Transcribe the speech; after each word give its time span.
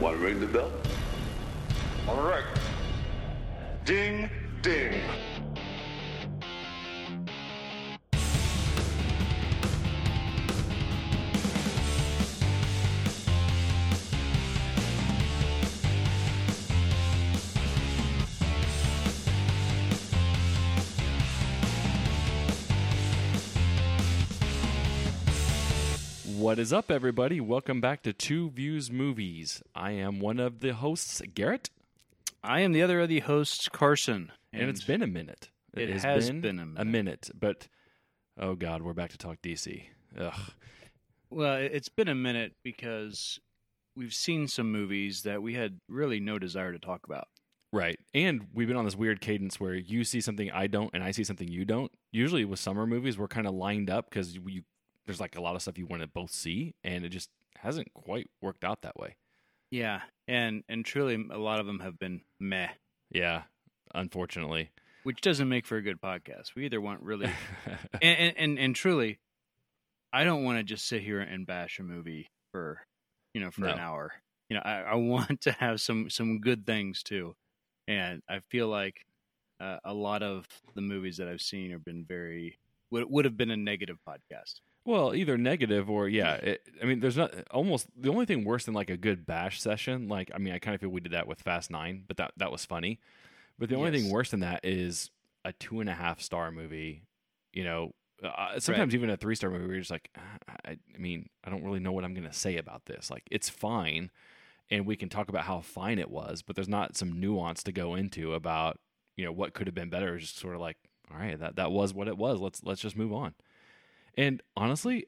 Want 0.00 0.16
to 0.16 0.24
ring 0.24 0.40
the 0.40 0.46
bell? 0.46 0.72
All 2.08 2.22
right. 2.22 2.44
Ding, 3.84 4.30
ding. 4.62 4.94
What 26.50 26.58
is 26.58 26.72
up, 26.72 26.90
everybody? 26.90 27.40
Welcome 27.40 27.80
back 27.80 28.02
to 28.02 28.12
Two 28.12 28.50
Views 28.50 28.90
Movies. 28.90 29.62
I 29.72 29.92
am 29.92 30.18
one 30.18 30.40
of 30.40 30.58
the 30.58 30.74
hosts, 30.74 31.22
Garrett, 31.32 31.70
I 32.42 32.62
am 32.62 32.72
the 32.72 32.82
other 32.82 32.98
of 32.98 33.08
the 33.08 33.20
hosts, 33.20 33.68
Carson. 33.68 34.32
and, 34.52 34.68
it's 34.68 34.82
been 34.82 35.00
a 35.00 35.06
minute. 35.06 35.48
It 35.74 35.90
has 35.90 36.02
has 36.02 36.28
been 36.28 36.74
a 36.76 36.84
minute. 36.84 37.30
but 37.38 37.68
oh 38.36 38.56
god, 38.56 38.82
we're 38.82 38.94
back 38.94 39.10
to 39.10 39.16
talk 39.16 39.40
DC. 39.40 39.84
Ugh. 40.18 40.32
well, 41.30 41.54
it's 41.54 41.88
been 41.88 42.08
a 42.08 42.16
minute 42.16 42.54
because 42.64 43.38
we've 43.94 44.12
seen 44.12 44.48
some 44.48 44.72
movies 44.72 45.22
that 45.22 45.42
we 45.42 45.54
had 45.54 45.78
really 45.88 46.18
no 46.18 46.40
desire 46.40 46.72
to 46.72 46.80
talk 46.80 47.02
about. 47.04 47.28
Right, 47.72 48.00
and 48.12 48.48
we've 48.52 48.66
been 48.66 48.76
on 48.76 48.86
this 48.86 48.96
weird 48.96 49.20
cadence 49.20 49.60
where 49.60 49.74
you 49.76 50.02
see 50.02 50.20
something 50.20 50.50
I 50.50 50.66
don't, 50.66 50.90
and 50.94 51.04
I 51.04 51.12
see 51.12 51.22
something 51.22 51.46
you 51.46 51.64
don't. 51.64 51.92
Usually, 52.10 52.44
with 52.44 52.58
summer 52.58 52.88
movies, 52.88 53.16
we're 53.16 53.28
kind 53.28 53.46
of 53.46 53.54
lined 53.54 53.88
up 53.88 54.10
because 54.10 54.34
you 54.34 54.64
there's 55.10 55.20
like 55.20 55.34
a 55.36 55.40
lot 55.40 55.56
of 55.56 55.62
stuff 55.62 55.76
you 55.76 55.86
want 55.86 56.02
to 56.02 56.06
both 56.06 56.30
see, 56.30 56.72
and 56.84 57.04
it 57.04 57.08
just 57.08 57.30
hasn't 57.58 57.92
quite 57.94 58.30
worked 58.40 58.62
out 58.62 58.82
that 58.82 58.96
way. 58.96 59.16
Yeah, 59.72 60.02
and 60.28 60.62
and 60.68 60.84
truly, 60.84 61.14
a 61.32 61.36
lot 61.38 61.58
of 61.58 61.66
them 61.66 61.80
have 61.80 61.98
been 61.98 62.20
meh, 62.38 62.68
Yeah, 63.10 63.42
unfortunately. 63.92 64.70
which 65.02 65.20
doesn't 65.20 65.48
make 65.48 65.66
for 65.66 65.76
a 65.76 65.82
good 65.82 66.00
podcast. 66.00 66.54
We 66.54 66.64
either 66.64 66.80
want 66.80 67.02
really, 67.02 67.26
and, 68.00 68.18
and 68.18 68.34
and 68.38 68.58
and 68.60 68.76
truly, 68.76 69.18
I 70.12 70.22
don't 70.22 70.44
want 70.44 70.58
to 70.58 70.62
just 70.64 70.86
sit 70.86 71.02
here 71.02 71.20
and 71.20 71.44
bash 71.44 71.80
a 71.80 71.82
movie 71.82 72.28
for, 72.52 72.78
you 73.34 73.40
know, 73.40 73.50
for 73.50 73.66
an 73.66 73.78
hour. 73.80 74.12
You 74.48 74.56
know, 74.56 74.62
I, 74.64 74.80
I 74.82 74.94
want 74.94 75.40
to 75.42 75.52
have 75.52 75.80
some 75.80 76.08
some 76.08 76.38
good 76.40 76.66
things 76.66 77.02
too, 77.02 77.34
and 77.88 78.22
I 78.28 78.40
feel 78.48 78.68
like 78.68 79.04
uh, 79.60 79.78
a 79.84 79.92
lot 79.92 80.22
of 80.22 80.46
the 80.76 80.80
movies 80.82 81.16
that 81.16 81.26
I've 81.26 81.40
seen 81.40 81.72
have 81.72 81.84
been 81.84 82.04
very 82.04 82.58
would 82.92 83.04
would 83.10 83.24
have 83.24 83.36
been 83.36 83.50
a 83.50 83.56
negative 83.56 83.98
podcast. 84.08 84.60
Well, 84.84 85.14
either 85.14 85.36
negative 85.36 85.90
or 85.90 86.08
yeah. 86.08 86.34
It, 86.34 86.62
I 86.82 86.86
mean, 86.86 87.00
there's 87.00 87.16
not 87.16 87.34
almost 87.50 87.86
the 87.96 88.10
only 88.10 88.24
thing 88.26 88.44
worse 88.44 88.64
than 88.64 88.74
like 88.74 88.90
a 88.90 88.96
good 88.96 89.26
bash 89.26 89.60
session. 89.60 90.08
Like, 90.08 90.30
I 90.34 90.38
mean, 90.38 90.54
I 90.54 90.58
kind 90.58 90.74
of 90.74 90.80
feel 90.80 90.90
we 90.90 91.00
did 91.00 91.12
that 91.12 91.26
with 91.26 91.42
Fast 91.42 91.70
Nine, 91.70 92.04
but 92.08 92.16
that 92.16 92.32
that 92.38 92.50
was 92.50 92.64
funny. 92.64 92.98
But 93.58 93.68
the 93.68 93.76
only 93.76 93.90
thing 93.90 94.10
worse 94.10 94.30
than 94.30 94.40
that 94.40 94.64
is 94.64 95.10
a 95.44 95.52
two 95.52 95.80
and 95.80 95.90
a 95.90 95.94
half 95.94 96.20
star 96.22 96.50
movie. 96.50 97.02
You 97.52 97.64
know, 97.64 97.94
uh, 98.22 98.58
sometimes 98.58 98.94
even 98.94 99.10
a 99.10 99.16
three 99.16 99.34
star 99.34 99.50
movie. 99.50 99.64
Where 99.64 99.74
you're 99.74 99.80
just 99.82 99.90
like, 99.90 100.08
"Ah, 100.16 100.38
I, 100.64 100.70
I 100.94 100.98
mean, 100.98 101.28
I 101.44 101.50
don't 101.50 101.62
really 101.62 101.80
know 101.80 101.92
what 101.92 102.04
I'm 102.04 102.14
going 102.14 102.28
to 102.28 102.32
say 102.32 102.56
about 102.56 102.86
this. 102.86 103.10
Like, 103.10 103.24
it's 103.30 103.50
fine, 103.50 104.10
and 104.70 104.86
we 104.86 104.96
can 104.96 105.10
talk 105.10 105.28
about 105.28 105.44
how 105.44 105.60
fine 105.60 105.98
it 105.98 106.10
was, 106.10 106.40
but 106.42 106.56
there's 106.56 106.68
not 106.68 106.96
some 106.96 107.20
nuance 107.20 107.62
to 107.64 107.72
go 107.72 107.94
into 107.94 108.32
about 108.34 108.78
you 109.16 109.24
know 109.24 109.32
what 109.32 109.52
could 109.52 109.66
have 109.66 109.74
been 109.74 109.90
better. 109.90 110.16
It's 110.16 110.26
just 110.26 110.38
sort 110.38 110.54
of 110.54 110.60
like, 110.62 110.78
all 111.12 111.18
right, 111.18 111.38
that 111.38 111.56
that 111.56 111.70
was 111.70 111.92
what 111.92 112.08
it 112.08 112.16
was. 112.16 112.40
Let's 112.40 112.62
let's 112.64 112.80
just 112.80 112.96
move 112.96 113.12
on. 113.12 113.34
And 114.16 114.42
honestly, 114.56 115.06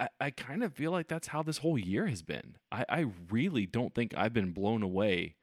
I, 0.00 0.08
I 0.20 0.30
kind 0.30 0.62
of 0.62 0.74
feel 0.74 0.90
like 0.90 1.08
that's 1.08 1.28
how 1.28 1.42
this 1.42 1.58
whole 1.58 1.78
year 1.78 2.06
has 2.06 2.22
been. 2.22 2.56
I, 2.70 2.84
I 2.88 3.06
really 3.30 3.66
don't 3.66 3.94
think 3.94 4.14
I've 4.16 4.32
been 4.34 4.52
blown 4.52 4.82
away 4.82 5.36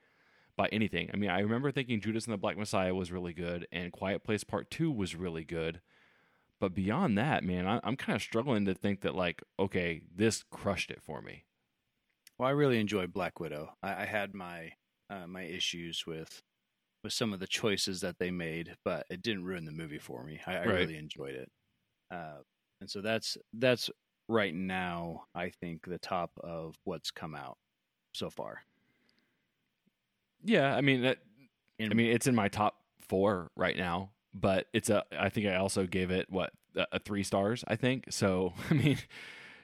by 0.57 0.69
anything. 0.69 1.09
I 1.13 1.17
mean, 1.17 1.29
I 1.31 1.39
remember 1.41 1.71
thinking 1.71 2.01
Judas 2.01 2.25
and 2.25 2.33
the 2.33 2.37
Black 2.39 2.57
Messiah 2.57 2.95
was 2.95 3.11
really 3.11 3.33
good 3.33 3.67
and 3.71 3.93
Quiet 3.93 4.23
Place 4.23 4.43
Part 4.43 4.71
2 4.71 4.91
was 4.91 5.15
really 5.15 5.45
good. 5.45 5.81
But 6.59 6.75
beyond 6.75 7.17
that, 7.17 7.43
man, 7.43 7.67
I, 7.67 7.81
I'm 7.83 7.97
kind 7.97 8.15
of 8.15 8.21
struggling 8.23 8.65
to 8.65 8.75
think 8.75 9.01
that, 9.01 9.15
like, 9.15 9.43
okay, 9.59 10.03
this 10.13 10.43
crushed 10.51 10.91
it 10.91 11.03
for 11.03 11.21
me. 11.21 11.45
Well, 12.37 12.47
I 12.47 12.51
really 12.51 12.79
enjoyed 12.79 13.13
Black 13.13 13.39
Widow. 13.39 13.75
I, 13.83 14.03
I 14.03 14.05
had 14.05 14.33
my 14.33 14.73
uh, 15.09 15.27
my 15.27 15.43
issues 15.43 16.05
with 16.05 16.41
with 17.03 17.13
some 17.13 17.33
of 17.33 17.39
the 17.39 17.47
choices 17.47 18.01
that 18.01 18.19
they 18.19 18.31
made, 18.31 18.77
but 18.85 19.07
it 19.09 19.21
didn't 19.21 19.45
ruin 19.45 19.65
the 19.65 19.71
movie 19.71 19.99
for 19.99 20.23
me. 20.23 20.41
I, 20.47 20.57
I 20.57 20.63
Right. 20.63 20.91
really 20.91 20.97
enjoyed 20.97 21.35
it, 21.35 21.49
uh, 22.11 22.41
and 22.81 22.89
so 22.89 23.01
that's 23.01 23.37
that's 23.53 23.89
right 24.27 24.53
now. 24.53 25.25
I 25.35 25.49
think 25.49 25.85
the 25.85 25.97
top 25.97 26.31
of 26.41 26.75
what's 26.83 27.11
come 27.11 27.35
out 27.35 27.57
so 28.13 28.29
far. 28.29 28.61
Yeah, 30.43 30.73
I 30.73 30.81
mean, 30.81 31.01
that, 31.01 31.17
I 31.81 31.93
mean, 31.93 32.11
it's 32.11 32.27
in 32.27 32.35
my 32.35 32.47
top 32.47 32.77
four 33.01 33.51
right 33.57 33.75
now, 33.75 34.11
but 34.33 34.67
it's 34.73 34.89
a. 34.89 35.03
I 35.11 35.29
think 35.29 35.47
I 35.47 35.55
also 35.55 35.85
gave 35.85 36.11
it 36.11 36.27
what 36.29 36.51
a, 36.75 36.85
a 36.93 36.99
three 36.99 37.23
stars. 37.23 37.63
I 37.67 37.75
think 37.75 38.05
so. 38.09 38.53
I 38.69 38.73
mean, 38.73 38.97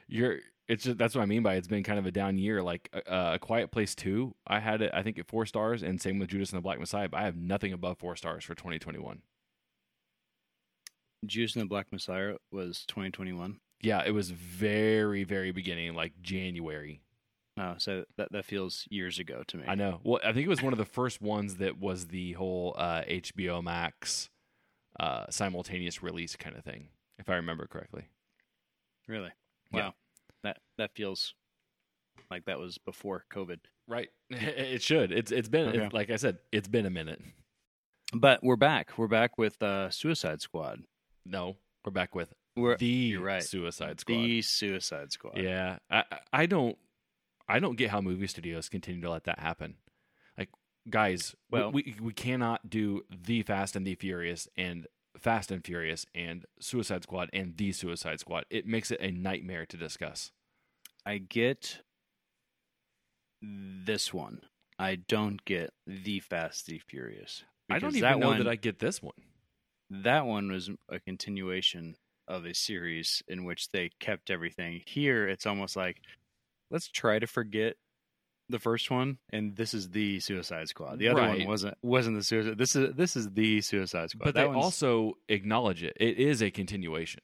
you're. 0.08 0.38
It's 0.68 0.82
just 0.82 0.98
that's 0.98 1.14
what 1.14 1.22
I 1.22 1.26
mean 1.26 1.44
by 1.44 1.54
it's 1.54 1.68
been 1.68 1.84
kind 1.84 1.98
of 1.98 2.06
a 2.06 2.10
down 2.10 2.38
year. 2.38 2.60
Like 2.60 2.90
uh, 3.08 3.32
a 3.34 3.38
Quiet 3.38 3.70
Place 3.70 3.94
two, 3.94 4.34
I 4.48 4.58
had 4.58 4.82
it. 4.82 4.90
I 4.92 5.02
think 5.02 5.16
at 5.16 5.28
four 5.28 5.46
stars, 5.46 5.84
and 5.84 6.02
same 6.02 6.18
with 6.18 6.28
Judas 6.28 6.50
and 6.50 6.58
the 6.58 6.62
Black 6.62 6.80
Messiah. 6.80 7.08
But 7.08 7.20
I 7.20 7.22
have 7.22 7.36
nothing 7.36 7.72
above 7.72 7.98
four 7.98 8.16
stars 8.16 8.44
for 8.44 8.56
2021. 8.56 9.22
Judas 11.28 11.54
and 11.54 11.62
the 11.62 11.68
Black 11.68 11.92
Messiah 11.92 12.34
was 12.50 12.84
2021. 12.88 13.58
Yeah, 13.82 14.02
it 14.04 14.12
was 14.12 14.30
very 14.30 15.24
very 15.24 15.52
beginning, 15.52 15.94
like 15.94 16.12
January. 16.22 17.02
Oh, 17.58 17.74
so 17.78 18.04
that 18.16 18.32
that 18.32 18.44
feels 18.44 18.86
years 18.90 19.18
ago 19.18 19.42
to 19.48 19.56
me. 19.56 19.64
I 19.66 19.74
know. 19.74 20.00
Well, 20.04 20.20
I 20.24 20.32
think 20.32 20.46
it 20.46 20.50
was 20.50 20.62
one 20.62 20.72
of 20.72 20.78
the 20.78 20.84
first 20.84 21.22
ones 21.22 21.56
that 21.56 21.78
was 21.78 22.06
the 22.08 22.32
whole 22.32 22.74
uh, 22.78 23.02
HBO 23.02 23.62
Max 23.62 24.28
uh, 25.00 25.24
simultaneous 25.30 26.02
release 26.02 26.36
kind 26.36 26.56
of 26.56 26.64
thing, 26.64 26.88
if 27.18 27.28
I 27.30 27.36
remember 27.36 27.66
correctly. 27.66 28.08
Really? 29.08 29.30
Yeah. 29.72 29.86
Wow. 29.86 29.94
That 30.42 30.58
that 30.78 30.90
feels 30.94 31.34
like 32.30 32.44
that 32.46 32.58
was 32.58 32.78
before 32.78 33.24
COVID. 33.32 33.58
Right. 33.88 34.08
It 34.30 34.82
should. 34.82 35.12
It's 35.12 35.32
it's 35.32 35.48
been 35.48 35.68
Okay. 35.68 35.84
it's, 35.84 35.94
like 35.94 36.10
I 36.10 36.16
said, 36.16 36.38
it's 36.52 36.68
been 36.68 36.86
a 36.86 36.90
minute. 36.90 37.20
But 38.12 38.42
we're 38.42 38.56
back. 38.56 38.96
We're 38.98 39.08
back 39.08 39.38
with 39.38 39.62
uh, 39.62 39.90
Suicide 39.90 40.40
Squad. 40.40 40.82
No, 41.28 41.56
we're 41.84 41.90
back 41.92 42.14
with 42.14 42.32
We're 42.54 42.76
the 42.76 43.16
right. 43.16 43.42
Suicide 43.42 44.00
Squad. 44.00 44.14
The 44.16 44.42
Suicide 44.42 45.12
Squad. 45.12 45.38
Yeah, 45.38 45.78
I 45.90 46.04
I- 46.32 46.46
don't 46.46 46.78
I 47.48 47.58
don't 47.58 47.76
get 47.76 47.90
how 47.90 48.00
movie 48.00 48.26
studios 48.26 48.68
continue 48.68 49.00
to 49.02 49.10
let 49.10 49.24
that 49.24 49.38
happen. 49.38 49.76
Like, 50.36 50.50
guys, 50.90 51.34
Well- 51.50 51.72
we 51.72 51.96
we 52.00 52.12
cannot 52.12 52.68
do 52.70 53.04
the 53.10 53.42
Fast 53.42 53.76
and 53.76 53.86
the 53.86 53.94
Furious 53.94 54.48
and 54.56 54.86
Fast 55.18 55.50
and 55.50 55.64
Furious 55.64 56.06
and 56.14 56.44
Suicide 56.60 57.02
Squad 57.04 57.30
and 57.32 57.56
the 57.56 57.72
Suicide 57.72 58.20
Squad. 58.20 58.44
It 58.50 58.66
makes 58.66 58.90
it 58.90 59.00
a 59.00 59.10
nightmare 59.10 59.64
to 59.66 59.76
discuss. 59.76 60.30
I 61.04 61.18
get 61.18 61.82
this 63.42 64.12
one. 64.12 64.42
I 64.78 64.96
don't 64.96 65.44
get 65.44 65.72
the 65.86 66.20
Fast 66.20 66.68
and 66.68 66.78
the 66.78 66.82
Furious. 66.86 67.44
I 67.70 67.78
don't 67.78 67.96
even 67.96 68.20
know 68.20 68.28
one, 68.28 68.38
that 68.38 68.48
I 68.48 68.56
get 68.56 68.78
this 68.78 69.02
one. 69.02 69.14
That 69.90 70.26
one 70.26 70.50
was 70.50 70.70
a 70.88 70.98
continuation 71.00 71.96
of 72.28 72.44
a 72.44 72.54
series 72.54 73.22
in 73.28 73.44
which 73.44 73.70
they 73.70 73.90
kept 74.00 74.30
everything. 74.30 74.82
Here, 74.86 75.28
it's 75.28 75.46
almost 75.46 75.76
like 75.76 76.00
let's 76.70 76.88
try 76.88 77.18
to 77.18 77.26
forget 77.26 77.76
the 78.48 78.58
first 78.60 78.90
one, 78.90 79.18
and 79.30 79.56
this 79.56 79.74
is 79.74 79.90
the 79.90 80.20
Suicide 80.20 80.68
Squad. 80.68 80.98
The 80.98 81.08
other 81.08 81.20
Right. 81.20 81.38
one 81.40 81.48
wasn't 81.48 81.78
wasn't 81.82 82.16
the 82.16 82.22
Suicide. 82.24 82.58
This 82.58 82.76
is 82.76 82.94
this 82.94 83.16
is 83.16 83.30
the 83.30 83.60
Suicide 83.60 84.10
Squad. 84.10 84.24
But 84.24 84.34
That 84.34 84.42
they 84.42 84.48
one's- 84.48 84.64
also 84.64 85.18
acknowledge 85.28 85.82
it. 85.82 85.96
It 85.98 86.18
is 86.18 86.42
a 86.42 86.50
continuation. 86.50 87.22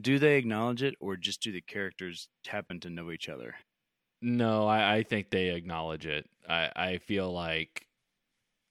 do 0.00 0.18
they 0.20 0.36
acknowledge 0.36 0.82
it, 0.84 0.94
or 1.00 1.16
just 1.16 1.42
do 1.42 1.50
the 1.50 1.60
characters 1.60 2.28
happen 2.46 2.78
to 2.80 2.88
know 2.90 3.10
each 3.10 3.28
other? 3.28 3.56
No, 4.22 4.66
I, 4.68 4.96
I 4.98 5.02
think 5.02 5.30
they 5.30 5.48
acknowledge 5.48 6.06
it. 6.06 6.28
I, 6.48 6.70
I 6.76 6.98
feel 6.98 7.32
like 7.32 7.86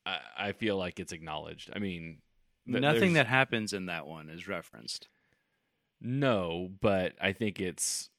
I, 0.10 0.48
I 0.48 0.52
feel 0.54 0.78
like 0.78 1.00
it's 1.00 1.12
acknowledged. 1.12 1.70
I 1.74 1.80
mean, 1.80 2.20
th- 2.68 2.82
Nothing 2.82 3.14
that 3.14 3.28
happens 3.28 3.74
in 3.74 3.88
that 3.88 4.08
one 4.08 4.30
is 4.30 4.48
referenced. 4.48 5.08
no, 6.02 6.70
but 6.82 7.14
I 7.22 7.34
think 7.34 7.60
it's 7.60 8.10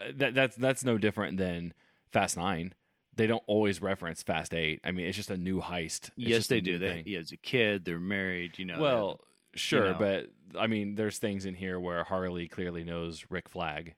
uh, 0.00 0.12
that 0.16 0.34
that's 0.34 0.56
that's 0.56 0.84
no 0.84 0.98
different 0.98 1.38
than 1.38 1.74
Fast 2.12 2.36
Nine. 2.36 2.74
They 3.14 3.26
don't 3.26 3.42
always 3.46 3.80
reference 3.80 4.22
Fast 4.22 4.52
Eight. 4.54 4.80
I 4.84 4.90
mean, 4.92 5.06
it's 5.06 5.16
just 5.16 5.30
a 5.30 5.36
new 5.36 5.60
heist. 5.60 6.08
It's 6.08 6.12
yes, 6.16 6.46
they 6.48 6.60
do. 6.60 6.78
They 6.78 6.88
thing. 6.88 7.04
he 7.04 7.14
has 7.14 7.32
a 7.32 7.36
kid. 7.36 7.84
They're 7.84 7.98
married. 7.98 8.58
You 8.58 8.66
know. 8.66 8.78
well, 8.78 9.20
sure, 9.54 9.92
know. 9.92 9.98
but 9.98 10.26
I 10.58 10.66
mean, 10.66 10.94
there's 10.94 11.18
things 11.18 11.46
in 11.46 11.54
here 11.54 11.80
where 11.80 12.04
Harley 12.04 12.48
clearly 12.48 12.84
knows 12.84 13.24
Rick 13.30 13.48
Flag. 13.48 13.94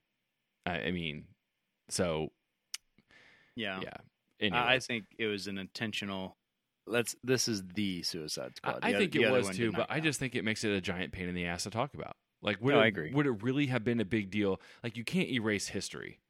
I, 0.64 0.80
I 0.80 0.90
mean, 0.92 1.24
so 1.88 2.30
yeah. 3.58 3.80
yeah. 3.82 4.54
I, 4.54 4.74
I 4.74 4.78
think 4.78 5.04
it 5.18 5.26
was 5.26 5.48
an 5.48 5.58
intentional. 5.58 6.36
Let's. 6.88 7.14
This 7.22 7.48
is 7.48 7.62
the 7.74 8.02
Suicide 8.02 8.56
Squad. 8.56 8.80
I 8.82 8.92
The 8.92 8.98
think 8.98 9.16
other- 9.16 9.26
it 9.26 9.30
was 9.46 9.56
too, 9.56 9.72
but 9.72 9.86
I 9.90 10.00
just 10.00 10.18
think 10.18 10.34
it 10.34 10.44
makes 10.44 10.64
it 10.64 10.70
a 10.72 10.80
giant 10.80 11.12
pain 11.12 11.28
in 11.28 11.34
the 11.34 11.44
ass 11.46 11.64
to 11.64 11.70
talk 11.70 11.94
about. 11.94 12.16
Like, 12.40 12.60
would 12.62 12.72
No, 12.74 12.80
it, 12.80 12.84
I 12.84 12.86
agree. 12.86 13.12
Would 13.12 13.26
it 13.26 13.42
really 13.42 13.66
have 13.66 13.82
been 13.84 14.00
a 14.00 14.04
big 14.04 14.30
deal? 14.30 14.60
Like, 14.82 14.96
you 14.96 15.04
can't 15.04 15.28
erase 15.28 15.68
history. 15.68 16.20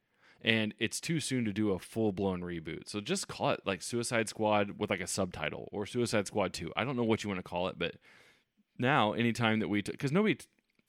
and 0.40 0.72
it's 0.78 1.00
too 1.00 1.18
soon 1.18 1.44
to 1.44 1.52
do 1.52 1.72
a 1.72 1.78
full 1.80 2.12
blown 2.12 2.42
reboot. 2.42 2.88
So 2.88 3.00
just 3.00 3.26
call 3.26 3.50
it 3.50 3.60
like 3.66 3.82
Suicide 3.82 4.28
Squad 4.28 4.78
with 4.78 4.88
like 4.88 5.00
a 5.00 5.06
subtitle 5.08 5.68
or 5.72 5.84
Suicide 5.84 6.28
Squad 6.28 6.52
2. 6.52 6.72
I 6.76 6.84
don't 6.84 6.96
know 6.96 7.02
what 7.02 7.24
you 7.24 7.28
want 7.28 7.38
to 7.40 7.42
call 7.42 7.66
it, 7.66 7.76
but 7.76 7.96
now 8.78 9.12
anytime 9.14 9.58
that 9.58 9.68
we 9.68 9.82
because 9.82 10.12
nobody 10.12 10.36
t- 10.36 10.46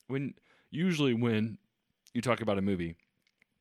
when 0.08 0.36
usually 0.70 1.16
when 1.16 1.58
you 2.14 2.22
talk 2.22 2.42
about 2.42 2.60
a 2.60 2.62
movie, 2.62 2.96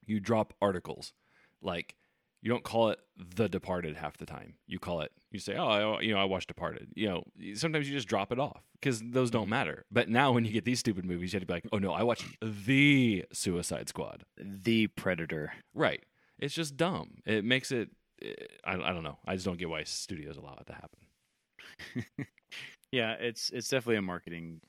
you 0.04 0.20
drop 0.20 0.52
articles 0.60 1.14
like 1.62 1.94
you 2.42 2.50
don't 2.50 2.64
call 2.64 2.90
it 2.90 2.98
The 3.16 3.48
Departed 3.48 3.96
half 3.96 4.16
the 4.16 4.26
time. 4.26 4.54
You 4.66 4.78
call 4.78 5.00
it 5.00 5.12
you 5.30 5.38
say, 5.38 5.56
"Oh, 5.56 5.68
I, 5.68 6.00
you 6.00 6.14
know, 6.14 6.20
I 6.20 6.24
watched 6.24 6.48
Departed." 6.48 6.88
You 6.94 7.08
know, 7.08 7.22
sometimes 7.54 7.88
you 7.88 7.94
just 7.94 8.08
drop 8.08 8.32
it 8.32 8.38
off 8.38 8.62
because 8.80 9.02
those 9.02 9.30
don't 9.30 9.48
matter. 9.48 9.84
But 9.90 10.08
now 10.08 10.32
when 10.32 10.44
you 10.44 10.52
get 10.52 10.64
these 10.64 10.78
stupid 10.78 11.04
movies, 11.04 11.32
you 11.32 11.36
have 11.36 11.42
to 11.42 11.46
be 11.46 11.54
like, 11.54 11.68
"Oh 11.72 11.78
no, 11.78 11.92
I 11.92 12.02
watched 12.02 12.24
the 12.40 13.24
Suicide 13.32 13.88
Squad." 13.88 14.24
The 14.38 14.86
Predator. 14.88 15.52
Right. 15.74 16.04
It's 16.38 16.54
just 16.54 16.76
dumb. 16.76 17.18
It 17.26 17.44
makes 17.44 17.72
it. 17.72 17.90
Eh, 18.22 18.32
I, 18.64 18.74
I 18.74 18.92
don't 18.92 19.02
know. 19.02 19.18
I 19.26 19.34
just 19.34 19.44
don't 19.44 19.58
get 19.58 19.68
why 19.68 19.84
studios 19.84 20.36
allow 20.36 20.56
it 20.60 20.66
to 20.66 20.72
happen. 20.72 22.26
yeah, 22.92 23.12
it's 23.20 23.50
it's 23.50 23.68
definitely 23.68 23.96
a 23.96 24.02
marketing 24.02 24.60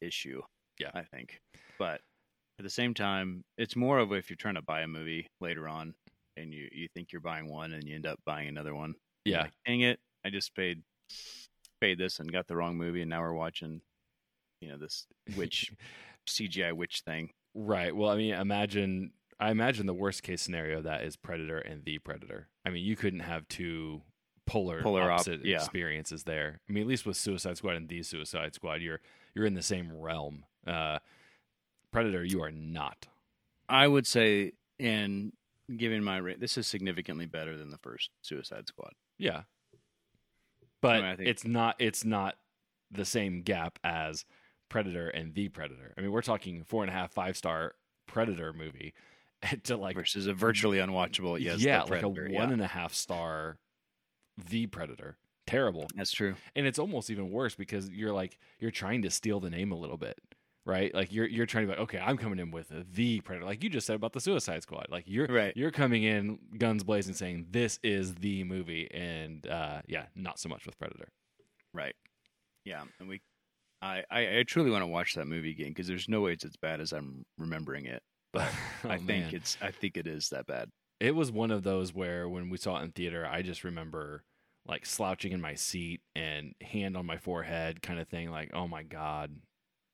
issue. 0.00 0.42
Yeah. 0.78 0.90
I 0.94 1.02
think. 1.02 1.40
But 1.78 2.02
at 2.58 2.64
the 2.64 2.70
same 2.70 2.94
time, 2.94 3.44
it's 3.56 3.74
more 3.74 3.98
of 3.98 4.12
if 4.12 4.30
you're 4.30 4.36
trying 4.36 4.54
to 4.54 4.62
buy 4.62 4.82
a 4.82 4.88
movie 4.88 5.26
later 5.40 5.68
on 5.68 5.94
and 6.40 6.52
you 6.52 6.68
you 6.72 6.88
think 6.94 7.12
you're 7.12 7.20
buying 7.20 7.48
one 7.48 7.72
and 7.72 7.84
you 7.84 7.94
end 7.94 8.06
up 8.06 8.20
buying 8.24 8.48
another 8.48 8.74
one. 8.74 8.94
Yeah. 9.24 9.42
like, 9.42 9.52
Dang 9.66 9.80
it! 9.82 10.00
I 10.24 10.30
just 10.30 10.54
paid 10.54 10.82
paid 11.80 11.98
this 11.98 12.18
and 12.18 12.32
got 12.32 12.46
the 12.46 12.56
wrong 12.56 12.76
movie, 12.76 13.02
and 13.02 13.10
now 13.10 13.20
we're 13.20 13.32
watching, 13.32 13.80
you 14.60 14.68
know, 14.68 14.78
this 14.78 15.06
witch 15.36 15.72
CGI 16.28 16.72
witch 16.72 17.02
thing. 17.04 17.30
Right. 17.54 17.94
Well, 17.94 18.10
I 18.10 18.16
mean, 18.16 18.34
imagine. 18.34 19.12
I 19.40 19.52
imagine 19.52 19.86
the 19.86 19.94
worst 19.94 20.24
case 20.24 20.42
scenario 20.42 20.78
of 20.78 20.84
that 20.84 21.04
is 21.04 21.14
Predator 21.16 21.58
and 21.58 21.84
the 21.84 21.98
Predator. 21.98 22.48
I 22.64 22.70
mean, 22.70 22.84
you 22.84 22.96
couldn't 22.96 23.20
have 23.20 23.46
two 23.46 24.02
polar, 24.48 24.82
Polar 24.82 25.02
op- 25.02 25.20
opposite 25.20 25.44
yeah. 25.44 25.58
experiences 25.58 26.24
there. 26.24 26.60
I 26.68 26.72
mean, 26.72 26.82
at 26.82 26.88
least 26.88 27.06
with 27.06 27.16
Suicide 27.16 27.56
Squad 27.56 27.76
and 27.76 27.88
the 27.88 28.02
Suicide 28.02 28.54
Squad, 28.54 28.80
you're 28.82 29.00
you're 29.34 29.46
in 29.46 29.54
the 29.54 29.62
same 29.62 29.92
realm. 29.92 30.44
Uh, 30.66 30.98
Predator, 31.92 32.24
you 32.24 32.42
are 32.42 32.50
not. 32.50 33.06
I 33.68 33.86
would 33.86 34.06
say, 34.06 34.52
and 34.80 35.32
given 35.76 36.02
my 36.02 36.18
rate, 36.18 36.40
this 36.40 36.56
is 36.56 36.66
significantly 36.66 37.26
better 37.26 37.56
than 37.56 37.70
the 37.70 37.78
first 37.78 38.10
Suicide 38.22 38.68
Squad. 38.68 38.92
Yeah. 39.18 39.42
But 40.80 40.96
mean, 40.96 41.04
I 41.04 41.16
think- 41.16 41.28
it's 41.28 41.44
not 41.44 41.76
it's 41.78 42.04
not 42.04 42.36
the 42.90 43.04
same 43.04 43.42
gap 43.42 43.78
as 43.84 44.24
Predator 44.68 45.08
and 45.08 45.34
the 45.34 45.48
Predator. 45.48 45.94
I 45.96 46.00
mean, 46.00 46.12
we're 46.12 46.22
talking 46.22 46.64
four 46.64 46.82
and 46.82 46.90
a 46.90 46.94
half, 46.94 47.12
five 47.12 47.36
star 47.36 47.74
Predator 48.06 48.52
movie 48.52 48.94
to 49.64 49.76
like 49.76 49.96
versus 49.96 50.26
a 50.26 50.34
virtually 50.34 50.78
unwatchable. 50.78 51.40
Yes, 51.40 51.60
yeah, 51.60 51.82
like 51.82 52.02
a 52.02 52.08
one 52.08 52.30
yeah. 52.30 52.50
and 52.50 52.62
a 52.62 52.66
half 52.66 52.94
star 52.94 53.58
the 54.36 54.66
Predator. 54.66 55.16
Terrible. 55.46 55.88
That's 55.94 56.12
true. 56.12 56.34
And 56.54 56.66
it's 56.66 56.78
almost 56.78 57.08
even 57.08 57.30
worse 57.30 57.54
because 57.54 57.88
you're 57.88 58.12
like 58.12 58.38
you're 58.58 58.70
trying 58.70 59.02
to 59.02 59.10
steal 59.10 59.40
the 59.40 59.50
name 59.50 59.72
a 59.72 59.76
little 59.76 59.96
bit. 59.96 60.18
Right? 60.68 60.94
Like 60.94 61.12
you're 61.12 61.26
you're 61.26 61.46
trying 61.46 61.66
to 61.66 61.72
be 61.72 61.78
like, 61.78 61.82
okay, 61.84 61.98
I'm 61.98 62.18
coming 62.18 62.38
in 62.38 62.50
with 62.50 62.70
the 62.94 63.20
Predator. 63.22 63.46
Like 63.46 63.64
you 63.64 63.70
just 63.70 63.86
said 63.86 63.96
about 63.96 64.12
the 64.12 64.20
Suicide 64.20 64.62
Squad. 64.62 64.86
Like 64.90 65.04
you're 65.06 65.26
Right. 65.26 65.52
you're 65.56 65.70
coming 65.70 66.02
in 66.04 66.38
guns 66.58 66.84
blazing 66.84 67.14
saying 67.14 67.46
this 67.50 67.80
is 67.82 68.14
the 68.16 68.44
movie 68.44 68.86
and 68.92 69.46
uh 69.48 69.80
yeah, 69.88 70.04
not 70.14 70.38
so 70.38 70.48
much 70.50 70.66
with 70.66 70.78
Predator. 70.78 71.08
Right. 71.72 71.94
Yeah, 72.66 72.82
and 73.00 73.08
we, 73.08 73.22
I, 73.80 74.02
I, 74.10 74.38
I 74.40 74.42
truly 74.46 74.70
want 74.70 74.82
to 74.82 74.86
watch 74.86 75.14
that 75.14 75.26
movie 75.26 75.52
again 75.52 75.68
because 75.68 75.86
there's 75.86 76.08
no 76.08 76.20
way 76.20 76.32
it's 76.32 76.44
as 76.44 76.56
bad 76.56 76.80
as 76.82 76.92
I'm 76.92 77.24
remembering 77.38 77.86
it. 77.86 78.02
But 78.34 78.50
Oh, 78.84 78.90
I 78.90 78.96
think 78.98 79.06
man. 79.26 79.34
it's, 79.34 79.56
I 79.62 79.70
think 79.70 79.96
it 79.96 80.06
is 80.06 80.28
that 80.30 80.46
bad. 80.46 80.68
it 81.00 81.14
was 81.14 81.32
one 81.32 81.50
of 81.50 81.62
those 81.62 81.94
where 81.94 82.28
when 82.28 82.50
we 82.50 82.58
saw 82.58 82.78
it 82.78 82.82
in 82.84 82.92
theater, 82.92 83.26
I 83.26 83.40
just 83.40 83.64
remember 83.64 84.22
like 84.66 84.84
slouching 84.84 85.32
in 85.32 85.40
my 85.40 85.54
seat 85.54 86.02
and 86.14 86.52
hand 86.60 86.94
on 86.94 87.06
my 87.06 87.16
forehead 87.16 87.80
kind 87.80 87.98
of 88.00 88.08
thing 88.08 88.30
like, 88.30 88.50
"Oh 88.52 88.68
my 88.68 88.82
god." 88.82 89.34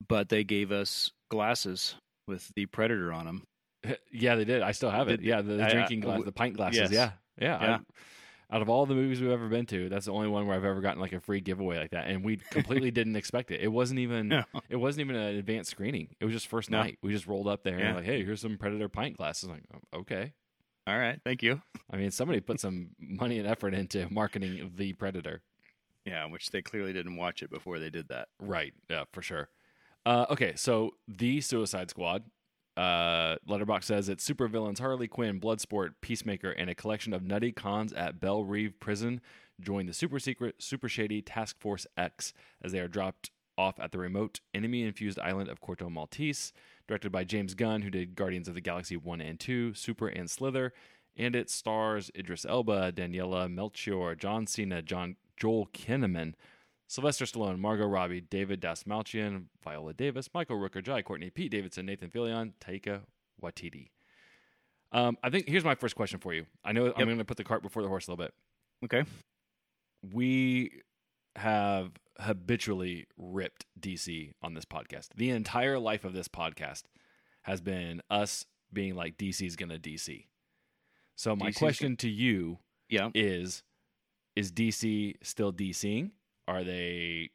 But 0.09 0.29
they 0.29 0.45
gave 0.45 0.73
us 0.73 1.11
glasses 1.31 1.95
with 2.27 2.51
the 2.57 2.67
Predator 2.67 3.13
on 3.13 3.27
them. 3.27 3.43
yeah, 4.13 4.35
they 4.37 4.45
did. 4.45 4.63
I 4.63 4.73
still 4.73 4.91
have 4.91 5.09
it. 5.09 5.19
Did- 5.19 5.27
Yeah, 5.27 5.43
the, 5.43 5.55
the 5.55 5.63
I- 5.63 5.67
I- 5.67 5.71
drinking 5.73 6.01
glass, 6.01 6.23
the 6.25 6.33
pint 6.33 6.57
glasses. 6.57 6.91
yes. 6.91 6.91
Yeah. 6.91 7.11
Yeah. 7.41 7.57
I- 7.59 7.67
Yeah. 7.67 7.79
out 8.51 8.63
of 8.63 8.69
all 8.69 8.87
the 8.87 8.95
movies 8.95 9.21
we've 9.21 9.31
ever 9.31 9.49
been 9.49 9.67
to, 9.67 9.89
that's 9.89 10.07
the 10.07 10.13
only 10.13 10.29
one 10.29 10.47
where 10.47 10.57
I've 10.57 10.65
ever 10.65 10.81
gotten 10.81 11.01
like 11.01 11.13
a 11.13 11.21
free 11.21 11.41
giveaway 11.41 11.79
like 11.79 11.91
that, 11.91 12.07
and 12.09 12.25
we 12.25 12.37
completely 12.37 12.91
didn't 12.99 13.17
expect 13.17 13.51
it. 13.51 13.61
It 13.61 13.69
wasn't 13.69 14.01
even 14.01 14.29
No. 14.29 14.45
it 14.69 14.77
wasn't 14.77 15.01
even 15.09 15.17
an 15.17 15.37
advanced 15.37 15.71
screening. 15.71 16.09
It 16.21 16.25
was 16.25 16.35
just 16.35 16.47
first 16.47 16.71
No. 16.71 16.83
night. 16.83 16.99
We 17.03 17.13
just 17.13 17.27
rolled 17.27 17.49
up 17.49 17.63
there 17.65 17.79
Yeah. 17.79 17.87
and 17.89 17.97
like, 17.97 18.05
hey, 18.05 18.25
here's 18.25 18.41
some 18.41 18.57
Predator 18.59 18.89
pint 18.89 19.17
glasses. 19.17 19.45
I'm 19.49 19.55
like, 19.57 19.65
"Oh, 19.93 19.99
okay. 20.01 20.33
All 20.87 20.99
right, 20.99 21.19
thank 21.25 21.43
you. 21.43 21.63
I 21.91 21.97
mean, 21.97 22.11
somebody 22.11 22.41
put 22.41 22.61
some 22.61 22.91
money 22.99 23.39
and 23.39 23.49
effort 23.49 23.73
into 23.75 24.07
marketing 24.13 24.73
the 24.77 24.93
Predator. 24.93 25.41
Yeah, 26.05 26.27
which 26.27 26.51
they 26.51 26.61
clearly 26.61 26.93
didn't 26.93 27.17
watch 27.17 27.43
it 27.43 27.49
before 27.51 27.79
they 27.79 27.89
did 27.89 28.09
that. 28.09 28.29
Right. 28.39 28.75
Yeah, 28.91 29.05
for 29.13 29.23
sure. 29.23 29.49
Uh, 30.07 30.27
okay, 30.31 30.53
so 30.57 30.93
the 31.09 31.41
Suicide 31.41 31.91
Squad. 31.91 32.25
Uh, 32.77 33.37
Letterboxd 33.49 33.85
says 33.85 34.09
it's 34.09 34.29
supervillains 34.29 34.81
Harley 34.81 35.07
Quinn, 35.07 35.41
Bloodsport, 35.41 35.95
Peacemaker, 36.01 36.51
and 36.51 36.69
a 36.69 36.75
collection 36.75 37.13
of 37.13 37.23
nutty 37.23 37.53
cons 37.53 37.93
at 37.93 38.21
Belle 38.21 38.45
Reve 38.45 38.79
Prison 38.81 39.21
join 39.61 39.87
the 39.87 39.95
super 39.95 40.19
secret, 40.19 40.57
super 40.59 40.89
shady 40.89 41.23
Task 41.23 41.61
Force 41.61 41.87
X 41.97 42.33
as 42.63 42.73
they 42.73 42.81
are 42.81 42.89
dropped 42.89 43.31
off 43.57 43.79
at 43.79 43.93
the 43.93 43.99
remote 43.99 44.41
enemy-infused 44.53 45.19
island 45.21 45.49
of 45.49 45.61
Corto 45.61 45.91
Maltese. 45.91 46.53
Directed 46.87 47.13
by 47.13 47.25
James 47.25 47.55
Gunn, 47.55 47.83
who 47.83 47.91
did 47.91 48.15
Guardians 48.15 48.49
of 48.49 48.55
the 48.55 48.61
Galaxy 48.61 48.97
1 48.97 49.21
and 49.21 49.41
2, 49.41 49.75
Super 49.75 50.09
and 50.09 50.31
Slither, 50.31 50.73
and 51.17 51.35
it 51.35 51.49
stars 51.49 52.11
Idris 52.17 52.45
Elba, 52.45 52.93
Daniela 52.93 53.51
Melchior, 53.51 54.15
John 54.15 54.47
Cena, 54.47 54.83
John 54.83 55.17
Joel 55.37 55.69
Kinnaman, 55.73 56.35
Sylvester 56.95 57.25
Stallone, 57.25 57.59
Margot 57.59 57.87
Robbie, 57.89 58.21
David 58.21 58.61
Dastmalchian, 58.61 59.47
Viola 59.65 59.93
Davis, 59.93 60.29
Michael 60.33 60.59
Rooker, 60.59 60.81
Jai 60.81 61.03
Courtney, 61.03 61.29
Pete 61.29 61.51
Davidson, 61.51 61.87
Nathan 61.87 62.09
Fillion, 62.09 62.53
Taika 62.61 63.01
Waititi. 63.43 63.89
Um, 64.93 65.19
I 65.21 65.29
think 65.29 65.49
here's 65.49 65.65
my 65.65 65.75
first 65.75 65.97
question 65.97 66.21
for 66.21 66.33
you. 66.33 66.47
I 66.65 66.71
know 66.71 66.93
I'm 66.97 67.07
going 67.07 67.19
to 67.19 67.25
put 67.25 67.37
the 67.37 67.43
cart 67.43 67.65
before 67.65 67.83
the 67.83 67.89
horse 67.89 68.07
a 68.07 68.13
little 68.13 68.25
bit. 68.25 68.33
Okay. 68.85 69.03
We 70.13 70.83
have 71.35 71.91
habitually 72.21 73.07
ripped 73.17 73.67
DC 73.81 74.31
on 74.41 74.55
this 74.55 74.65
podcast. 74.65 75.09
The 75.17 75.31
entire 75.31 75.81
life 75.81 76.05
of 76.05 76.13
this 76.13 76.29
podcast 76.29 76.83
has 77.43 77.61
been 77.61 78.03
us 78.09 78.47
being 78.73 78.95
like 78.95 79.19
DC's 79.19 79.57
going 79.57 79.71
to 79.71 79.81
DC. 79.81 80.27
So 81.17 81.35
my 81.35 81.51
DC's 81.51 81.57
question 81.59 81.97
to 81.97 82.09
you 82.09 82.59
Yeah. 82.89 83.11
is 83.17 83.65
is 84.37 84.53
DC 84.53 85.15
still 85.25 85.53
DCing? 85.53 86.13
Are 86.47 86.65
they 86.65 87.31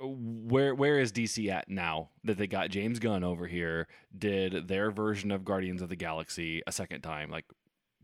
where 0.00 0.74
where 0.74 0.98
is 1.00 1.10
DC 1.12 1.50
at 1.50 1.68
now 1.68 2.10
that 2.24 2.38
they 2.38 2.46
got 2.46 2.70
James 2.70 2.98
Gunn 2.98 3.24
over 3.24 3.46
here, 3.46 3.88
did 4.16 4.68
their 4.68 4.90
version 4.90 5.30
of 5.30 5.44
Guardians 5.44 5.82
of 5.82 5.88
the 5.88 5.96
Galaxy 5.96 6.62
a 6.66 6.72
second 6.72 7.00
time? 7.02 7.30
Like 7.30 7.46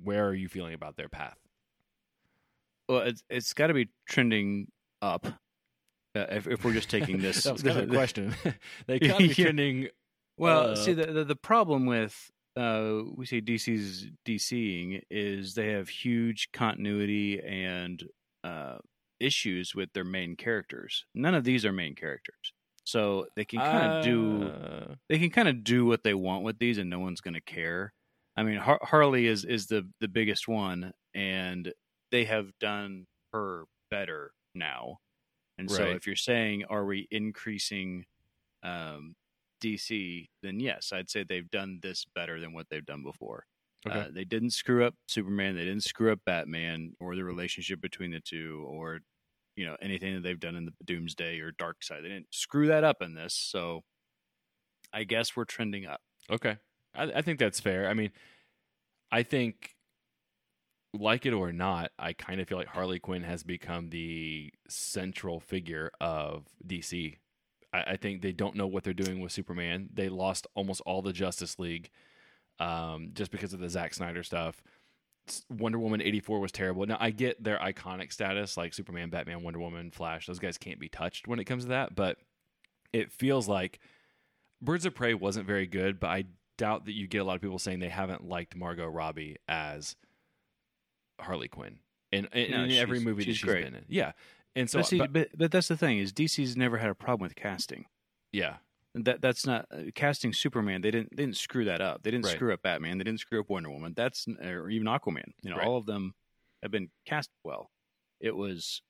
where 0.02 0.26
are 0.26 0.34
you 0.34 0.48
feeling 0.48 0.74
about 0.74 0.96
their 0.96 1.08
path? 1.08 1.38
Well, 2.88 3.00
it's 3.02 3.22
it's 3.30 3.52
got 3.52 3.68
to 3.68 3.74
be 3.74 3.88
trending 4.08 4.68
up. 5.02 5.26
Uh, 6.16 6.26
if, 6.30 6.46
if 6.46 6.64
we're 6.64 6.72
just 6.72 6.90
taking 6.90 7.18
this, 7.22 7.44
that 7.44 7.52
was 7.52 7.62
kind 7.62 7.78
of 7.78 7.88
question. 7.90 8.34
they 8.86 8.98
got 8.98 9.20
me 9.20 9.26
Yeah. 9.28 9.34
trending 9.34 9.88
Well, 10.36 10.70
Uh, 10.70 10.74
see, 10.76 10.92
the, 10.94 11.06
the 11.06 11.24
the 11.24 11.36
problem 11.36 11.86
with 11.86 12.30
uh, 12.56 13.02
we 13.14 13.26
say 13.26 13.40
DC's 13.40 14.08
DCing 14.26 15.02
is 15.10 15.54
they 15.54 15.70
have 15.70 15.88
huge 15.88 16.50
continuity 16.52 17.40
and 17.40 18.02
uh, 18.44 18.78
issues 19.20 19.74
with 19.74 19.92
their 19.92 20.04
main 20.04 20.36
characters. 20.36 21.06
None 21.14 21.34
of 21.34 21.44
these 21.44 21.64
are 21.64 21.72
main 21.72 21.94
characters, 21.94 22.52
so 22.84 23.26
they 23.36 23.44
can 23.44 23.62
kind 23.62 23.84
of 23.84 23.94
do 24.00 24.50
Uh, 24.50 24.96
they 25.08 25.18
can 25.18 25.30
kind 25.30 25.48
of 25.48 25.64
do 25.64 25.84
what 25.86 26.02
they 26.04 26.14
want 26.14 26.44
with 26.44 26.58
these, 26.58 26.78
and 26.78 26.90
no 26.90 26.98
one's 27.00 27.20
going 27.20 27.34
to 27.34 27.40
care. 27.40 27.92
I 28.36 28.42
mean, 28.42 28.56
Har- 28.58 28.80
Harley 28.82 29.26
is 29.26 29.44
is 29.44 29.66
the 29.68 29.90
the 30.00 30.08
biggest 30.08 30.48
one, 30.48 30.92
and 31.14 31.72
they 32.10 32.24
have 32.24 32.58
done 32.58 33.06
her 33.32 33.64
better 33.90 34.32
now. 34.54 34.98
And 35.58 35.70
so, 35.70 35.94
if 35.94 36.06
you're 36.06 36.16
saying, 36.16 36.64
are 36.66 36.84
we 36.86 37.08
increasing 37.10 38.06
um, 38.62 39.16
DC? 39.60 40.30
Then 40.42 40.60
yes, 40.60 40.92
I'd 40.92 41.10
say 41.10 41.24
they've 41.24 41.50
done 41.50 41.80
this 41.82 42.04
better 42.06 42.40
than 42.40 42.52
what 42.52 42.68
they've 42.70 42.84
done 42.86 43.02
before. 43.04 43.46
Okay. 43.86 43.98
Uh, 43.98 44.06
they 44.12 44.24
didn't 44.24 44.50
screw 44.50 44.84
up 44.84 44.94
Superman. 45.08 45.56
They 45.56 45.64
didn't 45.64 45.84
screw 45.84 46.12
up 46.12 46.20
Batman 46.24 46.94
or 47.00 47.14
the 47.16 47.24
relationship 47.24 47.80
between 47.80 48.10
the 48.10 48.20
two, 48.20 48.64
or 48.68 49.00
you 49.56 49.66
know 49.66 49.76
anything 49.82 50.14
that 50.14 50.22
they've 50.22 50.40
done 50.40 50.56
in 50.56 50.64
the 50.64 50.72
Doomsday 50.84 51.40
or 51.40 51.52
Darkseid. 51.52 52.02
They 52.02 52.08
didn't 52.08 52.32
screw 52.34 52.68
that 52.68 52.84
up 52.84 53.02
in 53.02 53.14
this. 53.14 53.34
So, 53.34 53.82
I 54.92 55.04
guess 55.04 55.36
we're 55.36 55.44
trending 55.44 55.86
up. 55.86 56.00
Okay. 56.30 56.56
I, 56.94 57.04
I 57.16 57.22
think 57.22 57.38
that's 57.38 57.60
fair. 57.60 57.88
I 57.88 57.94
mean, 57.94 58.10
I 59.12 59.22
think, 59.22 59.74
like 60.94 61.26
it 61.26 61.34
or 61.34 61.52
not, 61.52 61.90
I 61.98 62.14
kind 62.14 62.40
of 62.40 62.48
feel 62.48 62.58
like 62.58 62.68
Harley 62.68 63.00
Quinn 63.00 63.22
has 63.22 63.42
become 63.42 63.90
the 63.90 64.50
central 64.68 65.40
figure 65.40 65.90
of 66.00 66.46
DC. 66.66 67.18
I, 67.72 67.82
I 67.82 67.96
think 67.96 68.22
they 68.22 68.32
don't 68.32 68.56
know 68.56 68.66
what 68.66 68.84
they're 68.84 68.94
doing 68.94 69.20
with 69.20 69.32
Superman. 69.32 69.90
They 69.92 70.08
lost 70.08 70.46
almost 70.54 70.80
all 70.86 71.02
the 71.02 71.12
Justice 71.12 71.58
League. 71.58 71.90
Um, 72.60 73.10
just 73.14 73.30
because 73.30 73.52
of 73.52 73.60
the 73.60 73.68
Zack 73.68 73.94
Snyder 73.94 74.22
stuff. 74.22 74.62
Wonder 75.48 75.78
Woman 75.78 76.02
84 76.02 76.38
was 76.40 76.52
terrible. 76.52 76.84
Now, 76.86 76.98
I 77.00 77.10
get 77.10 77.42
their 77.42 77.58
iconic 77.58 78.12
status, 78.12 78.56
like 78.58 78.74
Superman, 78.74 79.08
Batman, 79.08 79.42
Wonder 79.42 79.58
Woman, 79.58 79.90
Flash. 79.90 80.26
Those 80.26 80.38
guys 80.38 80.58
can't 80.58 80.78
be 80.78 80.88
touched 80.88 81.26
when 81.26 81.38
it 81.38 81.44
comes 81.44 81.64
to 81.64 81.70
that, 81.70 81.94
but 81.94 82.18
it 82.92 83.10
feels 83.10 83.48
like 83.48 83.80
Birds 84.60 84.84
of 84.84 84.94
Prey 84.94 85.14
wasn't 85.14 85.46
very 85.46 85.66
good, 85.66 85.98
but 85.98 86.08
I 86.08 86.24
doubt 86.58 86.84
that 86.84 86.92
you 86.92 87.06
get 87.06 87.18
a 87.18 87.24
lot 87.24 87.36
of 87.36 87.40
people 87.42 87.58
saying 87.58 87.78
they 87.80 87.88
haven't 87.88 88.28
liked 88.28 88.54
Margot 88.54 88.86
Robbie 88.86 89.36
as 89.48 89.96
Harley 91.20 91.48
Quinn 91.48 91.78
in, 92.12 92.26
in, 92.32 92.50
No, 92.50 92.64
in 92.64 92.70
every 92.72 92.98
she's- 92.98 93.04
movie 93.06 93.22
that 93.22 93.30
she's 93.30 93.36
she's 93.38 93.44
great. 93.48 93.64
been 93.64 93.74
in. 93.76 93.84
Yeah. 93.88 94.12
And 94.54 94.68
so, 94.70 94.78
but, 94.80 94.86
see, 94.86 94.98
but, 94.98 95.28
but 95.36 95.50
that's 95.50 95.68
the 95.68 95.76
thing 95.76 95.98
is 95.98 96.12
DC's 96.12 96.56
never 96.56 96.76
had 96.78 96.90
a 96.90 96.94
problem 96.94 97.26
with 97.26 97.34
casting. 97.34 97.86
yeah, 98.30 98.56
That 98.94 99.20
that's 99.20 99.44
not 99.44 99.66
uh, 99.72 99.84
casting 99.94 100.32
Superman. 100.32 100.80
They 100.80 100.90
didn't 100.92 101.10
they 101.16 101.24
didn't 101.24 101.36
screw 101.36 101.64
that 101.64 101.80
up. 101.80 102.02
They 102.02 102.10
didn't 102.12 102.26
Right. 102.26 102.34
screw 102.36 102.52
up 102.54 102.62
Batman. 102.62 102.98
They 102.98 103.04
didn't 103.04 103.20
screw 103.20 103.40
up 103.40 103.50
Wonder 103.50 103.70
Woman. 103.70 103.92
That's 103.96 104.26
or 104.28 104.70
even 104.70 104.86
Aquaman. 104.86 105.32
You 105.42 105.50
know, 105.50 105.56
Right. 105.56 105.66
all 105.66 105.76
of 105.76 105.86
them 105.86 106.14
have 106.62 106.70
been 106.70 106.90
cast 107.04 107.30
well. 107.42 107.70
It 108.20 108.36
was 108.36 108.82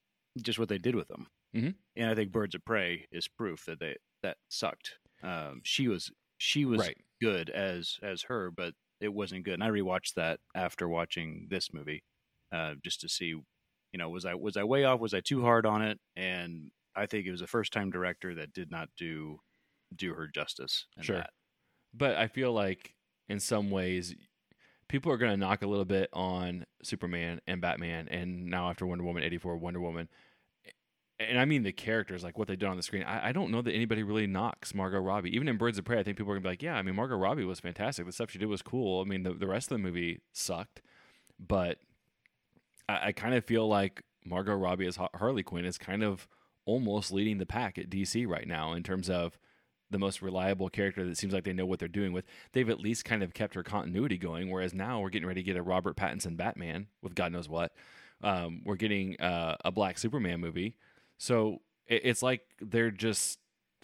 just 0.42 0.58
what 0.58 0.68
they 0.68 0.78
did 0.78 0.94
with 0.94 1.08
them. 1.08 1.28
Mhm. 1.54 1.74
And 1.96 2.10
I 2.10 2.14
think 2.14 2.32
Birds 2.32 2.54
of 2.54 2.64
Prey 2.64 3.06
is 3.10 3.28
proof 3.28 3.64
that 3.64 3.78
they 3.80 3.96
that 4.22 4.36
sucked. 4.48 4.98
Um, 5.22 5.62
she 5.64 5.88
was 5.88 6.10
she 6.36 6.66
was 6.66 6.80
right. 6.80 6.98
good 7.20 7.48
as 7.48 7.98
as 8.02 8.22
her, 8.24 8.50
but 8.50 8.74
it 9.00 9.08
wasn't 9.14 9.44
good. 9.44 9.54
And 9.54 9.64
I 9.64 9.70
rewatched 9.70 10.14
that 10.14 10.40
after 10.54 10.86
watching 10.88 11.46
this 11.48 11.72
movie, 11.72 12.04
uh, 12.52 12.74
just 12.84 13.00
to 13.00 13.08
see, 13.08 13.28
you 13.28 13.44
know, 13.94 14.10
was 14.10 14.26
I 14.26 14.34
was 14.34 14.56
I 14.58 14.64
way 14.64 14.84
off? 14.84 15.00
Was 15.00 15.14
I 15.14 15.20
too 15.20 15.40
hard 15.42 15.64
on 15.64 15.80
it? 15.80 15.98
And 16.14 16.72
I 16.94 17.06
think 17.06 17.26
it 17.26 17.30
was 17.32 17.40
a 17.40 17.46
first 17.46 17.72
time 17.72 17.90
director 17.90 18.34
that 18.34 18.52
did 18.52 18.70
not 18.70 18.90
do 18.98 19.40
do 19.96 20.14
her 20.14 20.26
justice. 20.26 20.86
in 20.96 21.02
Sure. 21.02 21.16
that. 21.16 21.30
But 21.92 22.16
I 22.16 22.26
feel 22.28 22.52
like 22.52 22.94
in 23.28 23.40
some 23.40 23.70
ways, 23.70 24.14
people 24.88 25.10
are 25.12 25.16
going 25.16 25.30
to 25.30 25.36
knock 25.36 25.62
a 25.62 25.66
little 25.66 25.84
bit 25.84 26.08
on 26.12 26.66
Superman 26.82 27.40
and 27.46 27.60
Batman, 27.60 28.08
and 28.08 28.46
now 28.46 28.68
after 28.70 28.86
Wonder 28.86 29.04
Woman 29.04 29.22
84, 29.22 29.56
Wonder 29.56 29.80
Woman. 29.80 30.08
And 31.20 31.38
I 31.38 31.44
mean 31.44 31.62
the 31.62 31.70
characters, 31.72 32.24
like 32.24 32.36
what 32.36 32.48
they 32.48 32.56
did 32.56 32.68
on 32.68 32.76
the 32.76 32.82
screen. 32.82 33.04
I, 33.04 33.28
I 33.28 33.32
don't 33.32 33.52
know 33.52 33.62
that 33.62 33.72
anybody 33.72 34.02
really 34.02 34.26
knocks 34.26 34.74
Margot 34.74 34.98
Robbie. 34.98 35.34
Even 35.34 35.46
in 35.48 35.56
Birds 35.56 35.78
of 35.78 35.84
Prey, 35.84 36.00
I 36.00 36.02
think 36.02 36.16
people 36.16 36.32
are 36.32 36.34
going 36.34 36.42
to 36.42 36.46
be 36.48 36.52
like, 36.52 36.62
yeah, 36.62 36.74
I 36.74 36.82
mean, 36.82 36.96
Margot 36.96 37.16
Robbie 37.16 37.44
was 37.44 37.60
fantastic. 37.60 38.04
The 38.04 38.10
stuff 38.12 38.32
she 38.32 38.38
did 38.40 38.48
was 38.48 38.62
cool. 38.62 39.00
I 39.00 39.04
mean, 39.04 39.22
the, 39.22 39.32
the 39.32 39.46
rest 39.46 39.70
of 39.70 39.78
the 39.78 39.82
movie 39.82 40.22
sucked. 40.32 40.82
But 41.38 41.78
I, 42.88 43.08
I 43.08 43.12
kind 43.12 43.34
of 43.34 43.44
feel 43.44 43.68
like 43.68 44.02
Margot 44.24 44.56
Robbie 44.56 44.86
as 44.86 44.98
Harley 45.14 45.44
Quinn 45.44 45.64
is 45.64 45.78
kind 45.78 46.02
of 46.02 46.26
almost 46.66 47.12
leading 47.12 47.38
the 47.38 47.46
pack 47.46 47.78
at 47.78 47.90
DC 47.90 48.26
right 48.26 48.48
now 48.48 48.72
in 48.72 48.82
terms 48.82 49.08
of 49.08 49.38
the 49.90 49.98
most 49.98 50.22
reliable 50.22 50.68
character 50.68 51.06
that 51.06 51.16
seems 51.16 51.32
like 51.32 51.44
they 51.44 51.52
know 51.52 51.66
what 51.66 51.78
they're 51.78 51.88
doing 51.88 52.12
with. 52.12 52.24
They've 52.52 52.68
at 52.70 52.80
least 52.80 53.04
kind 53.04 53.22
of 53.22 53.34
kept 53.34 53.54
her 53.54 53.62
continuity 53.62 54.18
going, 54.18 54.50
whereas 54.50 54.74
now 54.74 55.00
we're 55.00 55.10
getting 55.10 55.28
ready 55.28 55.42
to 55.42 55.46
get 55.46 55.56
a 55.56 55.62
Robert 55.62 55.96
Pattinson 55.96 56.36
Batman 56.36 56.86
with 57.02 57.14
God 57.14 57.32
knows 57.32 57.48
what. 57.48 57.72
Um, 58.22 58.62
we're 58.64 58.76
getting 58.76 59.20
uh, 59.20 59.56
a 59.64 59.70
Black 59.70 59.98
Superman 59.98 60.40
movie, 60.40 60.76
so 61.18 61.60
it, 61.86 62.02
it's 62.04 62.22
like 62.22 62.40
they're 62.60 62.90
just 62.90 63.38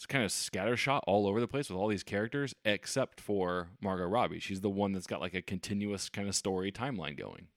kind 0.08 0.24
of 0.24 0.30
scattershot 0.30 1.00
all 1.06 1.26
over 1.26 1.40
the 1.40 1.48
place 1.48 1.68
with 1.68 1.78
all 1.78 1.88
these 1.88 2.02
characters, 2.02 2.54
except 2.64 3.20
for 3.20 3.68
Margot 3.82 4.06
Robbie. 4.06 4.40
She's 4.40 4.62
the 4.62 4.70
one 4.70 4.92
that's 4.92 5.06
got 5.06 5.20
like 5.20 5.34
a 5.34 5.42
continuous 5.42 6.08
kind 6.08 6.26
of 6.26 6.34
story 6.34 6.72
timeline 6.72 7.18
going. 7.18 7.48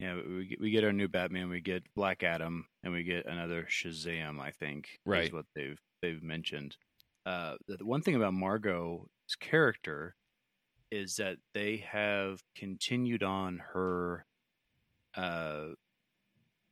Yeah, 0.00 0.16
we 0.16 0.46
get, 0.46 0.60
we 0.60 0.70
get 0.72 0.82
our 0.82 0.92
new 0.92 1.06
Batman, 1.06 1.48
we 1.48 1.60
get 1.60 1.84
Black 1.94 2.24
Adam, 2.24 2.66
and 2.82 2.92
we 2.92 3.04
get 3.04 3.26
another 3.26 3.68
Shazam. 3.70 4.40
I 4.40 4.50
think 4.50 4.98
Right. 5.06 5.24
is 5.26 5.32
what 5.32 5.46
they've 5.54 5.78
they've 6.02 6.22
mentioned. 6.22 6.76
Uh, 7.26 7.56
the, 7.66 7.84
one 7.84 8.02
thing 8.02 8.14
about 8.14 8.34
Margot's 8.34 9.36
character 9.40 10.16
is 10.90 11.16
that 11.16 11.38
they 11.54 11.78
have 11.78 12.42
continued 12.56 13.22
on 13.22 13.58
her 13.74 14.26
uh, 15.16 15.70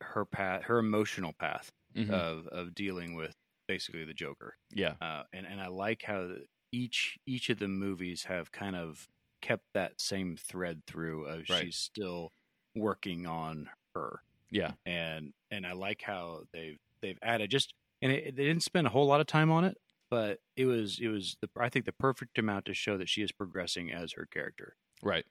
her 0.01 0.25
path, 0.25 0.65
her 0.65 0.79
emotional 0.79 1.33
path 1.33 1.71
Mhm. 1.95 2.11
of 2.13 2.47
of 2.49 2.75
dealing 2.75 3.15
with 3.15 3.35
basically 3.69 4.05
the 4.05 4.15
Joker. 4.15 4.57
yeah, 4.71 4.97
uh, 5.01 5.25
and 5.33 5.47
and 5.47 5.61
I 5.61 5.69
like 5.69 6.03
how 6.03 6.37
each 6.73 7.19
each 7.27 7.51
of 7.51 7.59
the 7.59 7.69
movies 7.69 8.25
have 8.25 8.51
kind 8.53 8.77
of 8.77 9.09
kept 9.41 9.65
that 9.75 10.01
same 10.01 10.37
thread 10.37 10.83
through 10.87 11.27
of 11.27 11.47
Right. 11.49 11.65
she's 11.65 11.77
still 11.77 12.33
working 12.75 13.27
on 13.27 13.71
her, 13.95 14.23
yeah, 14.51 14.73
and 14.87 15.33
and 15.51 15.67
I 15.67 15.73
like 15.73 16.03
how 16.03 16.45
they've 16.53 16.79
they've 17.03 17.19
added 17.23 17.51
just 17.51 17.75
and 18.03 18.11
it, 18.13 18.37
they 18.37 18.45
didn't 18.45 18.63
spend 18.65 18.87
a 18.87 18.91
whole 18.91 19.07
lot 19.07 19.21
of 19.21 19.27
time 19.27 19.51
on 19.51 19.65
it, 19.65 19.79
but 20.13 20.41
it 20.57 20.67
was 20.67 20.99
it 21.01 21.09
was 21.09 21.39
the 21.41 21.49
I 21.59 21.71
think 21.71 21.87
the 21.87 21.93
perfect 21.93 22.37
amount 22.39 22.67
to 22.67 22.75
show 22.75 22.99
that 22.99 23.09
she 23.09 23.23
is 23.23 23.33
progressing 23.33 23.91
as 23.91 24.13
her 24.13 24.27
character. 24.31 24.77
right. 25.03 25.25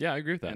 Yeah, 0.00 0.12
I 0.12 0.16
agree 0.18 0.32
with 0.34 0.40
that. 0.42 0.52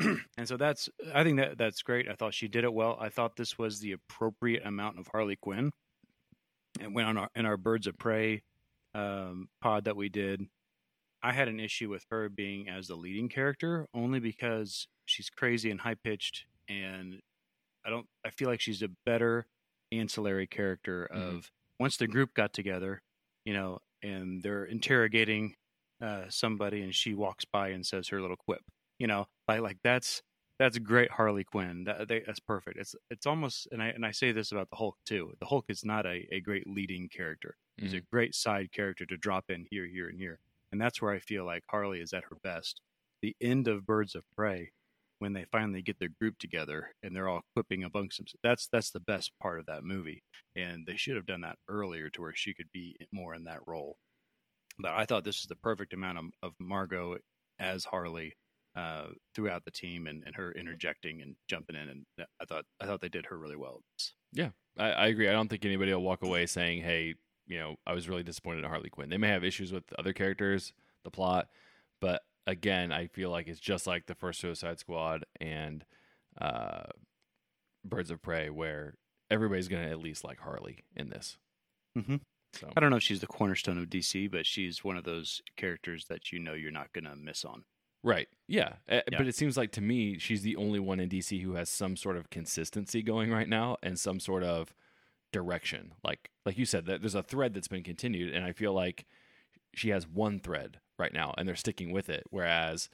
And- 0.00 0.20
and 0.38 0.48
so 0.48 0.56
that's 0.56 0.88
I 1.14 1.22
think 1.22 1.36
that 1.36 1.58
that's 1.58 1.82
great. 1.82 2.08
I 2.08 2.14
thought 2.14 2.32
she 2.34 2.48
did 2.48 2.64
it 2.64 2.72
well. 2.72 2.96
I 2.98 3.10
thought 3.10 3.36
this 3.36 3.58
was 3.58 3.78
the 3.80 3.92
appropriate 3.92 4.64
amount 4.66 4.98
of 4.98 5.06
Harley 5.12 5.36
Quinn. 5.36 5.70
And 6.80 6.94
when 6.94 7.04
on 7.04 7.16
our 7.18 7.28
in 7.36 7.44
our 7.46 7.56
Birds 7.58 7.86
of 7.86 7.96
Prey 7.98 8.42
um, 8.94 9.48
pod 9.60 9.84
that 9.84 9.96
we 9.96 10.08
did, 10.08 10.46
I 11.22 11.32
had 11.32 11.46
an 11.48 11.60
issue 11.60 11.90
with 11.90 12.04
her 12.10 12.28
being 12.30 12.68
as 12.70 12.88
the 12.88 12.96
leading 12.96 13.28
character 13.28 13.86
only 13.94 14.18
because 14.18 14.88
she's 15.04 15.28
crazy 15.30 15.70
and 15.70 15.80
high 15.82 15.94
pitched, 15.94 16.46
and 16.68 17.20
I 17.86 17.90
don't. 17.90 18.06
I 18.24 18.30
feel 18.30 18.48
like 18.48 18.60
she's 18.62 18.82
a 18.82 18.88
better 19.06 19.46
ancillary 19.92 20.46
character 20.48 21.08
Mhm. 21.14 21.36
of 21.36 21.50
once 21.78 21.96
the 21.96 22.06
group 22.06 22.34
got 22.34 22.52
together, 22.52 23.02
you 23.44 23.52
know, 23.52 23.78
and 24.02 24.42
they're 24.42 24.64
interrogating 24.64 25.54
uh, 26.02 26.24
somebody, 26.28 26.82
and 26.82 26.94
she 26.94 27.14
walks 27.14 27.44
by 27.44 27.68
and 27.68 27.84
says 27.84 28.08
her 28.08 28.20
little 28.20 28.36
quip 28.36 28.62
you 28.98 29.06
know 29.06 29.26
like 29.48 29.60
like 29.60 29.78
that's 29.82 30.22
that's 30.58 30.78
great 30.78 31.10
harley 31.10 31.42
quinn. 31.42 31.82
That, 31.84 32.06
they, 32.06 32.20
that's 32.20 32.38
perfect. 32.38 32.78
It's 32.78 32.94
it's 33.10 33.26
almost 33.26 33.66
and 33.72 33.82
i 33.82 33.88
and 33.88 34.06
i 34.06 34.12
say 34.12 34.32
this 34.32 34.52
about 34.52 34.70
the 34.70 34.76
hulk 34.76 34.96
too 35.04 35.32
the 35.40 35.46
hulk 35.46 35.64
is 35.68 35.84
not 35.84 36.06
a, 36.06 36.26
a 36.32 36.40
great 36.40 36.66
leading 36.66 37.08
character. 37.08 37.56
He's 37.76 37.94
a 37.94 38.00
great 38.00 38.34
side 38.36 38.70
character 38.70 39.04
to 39.06 39.16
drop 39.16 39.46
in 39.48 39.66
here 39.68 39.86
here 39.86 40.08
and 40.08 40.18
here 40.18 40.38
and 40.70 40.80
that's 40.80 41.02
where 41.02 41.12
i 41.12 41.18
feel 41.18 41.44
like 41.44 41.64
harley 41.68 42.00
is 42.00 42.12
at 42.12 42.24
her 42.30 42.36
best. 42.42 42.80
The 43.20 43.34
end 43.40 43.68
of 43.68 43.86
birds 43.86 44.14
of 44.14 44.22
prey 44.36 44.70
when 45.18 45.32
they 45.32 45.44
finally 45.50 45.82
get 45.82 45.98
their 45.98 46.10
group 46.20 46.38
together 46.38 46.90
and 47.02 47.14
they're 47.14 47.28
all 47.28 47.42
quipping 47.54 47.84
amongst 47.84 48.18
themselves 48.18 48.40
that's 48.42 48.68
that's 48.72 48.90
the 48.90 49.00
best 49.00 49.32
part 49.40 49.58
of 49.58 49.66
that 49.66 49.84
movie 49.84 50.22
and 50.56 50.86
they 50.86 50.96
should 50.96 51.16
have 51.16 51.26
done 51.26 51.40
that 51.40 51.56
earlier 51.68 52.10
to 52.10 52.20
where 52.20 52.34
she 52.34 52.54
could 52.54 52.68
be 52.72 52.96
more 53.12 53.34
in 53.34 53.44
that 53.44 53.60
role 53.66 53.96
but 54.78 54.92
i 54.92 55.04
thought 55.04 55.24
this 55.24 55.38
is 55.38 55.46
the 55.46 55.56
perfect 55.56 55.92
amount 55.92 56.18
of, 56.18 56.24
of 56.42 56.52
margot 56.58 57.16
as 57.58 57.84
harley 57.84 58.34
uh, 58.76 59.06
throughout 59.34 59.64
the 59.64 59.70
team 59.70 60.06
and, 60.06 60.22
and 60.26 60.34
her 60.34 60.52
interjecting 60.52 61.22
and 61.22 61.36
jumping 61.48 61.76
in 61.76 61.88
and 61.88 62.04
I 62.40 62.44
thought 62.44 62.64
I 62.80 62.86
thought 62.86 63.00
they 63.00 63.08
did 63.08 63.26
her 63.26 63.38
really 63.38 63.56
well. 63.56 63.82
I, 64.78 64.90
I 64.90 65.06
agree. 65.06 65.28
I 65.28 65.32
don't 65.32 65.48
think 65.48 65.64
anybody 65.64 65.92
will 65.92 66.02
walk 66.02 66.22
away 66.22 66.46
saying, 66.46 66.82
"Hey, 66.82 67.14
you 67.46 67.58
know, 67.58 67.76
I 67.86 67.92
was 67.92 68.08
really 68.08 68.24
disappointed 68.24 68.64
in 68.64 68.70
Harley 68.70 68.90
Quinn." 68.90 69.10
They 69.10 69.16
may 69.16 69.28
have 69.28 69.44
issues 69.44 69.72
with 69.72 69.84
other 69.98 70.12
characters, 70.12 70.72
the 71.04 71.10
plot, 71.10 71.48
but 72.00 72.22
again, 72.46 72.92
I 72.92 73.06
feel 73.08 73.30
like 73.30 73.48
it's 73.48 73.60
just 73.60 73.86
like 73.86 74.06
the 74.06 74.14
first 74.14 74.40
Suicide 74.40 74.78
Squad 74.78 75.24
and 75.40 75.84
uh, 76.40 76.84
Birds 77.84 78.10
of 78.10 78.22
Prey, 78.22 78.50
where 78.50 78.94
everybody's 79.30 79.68
going 79.68 79.84
to 79.84 79.90
at 79.90 79.98
least 79.98 80.24
like 80.24 80.38
Harley 80.40 80.84
in 80.96 81.10
this. 81.10 81.38
Mhm. 81.96 82.20
So 82.54 82.72
I 82.76 82.80
don't 82.80 82.90
know 82.90 82.96
if 82.96 83.02
she's 83.02 83.20
the 83.20 83.26
cornerstone 83.26 83.78
of 83.78 83.90
DC, 83.90 84.28
but 84.28 84.46
she's 84.46 84.84
one 84.84 84.96
of 84.96 85.04
those 85.04 85.42
characters 85.56 86.06
that 86.06 86.32
you 86.32 86.38
know 86.38 86.54
you're 86.54 86.70
not 86.70 86.92
going 86.92 87.04
to 87.04 87.16
miss 87.16 87.44
on. 87.44 87.64
Right. 88.02 88.28
Yeah. 88.46 88.74
Yeah. 88.88 89.00
But 89.10 89.26
it 89.26 89.34
seems 89.34 89.56
like 89.56 89.72
to 89.72 89.80
me, 89.80 90.18
she's 90.18 90.42
the 90.42 90.56
only 90.56 90.78
one 90.78 91.00
in 91.00 91.08
DC 91.08 91.40
who 91.40 91.54
has 91.54 91.68
some 91.68 91.96
sort 91.96 92.16
of 92.16 92.30
consistency 92.30 93.02
going 93.02 93.30
right 93.30 93.48
now 93.48 93.78
and 93.82 93.98
some 93.98 94.20
sort 94.20 94.42
of 94.44 94.74
direction. 95.32 95.94
Like, 96.04 96.30
like 96.44 96.58
you 96.58 96.66
said, 96.66 96.86
that 96.86 97.00
there's 97.00 97.14
a 97.14 97.22
thread 97.22 97.54
that's 97.54 97.68
been 97.68 97.82
continued, 97.82 98.34
and 98.34 98.44
I 98.44 98.52
feel 98.52 98.72
like 98.72 99.06
she 99.76 99.90
has 99.90 100.06
one 100.06 100.40
thread 100.40 100.78
right 100.98 101.12
now, 101.12 101.34
and 101.36 101.48
they're 101.48 101.56
sticking 101.56 101.92
with 101.92 102.08
it. 102.08 102.24
Whereas 102.30 102.88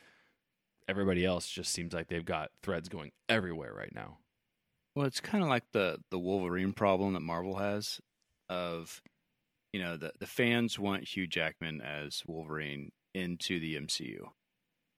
everybody 0.89 1.25
else 1.25 1.49
just 1.49 1.73
seems 1.73 1.93
like 1.93 2.09
they've 2.09 2.25
got 2.25 2.51
threads 2.63 2.89
going 2.89 3.13
everywhere 3.29 3.73
right 3.73 3.95
now. 3.95 4.19
Well, 4.95 5.07
it's 5.07 5.21
kind 5.21 5.43
of 5.43 5.49
like 5.49 5.65
the 5.73 5.99
the 6.11 6.19
Wolverine 6.19 6.73
problem 6.73 7.15
that 7.15 7.21
Marvel 7.21 7.57
has 7.57 8.01
of 8.49 9.01
you 9.73 9.81
know 9.81 9.97
the 9.97 10.13
the 10.19 10.27
fans 10.27 10.79
want 10.79 11.09
Hugh 11.09 11.27
Jackman 11.27 11.81
as 11.81 12.23
Wolverine 12.27 12.91
into 13.15 13.61
the 13.61 13.77
MCU. 13.77 14.19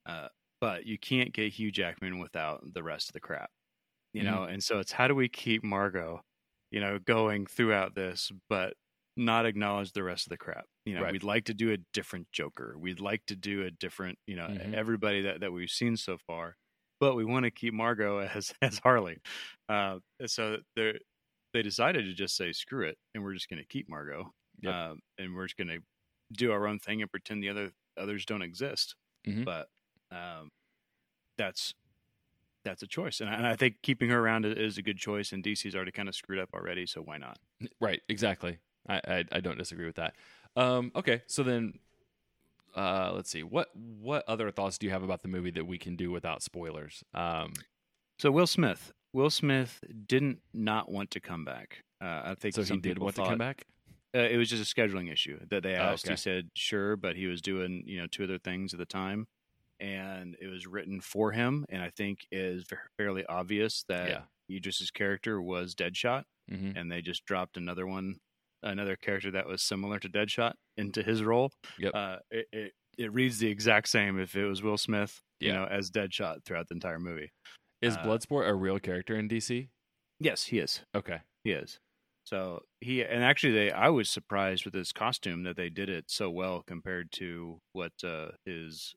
Uh, 0.07 0.29
but 0.61 0.87
you 0.87 0.99
can't 0.99 1.33
get 1.33 1.53
Hugh 1.53 1.71
Jackman 1.71 2.19
without 2.19 2.73
the 2.73 2.83
rest 2.83 3.09
of 3.09 3.13
the 3.13 3.21
crap. 3.21 3.51
You 4.13 4.25
know, 4.25 4.43
and 4.45 4.63
so 4.63 4.79
it's 4.79 4.93
how 4.93 5.09
do 5.09 5.15
we 5.15 5.29
keep 5.29 5.65
Margot, 5.65 6.21
you 6.71 6.81
know, 6.81 6.99
going 6.99 7.47
throughout 7.47 7.95
this 7.95 8.31
but 8.49 8.75
not 9.17 9.47
acknowledge 9.47 9.93
the 9.93 10.03
rest 10.03 10.27
of 10.27 10.31
the 10.31 10.37
crap. 10.37 10.67
You 10.85 10.95
know, 10.95 11.03
Right. 11.03 11.13
we'd 11.13 11.23
like 11.23 11.45
to 11.47 11.55
do 11.55 11.71
a 11.73 11.77
different 11.93 12.31
Joker. 12.33 12.77
We'd 12.79 13.01
like 13.01 13.25
to 13.27 13.37
do 13.37 13.63
a 13.65 13.71
different, 13.71 14.19
you 14.27 14.35
know, 14.37 14.49
Mhm. 14.49 14.75
everybody 14.75 15.23
that, 15.23 15.41
that 15.41 15.53
we've 15.53 15.71
seen 15.71 15.97
so 15.97 16.19
far 16.19 16.57
but 17.01 17.17
we 17.17 17.25
want 17.25 17.43
to 17.45 17.51
keep 17.51 17.75
Margot 17.75 18.19
as 18.37 18.55
as 18.63 18.79
Harley. 18.79 19.19
Uh, 19.69 19.99
so 20.27 20.59
they 20.77 20.99
they 21.53 21.63
decided 21.63 22.05
to 22.05 22.15
just 22.15 22.37
say 22.37 22.53
screw 22.53 22.87
it, 22.87 22.97
and 23.15 23.23
we're 23.25 23.35
just 23.35 23.49
going 23.49 23.61
to 23.61 23.67
keep 23.67 23.89
Margot, 23.89 24.33
Yep. 24.63 24.75
um, 24.75 25.01
and 25.19 25.35
we're 25.35 25.47
just 25.47 25.57
going 25.57 25.69
to 25.69 25.81
do 26.33 26.53
our 26.53 26.67
own 26.69 26.79
thing 26.79 27.03
and 27.03 27.11
pretend 27.11 27.43
the 27.43 27.49
other 27.49 27.73
others 27.97 28.25
don't 28.25 28.43
exist. 28.43 28.95
Mhm. 29.27 29.45
but 29.45 29.69
um, 30.13 30.51
that's 31.39 31.75
that's 32.65 32.83
a 32.83 32.87
choice, 32.87 33.21
and 33.21 33.29
I, 33.31 33.35
and 33.35 33.47
I 33.47 33.57
think 33.57 33.83
keeping 33.83 34.11
her 34.11 34.21
around 34.21 34.47
is 34.47 34.79
a 34.79 34.83
good 34.83 34.99
choice. 34.99 35.33
And 35.33 35.43
DC's 35.45 35.75
already 35.75 35.93
kind 35.93 36.09
of 36.09 36.15
screwed 36.15 36.39
up 36.39 36.51
already, 36.55 36.87
so 36.87 37.03
why 37.03 37.19
not? 37.19 37.39
Right, 37.81 38.01
exactly. 38.09 38.59
I, 38.89 39.01
I 39.07 39.25
I 39.33 39.41
don't 39.41 39.59
disagree 39.59 39.87
with 39.87 39.97
that. 39.97 40.17
Um, 40.57 40.93
okay, 40.95 41.23
so 41.27 41.43
then 41.43 41.79
uh, 42.77 43.13
let's 43.15 43.31
see 43.31 43.43
what 43.43 43.69
what 43.77 44.25
other 44.29 44.51
thoughts 44.51 44.79
do 44.79 44.87
you 44.87 44.93
have 44.93 45.03
about 45.03 45.23
the 45.23 45.29
movie 45.29 45.51
that 45.51 45.67
we 45.67 45.79
can 45.79 45.97
do 45.97 46.11
without 46.11 46.43
spoilers? 46.43 47.03
Um, 47.15 47.53
So 48.19 48.31
Will 48.31 48.47
Smith, 48.47 48.93
Will 49.13 49.31
Smith 49.31 49.81
didn't 50.07 50.41
not 50.53 50.91
want 50.91 51.11
to 51.13 51.21
come 51.21 51.45
back. 51.45 51.85
Uh, 52.01 52.23
I 52.25 52.35
think 52.35 52.55
so 52.55 52.63
he 52.63 52.77
did 52.79 52.99
want 52.99 53.15
thought, 53.17 53.25
to 53.25 53.31
come 53.31 53.39
back. 53.39 53.67
Uh, 54.15 54.21
it 54.21 54.37
was 54.37 54.51
just 54.51 54.63
a 54.71 54.75
scheduling 54.75 55.11
issue 55.11 55.39
that 55.49 55.63
they 55.63 55.75
Oh, 55.75 55.93
asked. 55.93 56.05
okay. 56.05 56.13
He 56.13 56.17
said 56.17 56.51
sure, 56.55 56.97
but 56.97 57.17
he 57.17 57.27
was 57.27 57.41
doing 57.41 57.85
you 57.87 58.01
know 58.01 58.07
two 58.07 58.25
other 58.25 58.39
things 58.39 58.75
at 58.75 58.79
the 58.79 58.85
time, 58.87 59.27
and 59.81 60.37
it 60.41 60.49
was 60.49 60.67
written 60.67 61.01
for 61.01 61.33
him. 61.33 61.65
And 61.71 61.83
I 61.83 61.91
think 61.91 62.27
is 62.31 62.65
fairly 62.99 63.25
obvious 63.27 63.85
that 63.89 64.09
Yeah. 64.09 64.23
Idris's 64.55 64.91
character 64.91 65.41
was 65.41 65.75
Deadshot, 65.75 66.25
hmm 66.49 66.73
and 66.77 66.91
they 66.93 67.01
just 67.01 67.25
dropped 67.25 67.57
another 67.57 67.87
one, 67.87 68.17
another 68.63 68.97
character 68.97 69.31
that 69.33 69.47
was 69.47 69.63
similar 69.63 69.99
to 69.99 70.09
Deadshot 70.09 70.55
into 70.77 71.03
his 71.03 71.23
role. 71.23 71.51
Yep. 71.79 71.93
Uh, 71.95 72.17
it, 72.31 72.47
it 72.53 72.73
it 72.99 73.13
reads 73.13 73.39
the 73.39 73.49
exact 73.49 73.89
same 73.89 74.21
if 74.21 74.37
it 74.37 74.45
was 74.45 74.63
Will 74.63 74.77
Smith, 74.77 75.21
you 75.41 75.53
know, 75.53 75.65
as 75.65 75.91
Deadshot 75.91 76.45
throughout 76.45 76.69
the 76.69 76.75
entire 76.75 76.99
movie. 76.99 77.31
Is 77.81 77.97
uh, 77.97 78.03
Bloodsport 78.05 78.49
a 78.49 78.55
real 78.55 78.79
character 78.79 79.17
in 79.17 79.29
DC? 79.29 79.69
Yes, 80.21 80.45
he 80.45 80.59
is. 80.59 80.83
Okay, 80.95 81.19
He 81.45 81.53
is. 81.53 81.79
So 82.25 82.63
he 82.81 83.03
and 83.03 83.25
actually 83.25 83.53
they 83.53 83.73
I 83.73 83.89
was 83.89 84.09
surprised 84.09 84.65
with 84.65 84.75
his 84.75 84.93
costume 84.93 85.43
that 85.43 85.57
they 85.57 85.69
did 85.69 85.89
it 85.89 86.05
so 86.09 86.31
well 86.31 86.63
compared 86.65 87.11
to 87.13 87.59
what 87.73 87.93
uh, 88.05 88.29
his 88.45 88.95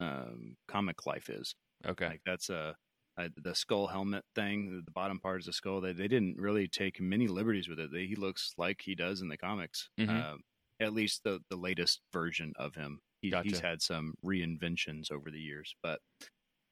um, 0.00 0.54
comic 0.68 1.04
life 1.06 1.28
is. 1.28 1.54
okay, 1.86 2.06
Like 2.06 2.20
that's 2.24 2.50
a, 2.50 2.76
uh 3.18 3.28
the 3.36 3.54
skull 3.54 3.86
helmet 3.88 4.24
thing. 4.34 4.82
The 4.86 4.90
bottom 4.92 5.18
part 5.20 5.40
is 5.40 5.48
a 5.48 5.52
skull. 5.52 5.80
They 5.80 5.92
they 5.92 6.08
didn't 6.08 6.38
really 6.38 6.68
take 6.68 7.00
many 7.00 7.26
liberties 7.28 7.68
with 7.68 7.78
it. 7.80 7.90
They, 7.92 8.06
he 8.06 8.14
looks 8.16 8.54
like 8.56 8.80
he 8.80 8.94
does 8.94 9.20
in 9.20 9.28
the 9.28 9.36
comics. 9.36 9.88
Mhm. 9.98 10.08
Um, 10.32 10.40
at 10.80 10.92
least 10.92 11.24
the 11.24 11.40
the 11.50 11.56
latest 11.56 12.00
version 12.12 12.52
of 12.56 12.74
him. 12.74 13.00
He, 13.20 13.30
He's 13.42 13.58
had 13.58 13.82
some 13.82 14.14
reinventions 14.24 15.10
over 15.10 15.30
the 15.30 15.40
years, 15.40 15.74
but 15.82 16.00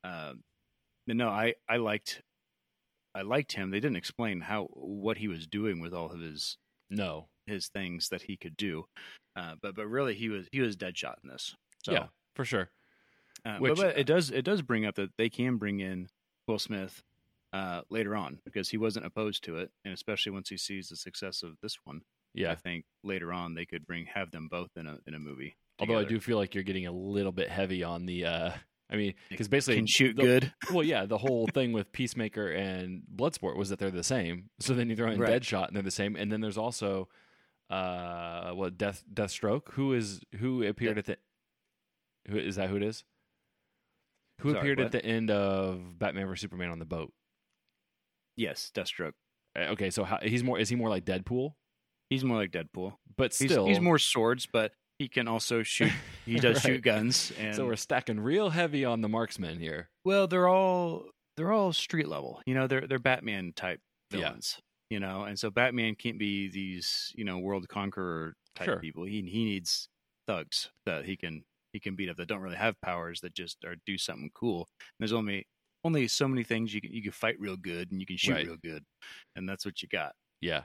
um, 0.05 0.45
no, 1.09 1.29
I 1.29 1.55
I 1.69 1.77
liked 1.79 2.23
I 3.15 3.23
liked 3.23 3.53
him. 3.53 3.71
They 3.71 3.81
didn't 3.81 3.97
explain 3.97 4.41
how 4.41 4.67
what 4.73 5.17
he 5.19 5.27
was 5.29 5.47
doing 5.47 5.81
with 5.81 5.93
all 5.93 6.11
of 6.13 6.21
his 6.21 6.57
no, 6.91 7.29
his 7.47 7.67
things 7.69 8.09
that 8.11 8.23
he 8.23 8.37
could 8.37 8.57
do, 8.57 8.85
uh, 9.35 9.57
but 9.61 9.75
but 9.75 9.89
really 9.89 10.15
he 10.15 10.29
was 10.29 10.47
he 10.53 10.61
was 10.61 10.77
Deadshot 10.77 11.17
in 11.25 11.31
this. 11.31 11.57
So, 11.85 11.93
yeah, 11.93 12.07
for 12.37 12.45
sure. 12.45 12.71
uh, 13.45 13.59
Which- 13.59 13.75
but, 13.77 13.83
but 13.95 13.99
it 13.99 14.07
does 14.07 14.31
it 14.31 14.43
does 14.45 14.63
bring 14.63 14.87
up 14.87 14.95
that 14.97 15.11
they 15.19 15.29
can 15.29 15.57
bring 15.57 15.81
in 15.81 16.09
Will 16.47 16.59
Smith 16.59 17.03
uh, 17.53 17.83
later 17.91 18.15
on 18.17 18.39
because 18.45 18.69
he 18.69 18.77
wasn't 18.77 19.07
opposed 19.07 19.45
to 19.45 19.57
it, 19.59 19.71
and 19.85 19.93
especially 19.95 20.33
once 20.33 20.49
he 20.49 20.57
sees 20.57 20.89
the 20.89 20.97
success 20.97 21.43
of 21.43 21.57
this 21.63 21.79
one, 21.85 22.03
Yeah, 22.35 22.53
I 22.53 22.55
think 22.55 22.85
later 23.03 23.33
on 23.33 23.55
they 23.55 23.65
could 23.67 23.87
bring 23.87 24.07
have 24.07 24.31
them 24.31 24.49
both 24.49 24.71
in 24.77 24.87
a 24.87 24.99
in 25.07 25.15
a 25.15 25.19
movie. 25.19 25.57
although 25.81 25.99
I 25.99 26.05
do 26.05 26.21
feel 26.21 26.37
like 26.39 26.55
you're 26.55 26.65
getting 26.65 26.87
a 26.87 26.93
little 26.93 27.33
bit 27.33 27.49
heavy 27.49 27.83
on 27.83 28.07
the. 28.07 28.25
Uh, 28.25 28.51
I 28.89 28.95
mean, 28.95 29.15
because 29.31 29.49
basically 29.49 29.77
can 29.79 29.87
shoot 29.89 30.15
the- 30.15 30.23
good. 30.23 30.53
Well, 30.73 30.85
yeah, 30.85 31.07
the 31.07 31.19
whole 31.19 31.49
thing 31.53 31.73
with 31.73 31.91
Peacemaker 31.91 32.51
and 32.53 33.03
Bloodsport 33.15 33.57
was 33.57 33.71
that 33.71 33.81
they're 33.81 33.91
the 33.91 34.05
same. 34.05 34.51
So 34.61 34.75
then 34.75 34.89
you 34.89 34.95
throw 34.97 35.11
in 35.11 35.19
Right. 35.19 35.43
Deadshot 35.43 35.67
and 35.69 35.75
they're 35.77 35.83
the 35.83 35.91
same. 35.91 36.15
And 36.15 36.31
then 36.31 36.41
there's 36.41 36.59
also 36.59 37.09
uh 37.69 38.51
what 38.53 38.79
Death 38.79 39.03
Deathstroke, 39.13 39.71
who 39.73 39.93
is 39.93 40.21
who 40.37 40.63
appeared 40.63 40.99
at 40.99 41.07
the 41.07 41.17
who 42.29 42.37
is 42.39 42.57
that 42.57 42.69
who 42.71 42.77
it 42.77 42.83
is? 42.85 43.03
Who 44.41 44.51
Sorry, 44.51 44.59
appeared 44.61 44.79
what? 44.79 44.87
at 44.87 44.93
the 44.93 45.05
end 45.05 45.31
of 45.31 45.99
Batman 45.99 46.27
vs 46.27 46.43
Superman 46.43 46.71
on 46.71 46.79
the 46.79 46.85
boat? 46.85 47.13
Yes, 48.37 48.71
Deathstroke. 48.75 49.13
Uh, 49.57 49.61
Okay, 49.73 49.91
so 49.91 50.05
how, 50.05 50.19
he's 50.23 50.45
more 50.45 50.59
is 50.59 50.69
he 50.69 50.77
more 50.77 50.89
like 50.91 51.05
Deadpool? 51.05 51.53
He's 52.11 52.25
more 52.25 52.37
like 52.37 52.51
Deadpool. 52.53 52.95
But 53.17 53.35
He's, 53.35 53.51
still 53.51 53.67
he's 53.67 53.81
more 53.81 53.99
swords, 53.99 54.47
but 54.47 54.73
he 54.99 55.09
can 55.09 55.27
also 55.29 55.63
shoot. 55.63 55.93
He 56.25 56.37
does 56.41 56.57
Right. 56.57 56.75
shoot 56.75 56.83
guns, 56.83 57.33
and 57.39 57.55
So 57.55 57.67
we're 57.67 57.77
stacking 57.77 58.21
real 58.21 58.51
heavy 58.51 58.85
on 58.85 59.01
the 59.01 59.09
marksman 59.09 59.59
here. 59.59 59.89
well, 60.05 60.27
they're 60.27 60.49
all 60.49 61.07
they're 61.37 61.53
all 61.53 61.73
street 61.73 62.09
level. 62.09 62.41
You 62.47 62.55
know, 62.55 62.67
they're 62.67 62.87
they're 62.87 62.99
Batman 62.99 63.53
type 63.57 63.81
Yeah. 64.11 64.19
villains. 64.21 64.61
You 64.91 65.01
know, 65.01 65.25
and 65.25 65.37
so 65.39 65.51
Batman 65.51 65.97
can't 65.97 66.19
be 66.19 66.49
these 66.49 67.13
you 67.17 67.25
know 67.25 67.39
world 67.39 67.69
conqueror 67.69 68.35
type 68.55 68.67
Sure. 68.67 68.79
people. 68.79 69.05
He 69.05 69.23
he 69.23 69.45
needs 69.45 69.89
thugs 70.29 70.71
that 70.85 71.05
he 71.07 71.17
can 71.17 71.45
he 71.77 71.81
can 71.81 71.95
beat 71.97 72.09
up 72.11 72.17
that 72.17 72.29
don't 72.29 72.41
really 72.41 72.57
have 72.57 72.81
powers 72.81 73.21
that 73.21 73.35
just 73.35 73.65
are 73.65 73.77
do 73.87 73.97
something 73.99 74.31
cool. 74.35 74.61
And 74.79 74.97
there's 75.01 75.13
only 75.13 75.47
only 75.85 76.09
so 76.09 76.27
many 76.27 76.43
things 76.43 76.73
you 76.75 76.81
can 76.81 76.91
you 76.93 77.03
can 77.03 77.13
fight 77.13 77.37
real 77.39 77.57
good 77.57 77.91
and 77.93 78.01
you 78.01 78.07
can 78.07 78.17
shoot 78.17 78.33
Right. 78.33 78.47
real 78.47 78.57
good, 78.63 78.83
and 79.37 79.49
that's 79.49 79.65
what 79.67 79.83
you 79.83 79.89
got. 79.89 80.13
Yeah. 80.41 80.63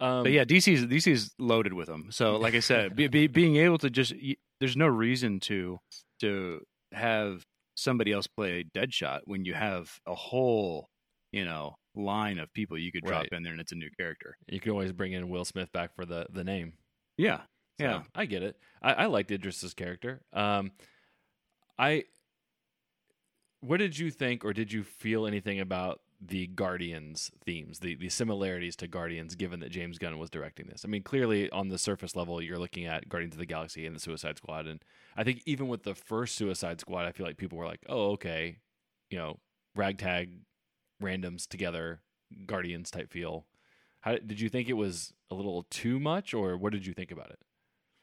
Um, 0.00 0.22
But 0.24 0.32
yeah, 0.32 0.44
DC's 0.44 0.86
DC's 0.86 1.34
loaded 1.38 1.72
with 1.74 1.86
them. 1.88 2.08
So 2.10 2.36
like 2.36 2.54
I 2.54 2.60
said, 2.60 2.96
be, 2.96 3.06
be, 3.08 3.26
being 3.26 3.56
able 3.56 3.78
to 3.78 3.90
just 3.90 4.14
there's 4.58 4.76
no 4.76 4.86
reason 4.86 5.40
to 5.40 5.78
to 6.20 6.62
have 6.92 7.44
somebody 7.76 8.12
else 8.12 8.26
play 8.26 8.64
Deadshot 8.74 9.20
when 9.24 9.44
you 9.44 9.54
have 9.54 9.90
a 10.06 10.14
whole 10.14 10.88
you 11.32 11.44
know 11.44 11.76
line 11.94 12.38
of 12.38 12.52
people 12.52 12.78
you 12.78 12.92
could 12.92 13.04
drop 13.04 13.22
Right. 13.24 13.32
in 13.32 13.42
there 13.42 13.52
and 13.52 13.60
it's 13.60 13.72
a 13.72 13.76
new 13.84 13.90
character. 13.98 14.36
you 14.48 14.60
can 14.60 14.72
always 14.72 14.92
bring 14.92 15.12
in 15.12 15.28
Will 15.28 15.44
Smith 15.44 15.70
back 15.72 15.94
for 15.94 16.04
the 16.06 16.26
the 16.30 16.44
name. 16.44 16.72
Yeah, 17.18 17.42
Yeah. 17.80 18.02
I 18.14 18.26
get 18.26 18.42
it. 18.42 18.56
I, 18.82 18.92
I 18.92 19.06
liked 19.06 19.30
Idris's 19.30 19.74
character. 19.74 20.22
Um, 20.32 20.72
I. 21.78 22.04
What 23.62 23.76
did 23.76 23.98
you 23.98 24.10
think, 24.10 24.44
or 24.44 24.54
did 24.54 24.72
you 24.72 24.82
feel 24.82 25.26
anything 25.26 25.60
about 25.60 26.00
the 26.18 26.46
Guardians 26.46 27.30
themes, 27.44 27.80
the 27.80 27.94
the 27.94 28.08
similarities 28.08 28.74
to 28.76 28.86
Guardians, 28.86 29.34
given 29.34 29.60
that 29.60 29.70
James 29.70 29.98
Gunn 29.98 30.18
was 30.18 30.30
directing 30.30 30.66
this? 30.66 30.82
I 30.84 30.88
mean, 30.88 31.02
clearly 31.02 31.50
on 31.50 31.68
the 31.68 31.78
surface 31.78 32.16
level, 32.16 32.40
you're 32.40 32.58
looking 32.58 32.86
at 32.86 33.08
Guardians 33.08 33.34
of 33.34 33.38
the 33.38 33.46
Galaxy 33.46 33.84
and 33.84 33.94
the 33.94 34.00
Suicide 34.00 34.38
Squad, 34.38 34.66
and 34.66 34.82
I 35.16 35.24
think 35.24 35.42
even 35.44 35.68
with 35.68 35.82
the 35.82 35.94
first 35.94 36.36
Suicide 36.36 36.80
Squad, 36.80 37.04
I 37.06 37.12
feel 37.12 37.26
like 37.26 37.36
people 37.36 37.58
were 37.58 37.66
like, 37.66 37.80
"Oh, 37.88 38.12
okay, 38.12 38.58
you 39.10 39.18
know, 39.18 39.40
ragtag, 39.76 40.30
randoms 41.02 41.46
together, 41.46 42.00
Guardians 42.46 42.90
type 42.90 43.10
feel." 43.10 43.46
How 44.00 44.12
did 44.16 44.40
you 44.40 44.48
think 44.48 44.70
it 44.70 44.74
was 44.74 45.12
a 45.30 45.34
little 45.34 45.64
too 45.64 46.00
much, 46.00 46.32
or 46.32 46.56
what 46.56 46.72
did 46.72 46.86
you 46.86 46.94
think 46.94 47.10
about 47.10 47.30
it? 47.30 47.38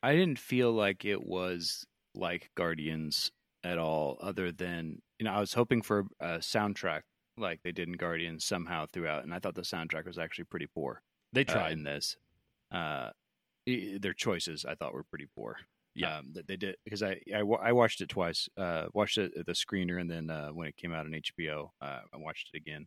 I 0.03 0.15
didn't 0.15 0.39
feel 0.39 0.71
like 0.71 1.05
it 1.05 1.25
was 1.25 1.85
like 2.13 2.49
Guardians 2.55 3.31
at 3.63 3.77
all, 3.77 4.17
other 4.21 4.51
than 4.51 5.01
you 5.19 5.25
know 5.25 5.33
I 5.33 5.39
was 5.39 5.53
hoping 5.53 5.81
for 5.81 6.05
a 6.19 6.37
soundtrack 6.37 7.01
like 7.37 7.61
they 7.63 7.71
did 7.71 7.87
in 7.87 7.95
Guardians 7.95 8.45
somehow 8.45 8.85
throughout, 8.91 9.23
and 9.23 9.33
I 9.33 9.39
thought 9.39 9.55
the 9.55 9.61
soundtrack 9.61 10.05
was 10.05 10.17
actually 10.17 10.45
pretty 10.45 10.67
poor. 10.67 11.01
They 11.33 11.41
uh, 11.41 11.51
tried. 11.51 11.71
in 11.73 11.83
this. 11.83 12.17
Uh, 12.71 13.09
their 13.65 14.13
choices 14.13 14.65
I 14.65 14.75
thought 14.75 14.93
were 14.93 15.03
pretty 15.03 15.27
poor. 15.35 15.57
Yeah. 15.95 16.17
um, 16.17 16.27
that 16.33 16.47
they 16.47 16.57
did 16.57 16.75
because 16.85 17.01
I, 17.01 17.19
I 17.35 17.39
I 17.39 17.71
watched 17.71 18.01
it 18.01 18.09
twice. 18.09 18.47
Uh, 18.55 18.85
watched 18.93 19.17
it 19.17 19.31
at 19.37 19.47
the 19.47 19.53
screener 19.53 19.99
and 19.99 20.09
then 20.09 20.29
uh, 20.29 20.49
when 20.49 20.67
it 20.67 20.77
came 20.77 20.93
out 20.93 21.07
on 21.07 21.11
HBO, 21.11 21.69
uh, 21.81 22.01
I 22.13 22.17
watched 22.17 22.51
it 22.53 22.57
again. 22.57 22.85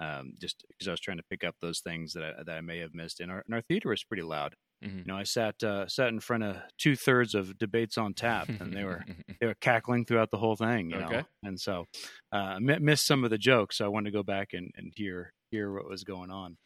Um, 0.00 0.34
just 0.38 0.64
because 0.68 0.88
I 0.88 0.90
was 0.90 1.00
trying 1.00 1.16
to 1.16 1.24
pick 1.30 1.44
up 1.44 1.54
those 1.60 1.80
things 1.80 2.12
that 2.12 2.24
I, 2.24 2.42
that 2.44 2.56
I 2.56 2.60
may 2.60 2.78
have 2.80 2.92
missed. 2.92 3.20
And 3.20 3.30
our, 3.30 3.42
and 3.46 3.54
our 3.54 3.62
theater 3.62 3.88
was 3.88 4.04
pretty 4.04 4.22
loud. 4.24 4.54
Mhm. 4.82 4.98
You 4.98 5.04
know, 5.04 5.16
I 5.16 5.22
sat 5.22 5.62
uh, 5.62 5.86
sat 5.86 6.08
in 6.08 6.18
front 6.20 6.42
of 6.42 6.56
two 6.78 6.96
thirds 6.96 7.34
of 7.34 7.56
debates 7.58 7.96
on 7.98 8.14
tap, 8.14 8.48
and 8.48 8.74
they 8.76 8.84
were 8.84 9.04
they 9.40 9.46
were 9.46 9.54
cackling 9.60 10.04
throughout 10.04 10.30
the 10.30 10.38
whole 10.38 10.56
thing. 10.56 10.90
You 10.90 10.98
know, 10.98 11.08
and 11.44 11.60
so 11.60 11.86
uh, 12.32 12.58
mi- 12.60 12.78
missed 12.78 13.06
some 13.06 13.22
of 13.24 13.30
the 13.30 13.38
jokes. 13.38 13.78
So 13.78 13.84
I 13.84 13.88
wanted 13.88 14.10
to 14.10 14.16
go 14.18 14.22
back 14.22 14.52
and, 14.54 14.70
and 14.76 14.92
hear 14.96 15.32
hear 15.50 15.72
what 15.72 15.88
was 15.88 16.02
going 16.04 16.30
on. 16.30 16.56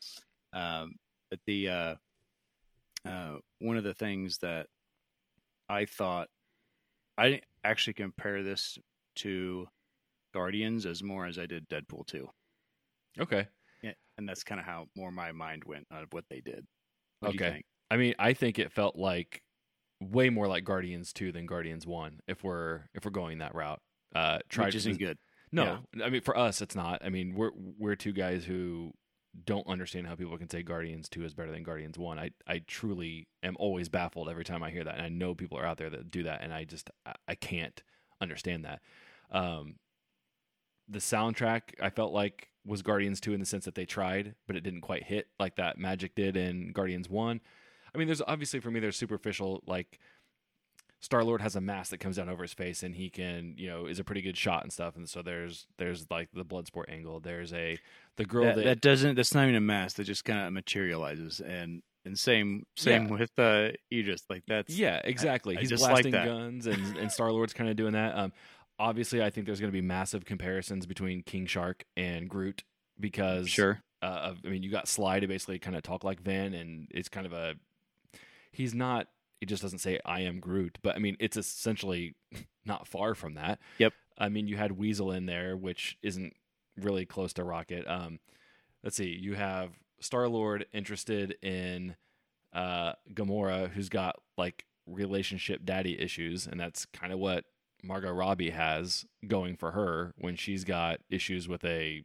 Um, 0.53 0.95
but 1.31 1.41
the 1.47 1.69
uh, 1.69 1.95
uh, 3.05 3.37
one 3.61 3.77
of 3.77 3.85
the 3.85 3.95
things 3.95 4.39
that 4.39 4.67
I 5.69 5.85
thought 5.85 6.29
I 7.19 7.29
didn't 7.31 7.45
actually 7.65 7.95
compare 7.95 8.43
this 8.43 8.79
to 9.17 9.67
Guardians 10.35 10.87
as 10.87 11.03
more 11.03 11.27
as 11.27 11.39
I 11.39 11.47
did 11.47 11.69
Deadpool 11.69 12.07
two. 12.07 12.29
okay. 13.19 13.49
Yeah, 13.83 13.93
and 14.19 14.29
that's 14.29 14.45
kind 14.45 14.61
of 14.61 14.67
how 14.67 14.87
more 14.97 15.11
my 15.11 15.33
mind 15.33 15.65
went 15.65 15.87
on 15.91 16.07
what 16.11 16.25
they 16.31 16.41
did. 16.41 16.67
What 17.21 17.35
Okay. 17.35 17.63
I 17.91 17.97
mean, 17.97 18.15
I 18.19 18.33
think 18.33 18.59
it 18.59 18.73
felt 18.73 18.97
like 18.97 19.43
way 20.01 20.31
more 20.31 20.47
like 20.47 20.65
Guardians 20.65 21.13
two 21.13 21.33
than 21.33 21.47
Guardians 21.47 21.87
one. 21.87 22.21
If 22.27 22.45
we're 22.45 22.83
if 22.95 23.05
we're 23.05 23.11
going 23.11 23.39
that 23.39 23.55
route, 23.55 23.81
uh, 24.15 24.39
tried 24.49 24.67
Which 24.67 24.77
isn't 24.77 24.99
good. 24.99 25.19
No, 25.53 25.79
I 26.05 26.11
mean 26.11 26.21
for 26.23 26.37
us, 26.37 26.61
it's 26.61 26.75
not. 26.75 27.03
I 27.05 27.09
mean, 27.09 27.35
we're 27.35 27.53
we're 27.55 27.97
two 27.97 28.13
guys 28.13 28.45
who 28.45 28.93
don't 29.45 29.67
understand 29.67 30.07
how 30.07 30.15
people 30.15 30.37
can 30.39 30.49
say 30.49 30.63
Guardians 30.63 31.09
two 31.09 31.25
is 31.25 31.35
better 31.35 31.53
than 31.53 31.63
Guardians 31.63 31.99
one. 31.99 32.19
I 32.19 32.31
I 32.47 32.61
truly 32.67 33.29
am 33.43 33.57
always 33.59 33.89
baffled 33.89 34.29
every 34.29 34.45
time 34.45 34.63
I 34.63 34.71
hear 34.71 34.85
that, 34.85 34.97
and 34.97 35.03
I 35.03 35.09
know 35.09 35.35
people 35.35 35.59
are 35.59 35.67
out 35.67 35.79
there 35.79 35.91
that 35.91 36.11
do 36.11 36.25
that, 36.25 36.43
and 36.43 36.53
I 36.53 36.65
just 36.65 36.91
I, 37.07 37.15
I 37.29 37.35
can't 37.35 37.83
understand 38.21 38.65
that. 38.65 38.81
Um, 39.31 39.77
the 40.89 40.99
soundtrack 40.99 41.63
I 41.81 41.91
felt 41.91 42.13
like 42.13 42.49
was 42.65 42.83
Guardians 42.83 43.21
2 43.21 43.33
in 43.33 43.41
the 43.41 43.47
sense 43.47 43.65
that 43.65 43.75
they 43.75 43.87
tried, 43.87 44.35
but 44.47 44.57
it 44.57 44.63
didn't 44.63 44.81
quite 44.81 45.05
hit 45.05 45.29
like 45.39 45.57
that 45.57 45.79
Magic 45.79 46.15
did 46.15 46.37
in 46.37 46.73
Guardians 46.73 47.09
1. 47.09 47.41
I 47.97 47.99
mean, 47.99 48.09
there's 48.09 48.23
obviously 48.27 48.61
for 48.61 48.71
me 48.71 48.81
there's 48.81 48.97
superficial 48.97 49.63
like 49.67 49.99
Star 51.01 51.25
Lord 51.25 51.41
has 51.41 51.57
a 51.57 51.61
mask 51.61 51.91
that 51.91 51.99
comes 51.99 52.17
down 52.17 52.29
over 52.29 52.43
his 52.43 52.55
face, 52.55 52.83
and 52.83 52.95
he 52.95 53.11
can, 53.11 53.55
you 53.57 53.69
know, 53.69 53.87
is 53.87 53.99
a 53.99 54.05
pretty 54.05 54.23
good 54.23 54.37
shot 54.37 54.63
and 54.63 54.73
stuff. 54.73 54.97
And 54.97 55.09
so 55.09 55.23
there's 55.23 55.67
there's 55.79 56.07
like 56.11 56.29
the 56.33 56.45
Bloodsport 56.45 56.85
angle. 56.89 57.21
There's 57.21 57.53
a 57.53 57.79
the 58.17 58.25
girl 58.25 58.45
that, 58.45 58.57
that, 58.57 58.65
that 58.65 58.81
doesn't. 58.81 59.15
That's 59.15 59.35
not 59.35 59.45
even 59.45 59.55
a 59.55 59.61
mask. 59.61 59.97
That 59.97 60.05
just 60.05 60.25
kind 60.25 60.47
of 60.47 60.53
materializes. 60.53 61.41
And 61.41 61.83
and 62.05 62.19
same 62.19 62.65
same 62.77 63.07
Yeah. 63.07 63.13
with 63.13 63.39
uh, 63.39 63.69
Aegis. 63.91 64.25
Like 64.31 64.45
that's 64.47 64.77
yeah, 64.77 65.01
exactly. 65.05 65.57
I 65.57 65.61
He's 65.61 65.71
just 65.71 65.85
blasting 65.85 66.13
that. 66.13 66.27
guns, 66.27 66.67
and 66.67 66.97
and 66.97 67.13
Star 67.13 67.31
Lord's 67.31 67.53
kind 67.53 67.69
of 67.69 67.77
doing 67.77 67.93
that. 67.93 68.17
Um, 68.17 68.33
obviously, 68.79 69.23
I 69.23 69.31
think 69.31 69.47
there's 69.47 69.61
going 69.61 69.73
to 69.73 69.77
be 69.77 69.87
massive 69.87 70.25
comparisons 70.25 70.87
between 70.87 71.23
King 71.23 71.47
Shark 71.47 71.85
and 71.97 72.29
Groot 72.29 72.65
because 72.99 73.49
sure. 73.49 73.81
uh, 74.03 74.07
of, 74.07 74.39
I 74.45 74.49
mean, 74.49 74.63
you 74.63 74.71
got 74.71 74.89
Sly 74.89 75.21
to 75.21 75.27
basically 75.27 75.59
kind 75.59 75.77
of 75.77 75.83
talk 75.83 76.05
like 76.05 76.21
Vin, 76.21 76.55
and 76.55 76.89
it's 76.91 77.09
kind 77.09 77.27
of 77.27 77.33
a. 77.33 77.55
He's 78.57 78.75
not. 78.75 79.09
He 79.41 79.47
just 79.47 79.63
doesn't 79.63 79.81
say 79.81 80.01
"I 80.05 80.21
am 80.21 80.41
Groot," 80.41 80.79
but 80.83 80.97
I 80.97 80.99
mean, 80.99 81.17
it's 81.21 81.37
essentially 81.37 82.15
not 82.65 82.89
far 82.89 83.15
from 83.15 83.35
that. 83.35 83.59
Yep. 83.79 83.93
I 84.19 84.31
mean, 84.31 84.49
you 84.49 84.57
had 84.57 84.73
Weasel 84.73 85.13
in 85.13 85.27
there, 85.27 85.57
which 85.57 85.99
isn't 86.03 86.33
really 86.81 87.05
close 87.05 87.35
to 87.35 87.45
Rocket. 87.45 87.87
Um, 87.87 88.19
let's 88.83 88.97
see. 88.97 89.19
You 89.21 89.35
have 89.35 89.73
Star 90.01 90.27
Lord 90.27 90.65
interested 90.73 91.37
in 91.43 91.97
uh, 92.55 92.95
Gamora, 93.13 93.69
who's 93.69 93.91
got 93.91 94.17
like 94.39 94.65
relationship 94.87 95.65
daddy 95.65 96.01
issues, 96.01 96.47
and 96.47 96.59
that's 96.59 96.87
kind 96.87 97.13
of 97.13 97.19
what 97.19 97.45
Margot 97.83 98.13
Robbie 98.13 98.51
has 98.51 99.05
going 99.29 99.57
for 99.57 99.73
her 99.73 100.15
when 100.17 100.37
she's 100.37 100.65
got 100.65 101.01
issues 101.11 101.47
with 101.47 101.63
a 101.65 102.05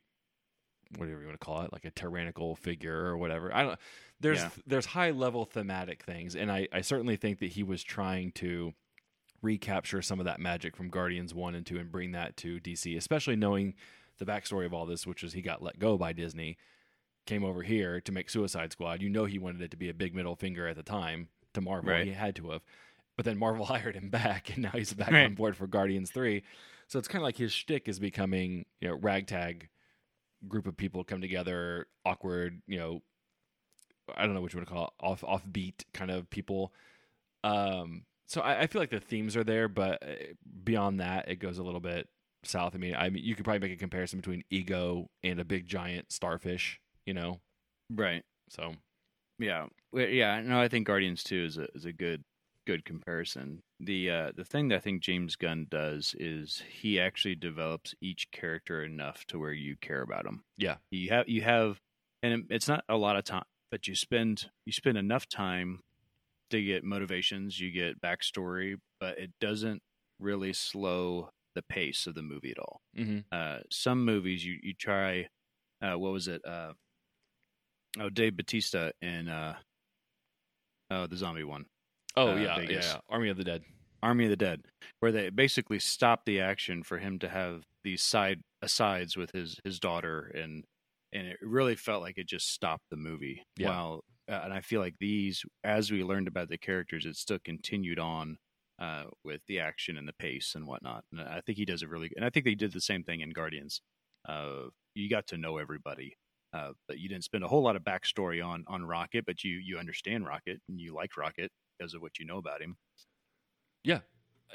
whatever 0.97 1.19
you 1.21 1.27
want 1.27 1.39
to 1.39 1.45
call 1.45 1.62
it, 1.62 1.71
like 1.73 1.86
a 1.86 1.91
tyrannical 1.91 2.56
figure 2.56 3.06
or 3.06 3.17
whatever. 3.17 3.54
I 3.56 3.63
don't. 3.63 3.80
There's 4.19 4.39
Yeah. 4.39 4.49
there's 4.67 4.86
high 4.88 5.12
level 5.12 5.45
thematic 5.45 6.04
things, 6.04 6.36
and 6.36 6.51
I 6.51 6.67
I 6.71 6.82
certainly 6.82 7.15
think 7.15 7.39
that 7.39 7.51
he 7.51 7.63
was 7.63 7.84
trying 7.84 8.32
to 8.34 8.73
recapture 9.41 10.01
some 10.01 10.19
of 10.19 10.25
that 10.25 10.39
magic 10.39 10.75
from 10.75 10.89
Guardians 10.89 11.34
one 11.34 11.56
and 11.56 11.65
two 11.65 11.77
and 11.80 11.91
bring 11.91 12.12
that 12.12 12.38
to 12.38 12.60
DC, 12.60 12.95
especially 12.95 13.36
knowing 13.36 13.73
the 14.19 14.25
backstory 14.25 14.65
of 14.65 14.73
all 14.73 14.86
this, 14.86 15.08
which 15.08 15.23
is 15.23 15.34
he 15.34 15.41
got 15.41 15.63
let 15.63 15.80
go 15.80 15.97
by 15.97 16.13
Disney, 16.13 16.58
came 17.25 17.43
over 17.43 17.63
here 17.63 17.99
to 18.01 18.12
make 18.12 18.30
Suicide 18.30 18.71
Squad. 18.71 19.01
You 19.01 19.10
know 19.10 19.25
he 19.25 19.39
wanted 19.39 19.62
it 19.62 19.71
to 19.71 19.77
be 19.77 19.89
a 19.89 19.93
big 19.95 20.13
middle 20.13 20.36
finger 20.36 20.67
at 20.67 20.75
the 20.75 20.84
time 20.84 21.30
to 21.54 21.62
Marvel. 21.62 21.91
Right. 21.91 22.06
He 22.06 22.13
had 22.13 22.36
to 22.36 22.51
have. 22.51 22.62
But 23.17 23.25
then 23.25 23.38
Marvel 23.38 23.65
hired 23.73 23.95
him 23.95 24.10
back, 24.10 24.49
and 24.54 24.60
now 24.63 24.71
he's 24.71 24.93
back 24.93 25.12
Right. 25.12 25.25
on 25.25 25.34
board 25.34 25.58
for 25.58 25.65
Guardians 25.65 26.12
three. 26.12 26.43
So 26.88 26.99
it's 26.99 27.08
kind 27.08 27.21
of 27.21 27.23
like 27.23 27.38
his 27.38 27.51
shtick 27.54 27.88
is 27.88 27.99
becoming, 27.99 28.65
you 28.80 28.89
know, 28.89 28.95
ragtag 28.95 29.69
group 30.47 30.67
of 30.67 30.77
people 30.77 31.04
come 31.04 31.21
together, 31.21 31.88
awkward, 32.06 32.62
you 32.67 32.77
know, 32.77 33.01
I 34.15 34.25
don't 34.25 34.34
know 34.34 34.41
what 34.41 34.54
you 34.54 34.58
want 34.58 34.67
to 34.67 34.73
call 34.73 34.86
it, 34.86 34.93
off 34.99 35.21
offbeat 35.21 35.84
kind 35.93 36.12
of 36.12 36.30
people. 36.30 36.73
Um, 37.43 38.04
so 38.27 38.41
I, 38.41 38.62
I 38.62 38.67
feel 38.67 38.82
like 38.82 38.89
the 38.89 38.99
themes 38.99 39.36
are 39.36 39.43
there, 39.43 39.67
but 39.67 40.01
uh, 40.04 40.34
beyond 40.63 40.99
that, 40.99 41.30
it 41.30 41.36
goes 41.36 41.58
a 41.58 41.63
little 41.63 41.80
bit 41.80 42.08
south. 42.43 42.75
I 42.75 42.77
mean, 42.77 42.95
I 42.95 43.10
mean, 43.10 43.23
you 43.23 43.36
could 43.36 43.45
probably 43.45 43.67
make 43.67 43.75
a 43.75 43.80
comparison 43.80 44.19
between 44.19 44.43
Ego 44.49 45.10
and 45.23 45.39
a 45.39 45.45
big 45.45 45.67
giant 45.67 46.12
starfish, 46.12 46.80
you 47.06 47.13
know. 47.13 47.39
Right. 47.89 48.23
So 48.49 48.75
Yeah. 49.39 49.67
Yeah. 49.93 50.41
No, 50.41 50.62
I 50.62 50.67
think 50.67 50.88
Guardians 50.88 51.23
Two 51.23 51.43
is 51.45 51.58
a 51.58 51.67
is 51.75 51.86
a 51.86 51.93
good 51.93 52.23
good 52.65 52.86
comparison. 52.86 53.62
The 53.80 54.10
uh, 54.10 54.32
the 54.36 54.45
thing 54.45 54.67
that 54.69 54.76
I 54.78 54.80
think 54.80 55.02
James 55.02 55.36
Gunn 55.36 55.67
does 55.69 56.15
is 56.19 56.63
he 56.69 57.00
actually 57.00 57.36
develops 57.36 57.95
each 58.02 58.30
character 58.32 58.84
enough 58.84 59.26
to 59.28 59.39
where 59.39 59.54
you 59.54 59.76
care 59.82 60.02
about 60.02 60.24
them. 60.26 60.43
Yeah. 60.58 60.76
You 60.91 61.10
have 61.10 61.28
you 61.28 61.41
have, 61.41 61.80
and 62.21 62.45
it's 62.50 62.67
not 62.67 62.84
a 62.88 62.97
lot 62.97 63.15
of 63.15 63.24
time, 63.24 63.45
but 63.71 63.88
you 63.88 63.95
spend 63.95 64.50
you 64.65 64.71
spend 64.71 64.97
enough 64.97 65.28
time 65.28 65.82
to 66.52 66.62
get 66.62 66.84
motivations, 66.84 67.60
you 67.60 67.71
get 67.71 68.02
backstory, 68.02 68.76
but 69.00 69.17
it 69.17 69.32
doesn't 69.39 69.82
really 70.19 70.54
slow 70.54 71.30
the 71.56 71.62
pace 71.62 72.08
of 72.08 72.13
the 72.15 72.21
movie 72.21 72.52
at 72.52 72.60
all. 72.60 72.82
hmm 72.95 73.19
Uh, 73.32 73.60
some 73.69 74.06
movies 74.06 74.45
you 74.45 74.58
you 74.62 74.74
try, 74.74 75.28
uh, 75.82 75.97
what 75.97 76.12
was 76.12 76.28
it? 76.28 76.41
Uh, 76.45 76.74
oh, 78.00 78.10
Dave 78.10 78.36
Bautista 78.38 78.93
in 79.02 79.28
uh, 79.30 79.56
oh 80.89 81.08
the 81.08 81.17
zombie 81.17 81.43
one, 81.43 81.65
oh 82.15 82.32
Uh, 82.32 82.36
yeah, 82.36 82.41
yeah, 82.41 82.56
Vegas. 82.56 82.86
yeah, 82.93 83.00
Army 83.10 83.30
of 83.30 83.38
the 83.38 83.43
Dead. 83.43 83.63
Army 84.04 84.24
of 84.26 84.30
the 84.32 84.36
Dead, 84.36 84.63
where 85.00 85.12
they 85.12 85.30
basically 85.30 85.80
stopped 85.80 86.26
the 86.26 86.39
action 86.41 86.82
for 86.84 86.97
him 86.97 87.19
to 87.19 87.30
have 87.30 87.63
these 87.84 88.02
side 88.02 88.41
asides 88.62 89.15
with 89.15 89.32
his 89.32 89.60
his 89.63 89.80
daughter, 89.80 90.32
and 90.36 90.63
and 91.13 91.28
it 91.28 91.38
really 91.41 91.76
felt 91.76 92.02
like 92.02 92.17
it 92.17 92.28
just 92.28 92.52
stopped 92.52 92.86
the 92.89 92.97
movie. 92.97 93.43
Yeah. 93.58 93.69
While 93.69 94.04
uh, 94.30 94.41
and 94.45 94.54
I 94.54 94.62
feel 94.62 94.82
like 94.82 94.95
these, 95.00 95.43
as 95.63 95.91
we 95.91 96.04
learned 96.04 96.28
about 96.28 96.50
the 96.50 96.58
characters, 96.58 97.06
it 97.06 97.15
still 97.15 97.39
continued 97.43 98.00
on. 98.00 98.38
Uh, 98.80 99.04
with 99.24 99.41
the 99.47 99.60
action 99.60 99.95
and 99.95 100.08
the 100.08 100.13
pace 100.13 100.54
and 100.56 100.65
whatnot, 100.65 101.04
and 101.12 101.21
I 101.21 101.39
think 101.45 101.60
he 101.60 101.65
does 101.65 101.84
a 101.84 101.88
really. 101.88 102.10
And 102.15 102.26
I 102.26 102.32
think 102.32 102.45
they 102.45 102.56
did 102.56 102.71
the 102.74 102.82
same 102.82 103.04
thing 103.04 103.21
in 103.21 103.30
Guardians. 103.30 103.80
Uh, 104.28 104.69
you 104.95 105.08
got 105.08 105.28
to 105.28 105.38
know 105.38 105.58
everybody, 105.60 106.17
uh, 106.52 106.71
but 106.88 106.97
you 106.97 107.08
didn't 107.08 107.24
spend 107.26 107.43
a 107.43 107.47
whole 107.47 107.62
lot 107.62 107.76
of 107.76 107.84
backstory 107.84 108.43
on 108.43 108.63
on 108.67 108.84
Rocket, 108.84 109.24
but 109.28 109.43
you 109.43 109.58
you 109.63 109.78
understand 109.78 110.26
Rocket 110.26 110.62
and 110.67 110.80
you 110.80 110.95
like 110.95 111.15
Rocket 111.15 111.52
because 111.82 111.94
of 111.96 112.02
what 112.02 112.20
you 112.20 112.26
know 112.26 112.38
about 112.38 112.62
him. 112.62 112.78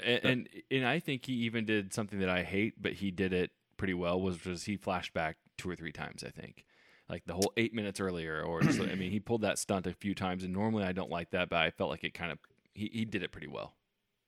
And, 0.05 0.25
and 0.25 0.49
and 0.71 0.87
I 0.87 0.99
think 0.99 1.25
he 1.25 1.33
even 1.33 1.65
did 1.65 1.95
something 1.95 2.19
that 2.19 2.29
I 2.29 2.43
hate, 2.43 2.75
but 2.77 2.93
he 2.93 3.11
did 3.11 3.33
it 3.33 3.51
pretty 3.79 3.95
well. 3.95 4.21
Was 4.21 4.45
was 4.45 4.65
he 4.65 4.77
flashed 4.77 5.15
back 5.15 5.39
two 5.57 5.71
or 5.71 5.75
three 5.75 5.91
times? 5.91 6.23
I 6.23 6.29
think, 6.29 6.67
like 7.09 7.25
the 7.25 7.33
whole 7.33 7.51
eight 7.57 7.73
minutes 7.73 7.99
earlier, 7.99 8.43
or 8.43 8.61
just, 8.61 8.79
I 8.79 8.95
mean, 8.95 9.11
he 9.11 9.21
pulled 9.21 9.41
that 9.41 9.59
stunt 9.59 9.87
a 9.87 9.95
few 9.95 10.15
times. 10.15 10.45
And 10.45 10.53
normally 10.53 10.85
I 10.85 10.93
don't 10.93 11.09
like 11.09 11.31
that, 11.31 11.49
but 11.49 11.57
I 11.61 11.71
felt 11.71 11.89
like 11.89 12.05
it 12.05 12.13
kind 12.13 12.31
of 12.31 12.39
he, 12.75 12.91
he 12.93 13.05
did 13.07 13.23
it 13.23 13.33
pretty 13.33 13.47
well. 13.47 13.75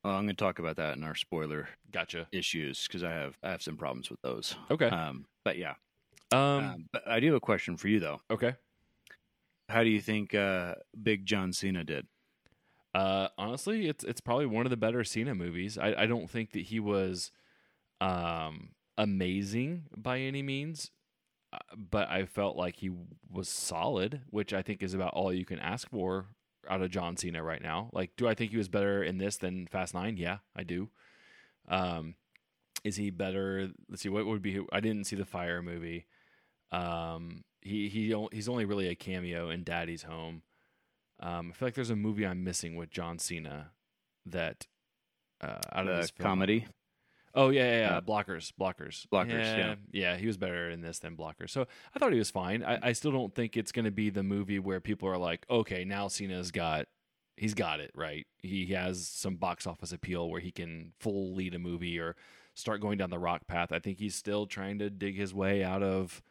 Well, 0.03 0.15
I'm 0.15 0.25
going 0.25 0.35
to 0.37 0.43
talk 0.43 0.59
about 0.59 0.77
that 0.77 0.97
in 0.97 1.05
our 1.05 1.15
spoiler 1.15 1.69
Gotcha. 1.93 2.29
issues 2.33 2.87
because 2.87 3.05
I 3.05 3.11
have 3.11 3.37
I 3.43 3.51
have 3.51 3.61
some 3.63 3.77
problems 3.77 4.09
with 4.09 4.23
those. 4.23 4.57
Okay. 4.71 4.89
Um, 4.89 5.27
but 5.45 5.59
yeah, 5.59 5.75
Um. 6.33 6.39
um, 6.41 6.87
but 6.95 7.07
I 7.07 7.21
do 7.21 7.27
have 7.27 7.35
a 7.35 7.41
question 7.41 7.77
for 7.77 7.89
you 7.89 8.01
though. 8.01 8.23
okay. 8.31 8.55
How 9.69 9.85
do 9.85 9.91
you 9.91 10.01
think 10.01 10.35
uh, 10.35 10.77
Big 11.03 11.27
John 11.27 11.53
Cena 11.53 11.85
did? 11.85 12.07
Uh, 12.95 13.29
honestly, 13.37 13.89
it's 13.89 14.05
it's 14.05 14.21
probably 14.21 14.47
one 14.47 14.67
of 14.67 14.71
the 14.71 14.77
better 14.77 15.05
Cena 15.05 15.35
movies. 15.35 15.79
I, 15.79 15.95
I 15.99 16.07
don't 16.07 16.31
think 16.31 16.53
that 16.53 16.65
he 16.65 16.81
was 16.81 17.31
um, 18.01 18.71
amazing 18.97 19.85
by 19.97 20.21
any 20.21 20.43
means, 20.43 20.91
uh, 21.53 21.59
but 21.77 22.09
I 22.09 22.25
felt 22.25 22.57
like 22.57 22.77
he 22.77 22.91
was 23.31 23.49
solid, 23.49 24.23
which 24.31 24.53
I 24.53 24.63
think 24.63 24.83
is 24.83 24.95
about 24.95 25.13
all 25.13 25.33
you 25.33 25.45
can 25.45 25.59
ask 25.59 25.91
for 25.91 26.27
out 26.69 26.83
of 26.83 26.91
John 26.91 27.17
Cena 27.17 27.43
right 27.43 27.63
now. 27.63 27.91
Like, 27.93 28.13
do 28.17 28.27
I 28.27 28.35
think 28.35 28.51
he 28.51 28.57
was 28.57 28.69
better 28.69 29.03
in 29.03 29.19
this 29.19 29.37
than 29.37 29.67
Fast 29.67 29.95
Nine? 29.95 30.17
Yeah, 30.17 30.39
I 30.57 30.63
do. 30.63 30.89
Um, 31.69 32.15
is 32.85 32.97
he 32.97 33.11
better? 33.11 33.71
Let's 33.89 34.03
see, 34.03 34.09
what 34.09 34.27
would 34.27 34.43
be? 34.43 34.61
I 34.73 34.81
didn't 34.81 35.05
see 35.05 35.17
the 35.17 35.25
Fire 35.25 35.63
movie. 35.63 36.07
Um, 36.73 37.45
he 37.61 37.89
he 37.89 38.15
he's 38.33 38.49
only 38.49 38.65
really 38.65 38.89
a 38.89 38.95
cameo 38.95 39.51
in 39.51 39.65
Daddy's 39.65 40.05
Home. 40.05 40.43
Um, 41.21 41.51
I 41.51 41.53
feel 41.57 41.67
like 41.67 41.75
there's 41.75 41.91
a 41.91 41.97
movie 41.97 42.27
I'm 42.27 42.45
missing 42.45 42.77
with 42.77 42.91
John 42.91 43.19
Cena 43.19 43.71
that 44.27 44.67
uh, 45.41 45.59
out 45.73 45.87
of 45.89 45.97
The 45.97 46.01
this 46.03 46.11
film. 46.11 46.25
comedy. 46.27 46.67
Oh 47.35 47.51
yeah, 47.51 47.65
yeah, 47.65 47.81
yeah. 47.91 47.97
Uh, 47.97 48.01
blockers, 48.01 48.53
blockers, 48.59 49.07
Blockers, 49.09 49.31
Yeah, 49.45 49.57
yeah. 49.57 49.75
yeah. 49.93 50.17
He 50.17 50.27
was 50.27 50.37
better 50.37 50.71
in 50.71 50.81
this 50.81 50.99
than 50.99 51.17
blockers. 51.17 51.51
So 51.51 51.67
I 51.95 51.99
thought 51.99 52.13
he 52.13 52.19
was 52.19 52.31
fine. 52.31 52.65
I, 52.65 52.79
I 52.89 52.93
still 52.93 53.13
don't 53.13 53.35
think 53.35 53.57
it's 53.57 53.71
going 53.71 53.85
to 53.85 53.91
be 53.91 54.11
the 54.11 54.23
movie 54.23 54.59
where 54.59 54.81
people 54.81 55.09
are 55.09 55.19
like, 55.19 55.45
okay, 55.51 55.85
now 55.85 56.09
Cena's 56.09 56.51
got, 56.51 56.87
he's 57.37 57.55
got 57.55 57.81
it 57.81 57.91
right. 57.95 58.27
He 58.39 58.67
has 58.69 59.07
some 59.07 59.37
box 59.37 59.67
office 59.67 59.93
appeal 59.93 60.29
where 60.31 60.41
he 60.41 60.51
can 60.51 60.93
full 60.99 61.35
lead 61.35 61.55
a 61.55 61.59
movie 61.59 61.99
or 61.99 62.17
start 62.55 62.81
going 62.81 62.99
down 62.99 63.11
the 63.11 63.19
rock 63.19 63.47
path. 63.47 63.73
I 63.73 63.79
think 63.79 63.99
he's 64.01 64.15
still 64.17 64.47
trying 64.47 64.79
to 64.81 64.89
dig 64.91 65.17
his 65.17 65.33
way 65.35 65.63
out 65.63 65.83
of 65.83 66.23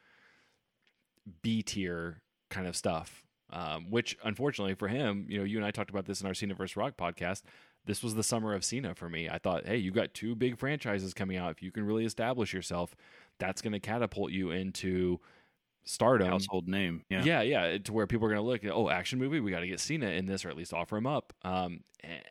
B 1.42 1.62
tier 1.62 2.22
kind 2.50 2.68
of 2.68 2.76
stuff. 2.76 3.24
Um, 3.50 3.90
which 3.90 4.18
unfortunately 4.24 4.76
for 4.76 4.90
him, 4.90 5.26
you 5.30 5.38
know, 5.38 5.46
you 5.46 5.58
and 5.58 5.66
I 5.66 5.72
talked 5.72 5.90
about 5.90 6.06
this 6.06 6.20
in 6.20 6.28
our 6.28 6.34
Cena 6.34 6.54
vs. 6.54 6.76
Rock 6.76 6.98
podcast. 6.98 7.44
This 7.86 8.04
was 8.04 8.16
the 8.16 8.24
summer 8.24 8.54
of 8.54 8.66
Cena 8.66 8.94
for 8.94 9.08
me. 9.10 9.30
I 9.30 9.38
thought, 9.38 9.66
hey, 9.66 9.78
you 9.78 9.92
got 9.92 10.14
two 10.14 10.36
big 10.36 10.58
franchises 10.58 11.14
coming 11.14 11.38
out. 11.38 11.52
If 11.52 11.64
you 11.64 11.72
can 11.72 11.86
really 11.86 12.04
establish 12.04 12.54
yourself, 12.54 12.94
that's 13.40 13.62
going 13.62 13.72
to 13.72 13.80
catapult 13.80 14.32
you 14.32 14.52
into 14.52 15.22
stardom. 15.86 16.28
household 16.28 16.68
name. 16.68 17.04
Yeah. 17.10 17.24
Yeah, 17.24 17.42
yeah, 17.42 17.78
to 17.78 17.94
where 17.94 18.06
people 18.06 18.28
are 18.28 18.34
going 18.34 18.42
to 18.42 18.46
look, 18.46 18.76
oh, 18.76 18.90
action 18.90 19.20
movie, 19.20 19.40
we 19.40 19.52
got 19.52 19.62
to 19.62 19.68
get 19.68 19.80
Cena 19.80 20.08
in 20.08 20.26
this, 20.26 20.44
or 20.44 20.50
at 20.50 20.58
least 20.58 20.74
offer 20.74 20.98
him 20.98 21.08
up. 21.08 21.34
Um, 21.44 21.86
and 22.02 22.22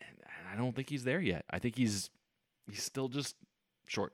I 0.53 0.57
don't 0.57 0.77
think 0.77 0.91
he's 0.91 1.05
there 1.05 1.21
yet. 1.21 1.45
I 1.51 1.59
think 1.59 1.77
he's 1.77 2.11
he's 2.69 2.83
still 2.83 3.09
just 3.09 3.37
short. 3.87 4.13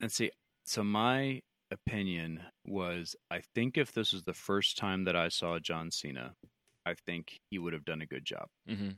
And 0.00 0.10
see, 0.10 0.30
so 0.64 0.82
my 0.84 1.42
opinion 1.70 2.40
was 2.66 3.14
I 3.30 3.42
think 3.54 3.76
if 3.76 3.92
this 3.92 4.12
was 4.12 4.24
the 4.24 4.34
first 4.34 4.76
time 4.76 5.04
that 5.04 5.16
I 5.16 5.28
saw 5.28 5.58
John 5.58 5.90
Cena, 5.90 6.34
I 6.86 6.94
think 7.06 7.38
he 7.50 7.58
would 7.58 7.72
have 7.72 7.84
done 7.84 8.02
a 8.02 8.06
good 8.06 8.24
job. 8.24 8.46
Mm-hmm. 8.68 8.90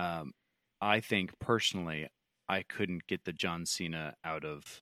Um, 0.00 0.32
I 0.80 1.00
think 1.00 1.32
personally, 1.40 2.08
I 2.48 2.62
couldn't 2.62 3.06
get 3.06 3.24
the 3.24 3.32
John 3.32 3.66
Cena 3.66 4.14
out 4.24 4.44
of 4.44 4.80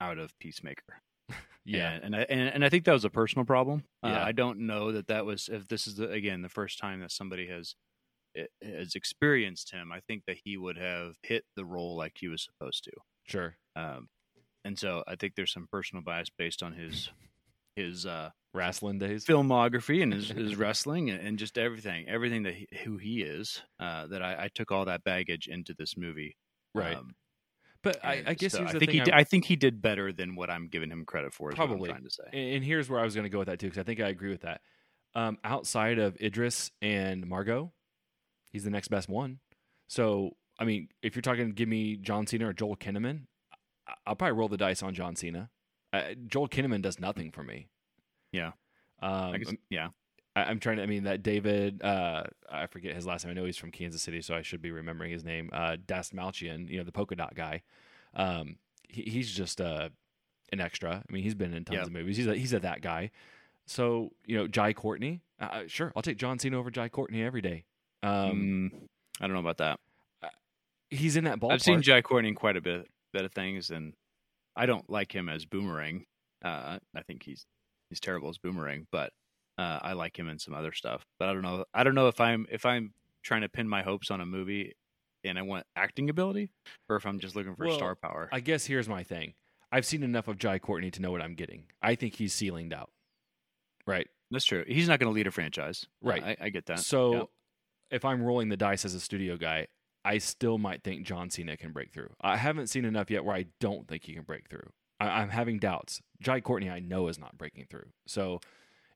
out 0.00 0.18
of 0.18 0.38
Peacemaker. 0.38 1.00
Yeah, 1.64 1.90
and, 1.90 2.04
and 2.04 2.16
I 2.16 2.26
and, 2.30 2.40
and 2.40 2.64
I 2.64 2.70
think 2.70 2.84
that 2.84 2.94
was 2.94 3.04
a 3.04 3.10
personal 3.10 3.44
problem. 3.44 3.84
Uh, 4.02 4.06
I 4.08 4.32
don't 4.32 4.60
know 4.60 4.90
that 4.92 5.08
that 5.08 5.26
was 5.26 5.50
if 5.52 5.68
this 5.68 5.86
is 5.86 5.96
the, 5.96 6.10
again 6.10 6.40
the 6.40 6.48
first 6.48 6.78
time 6.78 7.00
that 7.00 7.12
somebody 7.12 7.46
has 7.48 7.74
has 8.62 8.94
experienced 8.94 9.72
him, 9.72 9.92
I 9.92 10.00
think 10.00 10.22
that 10.26 10.38
he 10.44 10.56
would 10.56 10.78
have 10.78 11.16
hit 11.22 11.44
the 11.56 11.66
role 11.66 11.94
like 11.94 12.12
he 12.18 12.28
was 12.28 12.42
supposed 12.42 12.84
to. 12.84 12.92
Sure. 13.26 13.56
Um, 13.76 14.08
and 14.68 14.78
so 14.78 15.02
I 15.08 15.16
think 15.16 15.34
there's 15.34 15.52
some 15.52 15.66
personal 15.72 16.04
bias 16.04 16.28
based 16.28 16.62
on 16.62 16.74
his 16.74 17.08
his 17.74 18.04
uh, 18.04 18.30
Wrestling 18.52 18.98
days. 18.98 19.24
filmography 19.24 20.02
and 20.02 20.12
his, 20.12 20.28
his 20.36 20.56
wrestling 20.56 21.08
and, 21.10 21.26
and 21.26 21.38
just 21.38 21.56
everything, 21.56 22.06
everything 22.06 22.42
that 22.42 22.54
he, 22.54 22.68
who 22.84 22.98
he 22.98 23.22
is. 23.22 23.62
Uh, 23.80 24.06
that 24.08 24.20
I, 24.20 24.44
I 24.44 24.48
took 24.54 24.70
all 24.70 24.84
that 24.84 25.04
baggage 25.04 25.48
into 25.48 25.74
this 25.78 25.96
movie. 25.96 26.36
Right. 26.74 26.96
Um, 26.96 27.14
but 27.82 28.04
I, 28.04 28.22
I 28.26 28.34
guess 28.34 28.52
so 28.52 28.64
I 28.64 28.72
think 28.72 28.90
he 28.90 29.00
did, 29.00 29.14
I 29.14 29.24
think 29.24 29.46
he 29.46 29.56
did 29.56 29.80
better 29.80 30.12
than 30.12 30.34
what 30.34 30.50
I'm 30.50 30.68
giving 30.68 30.90
him 30.90 31.04
credit 31.06 31.32
for. 31.32 31.50
Is 31.50 31.56
what 31.56 31.62
I'm 31.62 31.68
Probably. 31.68 31.88
trying 31.88 32.04
to 32.04 32.10
say. 32.10 32.54
and 32.54 32.62
here's 32.62 32.90
where 32.90 33.00
I 33.00 33.04
was 33.04 33.14
going 33.14 33.24
to 33.24 33.30
go 33.30 33.38
with 33.38 33.48
that 33.48 33.60
too, 33.60 33.68
because 33.68 33.80
I 33.80 33.84
think 33.84 34.00
I 34.00 34.08
agree 34.08 34.30
with 34.30 34.42
that. 34.42 34.60
Um, 35.14 35.38
outside 35.44 35.98
of 35.98 36.16
Idris 36.20 36.70
and 36.82 37.26
Margot, 37.26 37.72
he's 38.50 38.64
the 38.64 38.70
next 38.70 38.88
best 38.88 39.08
one. 39.08 39.38
So, 39.86 40.36
I 40.58 40.64
mean, 40.64 40.88
if 41.00 41.14
you're 41.14 41.22
talking, 41.22 41.52
give 41.52 41.68
me 41.68 41.96
John 41.96 42.26
Cena 42.26 42.48
or 42.48 42.52
Joel 42.52 42.76
Kinnaman, 42.76 43.27
I'll 44.06 44.14
probably 44.16 44.36
roll 44.38 44.48
the 44.48 44.56
dice 44.56 44.82
on 44.82 44.94
John 44.94 45.16
Cena. 45.16 45.50
Uh, 45.92 46.02
Joel 46.26 46.48
Kinnaman 46.48 46.82
does 46.82 46.98
nothing 47.00 47.30
for 47.30 47.42
me. 47.42 47.68
Yeah. 48.32 48.52
Um, 49.00 49.32
I 49.34 49.38
guess, 49.38 49.52
yeah. 49.70 49.88
I, 50.36 50.44
I'm 50.44 50.60
trying 50.60 50.76
to. 50.78 50.82
I 50.82 50.86
mean, 50.86 51.04
that 51.04 51.22
David. 51.22 51.82
Uh, 51.82 52.24
I 52.50 52.66
forget 52.66 52.94
his 52.94 53.06
last 53.06 53.24
name. 53.24 53.30
I 53.30 53.34
know 53.34 53.44
he's 53.46 53.56
from 53.56 53.70
Kansas 53.70 54.02
City, 54.02 54.20
so 54.20 54.34
I 54.34 54.42
should 54.42 54.60
be 54.60 54.70
remembering 54.70 55.10
his 55.12 55.24
name. 55.24 55.50
Uh, 55.52 55.76
Dastmalchian, 55.86 56.68
you 56.68 56.78
know, 56.78 56.84
the 56.84 56.92
polka 56.92 57.16
dot 57.16 57.34
guy. 57.34 57.62
Um, 58.14 58.56
he, 58.88 59.02
he's 59.02 59.30
just 59.30 59.60
uh, 59.60 59.88
an 60.52 60.60
extra. 60.60 61.02
I 61.08 61.12
mean, 61.12 61.22
he's 61.22 61.34
been 61.34 61.54
in 61.54 61.64
tons 61.64 61.76
Yeah. 61.78 61.82
of 61.84 61.92
movies. 61.92 62.16
He's 62.16 62.26
a, 62.26 62.34
he's 62.34 62.52
a 62.52 62.60
that 62.60 62.80
guy. 62.82 63.10
So 63.66 64.12
you 64.26 64.36
know, 64.36 64.46
Jai 64.48 64.72
Courtney. 64.72 65.20
Uh, 65.40 65.62
sure, 65.68 65.92
I'll 65.94 66.02
take 66.02 66.18
John 66.18 66.38
Cena 66.38 66.58
over 66.58 66.70
Jai 66.70 66.88
Courtney 66.88 67.22
every 67.22 67.40
day. 67.42 67.64
Um, 68.02 68.70
Mm, 68.72 68.80
I 69.20 69.26
don't 69.26 69.34
know 69.34 69.40
about 69.40 69.58
that. 69.58 69.80
he's 70.90 71.16
in 71.16 71.24
that 71.24 71.38
ballpark. 71.40 71.52
I've 71.52 71.62
seen 71.62 71.82
Jai 71.82 72.02
Courtney 72.02 72.32
quite 72.32 72.56
a 72.56 72.60
bit, 72.60 72.88
bit 73.12 73.24
of 73.24 73.32
things, 73.32 73.70
and 73.70 73.94
I 74.56 74.66
don't 74.66 74.88
like 74.90 75.12
him 75.14 75.28
as 75.28 75.44
Boomerang. 75.46 76.04
Uh, 76.44 76.78
I 76.94 77.02
think 77.06 77.22
he's 77.22 77.44
he's 77.90 78.00
terrible 78.00 78.28
as 78.28 78.38
Boomerang, 78.38 78.86
but 78.92 79.12
uh, 79.58 79.78
I 79.82 79.92
like 79.94 80.18
him 80.18 80.28
in 80.28 80.38
some 80.38 80.54
other 80.54 80.72
stuff. 80.72 81.02
But 81.18 81.28
I 81.28 81.32
don't 81.32 81.42
know. 81.42 81.64
I 81.74 81.84
don't 81.84 81.94
know 81.94 82.08
if 82.08 82.20
I'm 82.20 82.46
if 82.50 82.64
I'm 82.66 82.92
trying 83.22 83.42
to 83.42 83.48
pin 83.48 83.68
my 83.68 83.82
hopes 83.82 84.10
on 84.10 84.20
a 84.20 84.26
movie 84.26 84.74
and 85.24 85.38
I 85.38 85.42
want 85.42 85.66
acting 85.74 86.08
ability, 86.10 86.50
or 86.88 86.96
if 86.96 87.04
I'm 87.06 87.18
just 87.18 87.34
looking 87.34 87.54
for 87.56 87.66
Well, 87.66 87.76
star 87.76 87.94
power. 87.96 88.28
I 88.32 88.40
guess 88.40 88.66
here's 88.66 88.88
my 88.88 89.02
thing. 89.02 89.34
I've 89.72 89.84
seen 89.84 90.02
enough 90.02 90.28
of 90.28 90.38
Jai 90.38 90.58
Courtney 90.60 90.90
to 90.92 91.02
know 91.02 91.10
what 91.10 91.20
I'm 91.20 91.34
getting. 91.34 91.64
I 91.82 91.94
think 91.96 92.14
he's 92.14 92.32
ceilinged 92.34 92.72
out. 92.72 92.90
Right. 93.86 94.06
That's 94.30 94.44
true. 94.44 94.64
He's 94.66 94.88
not 94.88 94.98
going 95.00 95.10
to 95.10 95.14
lead 95.14 95.26
a 95.26 95.30
franchise, 95.30 95.86
Right. 96.02 96.22
I, 96.22 96.36
I 96.42 96.48
get 96.50 96.66
that. 96.66 96.78
So 96.80 97.12
Yeah. 97.12 97.22
if 97.90 98.04
I'm 98.04 98.22
rolling 98.22 98.48
the 98.48 98.56
dice 98.56 98.84
as 98.84 98.94
a 98.94 99.00
studio 99.00 99.36
guy, 99.36 99.66
I 100.08 100.18
still 100.18 100.58
might 100.58 100.82
think 100.82 101.04
John 101.06 101.28
Cena 101.30 101.56
can 101.56 101.72
break 101.72 101.92
through. 101.92 102.10
I 102.20 102.36
haven't 102.36 102.68
seen 102.68 102.84
enough 102.84 103.10
yet 103.10 103.24
where 103.24 103.36
I 103.36 103.46
don't 103.60 103.86
think 103.86 104.04
he 104.04 104.14
can 104.14 104.22
break 104.22 104.48
through. 104.48 104.70
I, 105.00 105.08
I'm 105.20 105.28
having 105.28 105.58
doubts. 105.58 106.00
Jai 106.20 106.40
Courtney, 106.40 106.70
I 106.70 106.80
know, 106.80 107.08
is 107.08 107.18
not 107.18 107.36
breaking 107.36 107.66
through. 107.70 107.86
So 108.06 108.40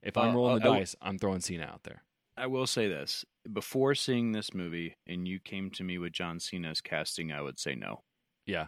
if 0.01 0.17
I'm 0.17 0.29
Uh, 0.31 0.33
rolling 0.35 0.59
the 0.63 0.69
uh, 0.69 0.73
I- 0.73 0.79
dice, 0.79 0.95
I'm 1.01 1.17
throwing 1.19 1.39
Cena 1.41 1.65
out 1.65 1.83
there. 1.83 2.03
I 2.35 2.47
will 2.47 2.65
say 2.65 2.87
this: 2.87 3.23
before 3.51 3.93
seeing 3.93 4.31
this 4.31 4.55
movie, 4.55 4.95
and 5.05 5.27
you 5.27 5.39
came 5.39 5.69
to 5.71 5.83
me 5.83 5.99
with 5.99 6.13
John 6.13 6.39
Cena's 6.39 6.81
casting, 6.81 7.31
I 7.31 7.41
would 7.41 7.59
say 7.59 7.75
no. 7.75 8.01
Yeah. 8.47 8.67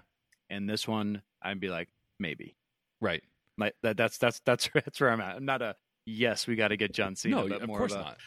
And 0.51 0.69
this 0.69 0.87
one, 0.87 1.23
I'd 1.41 1.59
be 1.59 1.69
like, 1.69 1.89
maybe. 2.19 2.55
Right. 3.01 3.23
Like 3.57 3.73
that, 3.81 3.97
that's 3.97 4.19
that's 4.19 4.39
that's 4.45 4.69
that's 4.73 4.99
where 5.01 5.09
I'm 5.09 5.19
at. 5.19 5.37
I'm 5.37 5.45
not 5.45 5.63
a 5.63 5.75
yes, 6.05 6.45
we 6.45 6.55
got 6.55 6.67
to 6.67 6.77
get 6.77 6.93
John 6.93 7.15
Cena, 7.15 7.37
no, 7.37 7.47
but 7.47 7.63
of 7.63 7.67
course 7.69 7.93
of 7.93 8.01
a, 8.01 8.03
not. 8.03 8.17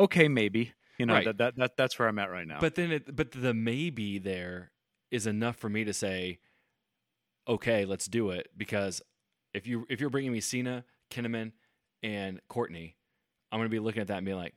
okay, 0.00 0.28
maybe. 0.28 0.72
You 0.98 1.06
know 1.06 1.14
Right. 1.14 1.24
that, 1.26 1.38
that 1.38 1.56
that 1.56 1.76
that's 1.76 1.98
where 1.98 2.08
I'm 2.08 2.18
at 2.18 2.30
right 2.30 2.46
now. 2.46 2.58
But 2.60 2.74
then, 2.74 2.90
it, 2.92 3.14
but 3.14 3.32
the 3.32 3.52
maybe 3.54 4.18
there 4.18 4.70
is 5.10 5.26
enough 5.26 5.56
for 5.56 5.68
me 5.68 5.84
to 5.84 5.92
say, 5.92 6.38
okay, 7.46 7.84
let's 7.84 8.06
do 8.06 8.30
it. 8.30 8.48
Because 8.56 9.02
if 9.52 9.66
you 9.66 9.86
if 9.88 10.00
you're 10.00 10.10
bringing 10.10 10.32
me 10.32 10.40
Cena, 10.40 10.84
Kinnaman, 11.10 11.52
and 12.02 12.40
Courtney, 12.48 12.96
I'm 13.52 13.58
gonna 13.58 13.68
be 13.68 13.78
looking 13.78 14.00
at 14.02 14.08
that 14.08 14.18
and 14.18 14.26
being 14.26 14.38
like, 14.38 14.54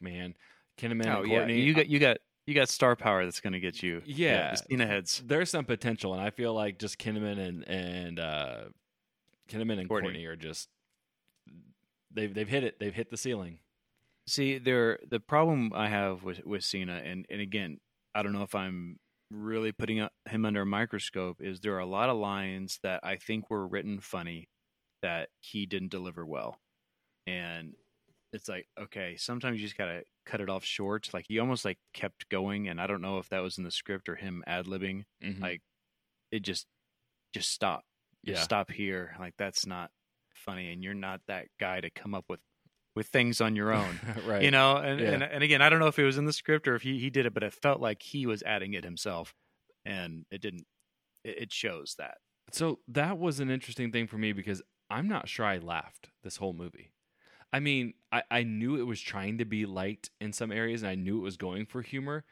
man, 0.00 0.34
Kinnaman 0.78 1.06
oh 1.14 1.22
and 1.22 1.30
yeah, 1.30 1.38
Courtney, 1.38 1.60
you 1.60 1.74
got 1.74 1.88
you 1.88 1.98
got 1.98 2.18
you 2.46 2.54
got 2.54 2.70
star 2.70 2.96
power 2.96 3.24
that's 3.26 3.40
going 3.40 3.52
to 3.52 3.60
get 3.60 3.82
you. 3.82 4.00
Yeah. 4.06 4.54
Cena 4.54 4.86
heads. 4.86 5.22
there's 5.26 5.50
some 5.50 5.66
potential, 5.66 6.14
and 6.14 6.22
I 6.22 6.30
feel 6.30 6.54
like 6.54 6.78
just 6.78 6.98
Kinnaman 6.98 7.38
and 7.38 7.68
and 7.68 8.18
uh, 8.18 8.60
Kinnaman 9.50 9.78
and 9.80 9.86
Courtney. 9.88 10.08
Courtney 10.08 10.24
are 10.24 10.34
just 10.36 10.70
they've 12.10 12.32
they've 12.32 12.48
hit 12.48 12.64
it. 12.64 12.80
They've 12.80 12.94
hit 12.94 13.10
the 13.10 13.18
ceiling. 13.18 13.58
See, 14.28 14.58
there 14.58 14.98
the 15.08 15.20
problem 15.20 15.72
I 15.74 15.88
have 15.88 16.22
with 16.22 16.44
with 16.44 16.62
Cena, 16.62 16.96
and 17.04 17.24
and 17.30 17.40
again, 17.40 17.80
I 18.14 18.22
don't 18.22 18.32
know 18.32 18.42
if 18.42 18.54
I'm 18.54 18.98
really 19.30 19.72
putting 19.72 20.06
him 20.28 20.44
under 20.44 20.62
a 20.62 20.66
microscope. 20.66 21.40
Is 21.40 21.60
there 21.60 21.74
are 21.76 21.80
a 21.80 21.86
lot 21.86 22.10
of 22.10 22.18
lines 22.18 22.78
that 22.82 23.00
I 23.02 23.16
think 23.16 23.48
were 23.50 23.66
written 23.66 24.00
funny 24.00 24.48
that 25.02 25.30
he 25.40 25.64
didn't 25.66 25.90
deliver 25.90 26.26
well, 26.26 26.60
and 27.26 27.74
it's 28.32 28.48
like 28.48 28.68
okay, 28.78 29.16
sometimes 29.16 29.60
you 29.60 29.66
just 29.66 29.78
gotta 29.78 30.04
cut 30.26 30.42
it 30.42 30.50
off 30.50 30.64
short. 30.64 31.08
Like 31.14 31.26
he 31.28 31.38
almost 31.38 31.64
like 31.64 31.78
kept 31.94 32.28
going, 32.28 32.68
and 32.68 32.80
I 32.80 32.86
don't 32.86 33.02
know 33.02 33.18
if 33.18 33.30
that 33.30 33.40
was 33.40 33.58
in 33.58 33.64
the 33.64 33.70
script 33.70 34.08
or 34.10 34.16
him 34.16 34.44
ad 34.46 34.66
libbing. 34.66 35.04
Mhm. 35.24 35.40
Like 35.40 35.62
it 36.32 36.40
just 36.42 36.66
just 37.32 37.50
stop, 37.50 37.84
just 38.26 38.40
yeah, 38.40 38.44
stop 38.44 38.70
here. 38.70 39.16
Like 39.18 39.34
that's 39.38 39.66
not 39.66 39.90
funny, 40.34 40.72
and 40.72 40.82
you're 40.84 40.94
not 40.94 41.22
that 41.28 41.48
guy 41.60 41.80
to 41.80 41.90
come 41.90 42.14
up 42.14 42.26
with 42.28 42.40
with 42.98 43.06
things 43.06 43.40
on 43.40 43.54
your 43.54 43.72
own 43.72 43.98
right. 44.26 44.42
you 44.42 44.50
know 44.50 44.76
and, 44.76 44.98
Yeah. 45.00 45.12
and 45.12 45.22
and 45.22 45.42
again 45.44 45.62
i 45.62 45.68
don't 45.70 45.78
know 45.78 45.86
if 45.86 45.98
it 45.98 46.04
was 46.04 46.18
in 46.18 46.24
the 46.26 46.32
script 46.32 46.66
or 46.66 46.74
if 46.74 46.82
he, 46.82 46.98
he 46.98 47.10
did 47.10 47.26
it 47.26 47.32
but 47.32 47.44
it 47.44 47.52
felt 47.52 47.80
like 47.80 48.02
he 48.02 48.26
was 48.26 48.42
adding 48.42 48.74
it 48.74 48.82
himself 48.84 49.34
and 49.84 50.26
it 50.32 50.40
didn't 50.42 50.66
it, 51.24 51.42
it 51.44 51.52
shows 51.52 51.94
that 51.98 52.16
So 52.50 52.80
that 52.88 53.18
was 53.18 53.38
an 53.40 53.50
interesting 53.50 53.92
thing 53.92 54.06
for 54.08 54.18
me 54.18 54.32
because 54.32 54.60
I'm 54.90 55.06
not 55.06 55.28
sure 55.28 55.46
I 55.46 55.58
laughed 55.58 56.08
this 56.24 56.38
whole 56.38 56.54
movie. 56.54 56.90
I 57.52 57.60
mean, 57.60 57.92
I, 58.10 58.22
I 58.30 58.42
knew 58.42 58.76
it 58.76 58.86
was 58.86 59.00
trying 59.00 59.38
to 59.38 59.44
be 59.44 59.64
light 59.66 60.08
in 60.20 60.32
some 60.32 60.50
areas 60.50 60.82
and 60.82 60.90
I 60.90 60.94
knew 60.94 61.18
it 61.18 61.22
was 61.22 61.36
going 61.36 61.66
for 61.66 61.82
humor, 61.82 62.24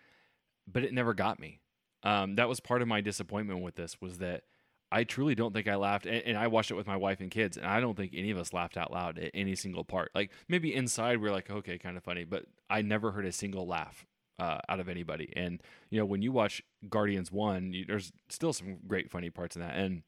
but 0.66 0.82
it 0.82 0.92
never 0.92 1.14
got 1.14 1.38
me. 1.38 1.60
Um, 2.02 2.36
that 2.36 2.48
was 2.48 2.60
part 2.60 2.80
of 2.82 2.88
my 2.88 3.00
disappointment 3.02 3.60
with 3.62 3.76
this 3.76 4.00
was 4.00 4.18
that 4.18 4.42
I 4.90 5.04
truly 5.04 5.34
don't 5.34 5.52
think 5.52 5.68
I 5.68 5.74
laughed, 5.76 6.06
and, 6.06 6.22
and 6.24 6.38
I 6.38 6.46
watched 6.46 6.70
it 6.70 6.74
with 6.74 6.86
my 6.86 6.96
wife 6.96 7.20
and 7.20 7.30
kids, 7.30 7.56
and 7.56 7.66
I 7.66 7.80
don't 7.80 7.96
think 7.96 8.12
any 8.14 8.30
of 8.30 8.38
us 8.38 8.52
laughed 8.52 8.76
out 8.76 8.92
loud 8.92 9.18
at 9.18 9.30
any 9.34 9.54
single 9.54 9.84
part. 9.84 10.10
Like 10.14 10.30
maybe 10.48 10.74
inside 10.74 11.18
we 11.18 11.28
are 11.28 11.32
like, 11.32 11.50
okay, 11.50 11.78
kind 11.78 11.96
of 11.96 12.04
funny, 12.04 12.24
but 12.24 12.44
I 12.70 12.82
never 12.82 13.10
heard 13.10 13.26
a 13.26 13.32
single 13.32 13.66
laugh 13.66 14.06
uh, 14.38 14.58
out 14.68 14.80
of 14.80 14.88
anybody. 14.88 15.32
And 15.34 15.60
you 15.90 15.98
know, 15.98 16.04
when 16.04 16.22
you 16.22 16.32
watch 16.32 16.62
Guardians 16.88 17.32
One, 17.32 17.72
you, 17.72 17.84
there's 17.84 18.12
still 18.28 18.52
some 18.52 18.78
great 18.86 19.10
funny 19.10 19.30
parts 19.30 19.56
in 19.56 19.62
that, 19.62 19.76
and 19.76 20.02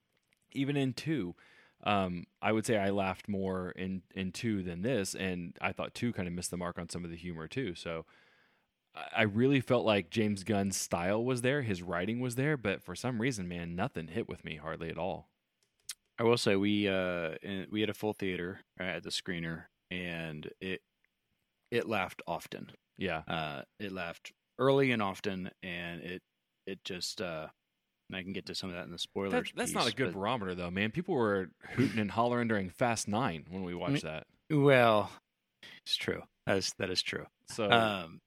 even 0.52 0.76
in 0.76 0.92
two, 0.92 1.34
um, 1.84 2.26
I 2.40 2.52
would 2.52 2.66
say 2.66 2.76
I 2.76 2.90
laughed 2.90 3.28
more 3.28 3.72
in 3.72 4.02
in 4.14 4.32
two 4.32 4.62
than 4.62 4.82
this, 4.82 5.14
and 5.14 5.56
I 5.60 5.72
thought 5.72 5.94
two 5.94 6.12
kind 6.12 6.28
of 6.28 6.34
missed 6.34 6.50
the 6.50 6.56
mark 6.56 6.78
on 6.78 6.88
some 6.88 7.04
of 7.04 7.10
the 7.10 7.16
humor 7.16 7.48
too. 7.48 7.74
So 7.74 8.04
I- 9.16 9.22
really 9.22 9.61
felt 9.61 9.84
like 9.84 10.11
James 10.11 10.44
Gunn's 10.44 10.76
style 10.76 11.24
was 11.24 11.42
there, 11.42 11.62
his 11.62 11.82
writing 11.82 12.20
was 12.20 12.34
there, 12.37 12.56
but 12.56 12.82
for 12.82 12.94
some 12.94 13.20
reason, 13.20 13.48
man, 13.48 13.74
nothing 13.76 14.08
hit 14.08 14.28
with 14.28 14.44
me 14.44 14.56
hardly 14.56 14.88
at 14.90 14.98
all. 14.98 15.28
i 16.18 16.22
will 16.24 16.37
say 16.38 16.56
we 16.56 16.88
uh 16.88 17.34
we 17.70 17.80
had 17.80 17.90
a 17.90 17.94
full 17.94 18.12
theater 18.12 18.61
at 18.78 19.02
the 19.04 19.11
screener 19.11 19.64
and 19.90 20.50
it 20.61 20.80
it 21.70 21.87
laughed 21.88 22.22
often 22.26 22.72
Yeah, 22.96 23.22
uh 23.28 23.62
it 23.78 23.92
laughed 23.92 24.32
early 24.58 24.90
and 24.90 25.00
often 25.02 25.50
and 25.62 26.00
it 26.02 26.22
it 26.66 26.82
just 26.84 27.20
uh 27.20 27.46
and 28.08 28.16
i 28.16 28.22
can 28.22 28.32
get 28.32 28.46
to 28.46 28.54
some 28.54 28.68
of 28.70 28.74
that 28.76 28.84
in 28.87 28.90
the 28.90 28.98
spoilers 28.98 29.32
that, 29.32 29.52
that's 29.54 29.72
not 29.72 29.87
a 29.88 29.94
good 29.94 30.12
but- 30.12 30.18
barometer 30.18 30.54
though, 30.56 30.70
man. 30.70 30.90
People 30.90 31.14
were 31.14 31.50
hooting 31.76 31.98
and 32.00 32.11
hollering 32.11 32.48
during 32.48 32.68
Fast 32.70 33.06
Nine 33.06 33.44
when 33.50 33.62
we 33.62 33.74
watched 33.74 34.02
that. 34.02 34.26
well 34.50 35.11
it's 35.87 35.96
true 35.96 36.22
that 36.46 36.56
is 36.56 36.74
that 36.78 36.90
is 36.90 37.02
true 37.02 37.26
So 37.50 37.70
um 37.70 38.20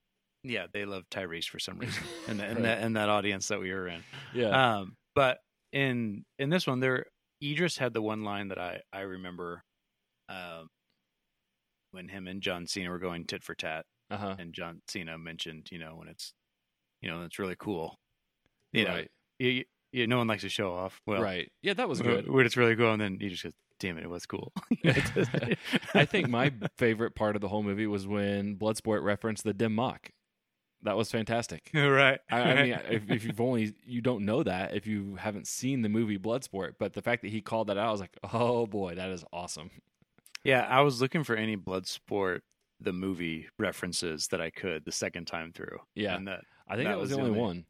yeah 0.44 0.66
they 0.72 0.84
love 0.84 1.04
tyrese 1.10 1.48
for 1.48 1.58
some 1.58 1.78
reason 1.78 2.02
and 2.28 2.40
in, 2.40 2.56
Right. 2.56 2.62
that 2.62 2.92
that 2.94 3.08
audience 3.08 3.48
that 3.48 3.60
we 3.60 3.72
were 3.72 3.88
in 3.88 4.02
yeah, 4.34 4.76
Um, 4.78 4.96
but 5.14 5.38
in 5.72 6.24
in 6.38 6.50
this 6.50 6.66
one, 6.66 6.80
there 6.80 7.06
Idris 7.42 7.76
had 7.78 7.92
the 7.94 8.02
one 8.02 8.22
line 8.24 8.48
that 8.48 8.58
I 8.58 8.80
I 8.92 9.00
remember, 9.00 9.62
um, 10.28 10.68
when 11.90 12.08
him 12.08 12.26
and 12.28 12.40
John 12.42 12.66
Cena 12.66 12.90
were 12.90 12.98
going 12.98 13.24
tit 13.24 13.42
for 13.42 13.54
tat, 13.54 13.84
uh 14.10 14.16
huh, 14.16 14.36
and 14.38 14.52
John 14.52 14.80
Cena 14.88 15.18
mentioned, 15.18 15.68
you 15.70 15.78
know, 15.78 15.96
when 15.96 16.08
it's, 16.08 16.32
you 17.00 17.10
know, 17.10 17.22
it's 17.22 17.38
really 17.38 17.56
cool. 17.58 17.98
You 18.72 18.84
know, 18.84 18.90
right, 18.94 19.10
you, 19.38 19.64
you, 19.92 20.06
no 20.06 20.18
one 20.18 20.26
likes 20.28 20.42
to 20.42 20.48
show 20.48 20.72
off. 20.74 21.00
Well, 21.06 21.20
right. 21.22 21.50
Yeah, 21.62 21.74
that 21.74 21.88
was 21.88 22.00
good. 22.00 22.28
when 22.30 22.46
it's 22.46 22.56
really 22.56 22.76
cool, 22.76 22.92
and 22.92 23.00
then 23.00 23.18
you 23.20 23.28
just 23.28 23.42
go, 23.44 23.50
damn 23.78 23.98
it, 23.98 24.04
it 24.04 24.10
was 24.10 24.24
cool. 24.24 24.52
I 25.94 26.04
think 26.06 26.28
my 26.28 26.52
favorite 26.78 27.14
part 27.14 27.34
of 27.34 27.42
the 27.42 27.48
whole 27.48 27.62
movie 27.62 27.86
was 27.86 28.06
when 28.06 28.56
Bloodsport 28.56 29.02
referenced 29.02 29.44
the 29.44 29.52
dim 29.52 29.74
mak. 29.74 30.12
That 30.84 30.96
was 30.96 31.10
fantastic. 31.10 31.70
right. 31.74 32.18
I, 32.30 32.40
I 32.40 32.62
mean, 32.62 32.72
if, 32.90 33.10
if 33.10 33.24
you've 33.24 33.40
only 33.40 33.74
you 33.84 34.00
don't 34.00 34.24
know 34.24 34.42
that 34.42 34.74
if 34.74 34.86
you 34.86 35.16
haven't 35.16 35.46
seen 35.46 35.82
the 35.82 35.88
movie 35.88 36.18
Bloodsport, 36.18 36.72
but 36.78 36.92
the 36.92 37.02
fact 37.02 37.22
that 37.22 37.28
he 37.30 37.40
called 37.40 37.68
that 37.68 37.78
out, 37.78 37.88
I 37.88 37.92
was 37.92 38.00
like, 38.00 38.16
oh 38.32 38.66
boy, 38.66 38.94
that 38.96 39.10
is 39.10 39.24
awesome. 39.32 39.70
Yeah, 40.44 40.66
I 40.68 40.80
was 40.80 41.00
looking 41.00 41.22
for 41.24 41.36
any 41.36 41.56
Bloodsport 41.56 42.40
the 42.80 42.92
movie 42.92 43.46
references 43.60 44.26
that 44.28 44.40
I 44.40 44.50
could 44.50 44.84
the 44.84 44.90
second 44.90 45.26
time 45.26 45.52
through. 45.52 45.78
Yeah. 45.94 46.16
and 46.16 46.26
that 46.26 46.40
I 46.68 46.74
think 46.74 46.88
that 46.88 46.94
that 46.94 46.98
was 46.98 47.10
was 47.10 47.16
the 47.18 47.22
only- 47.24 47.38
one. 47.38 47.64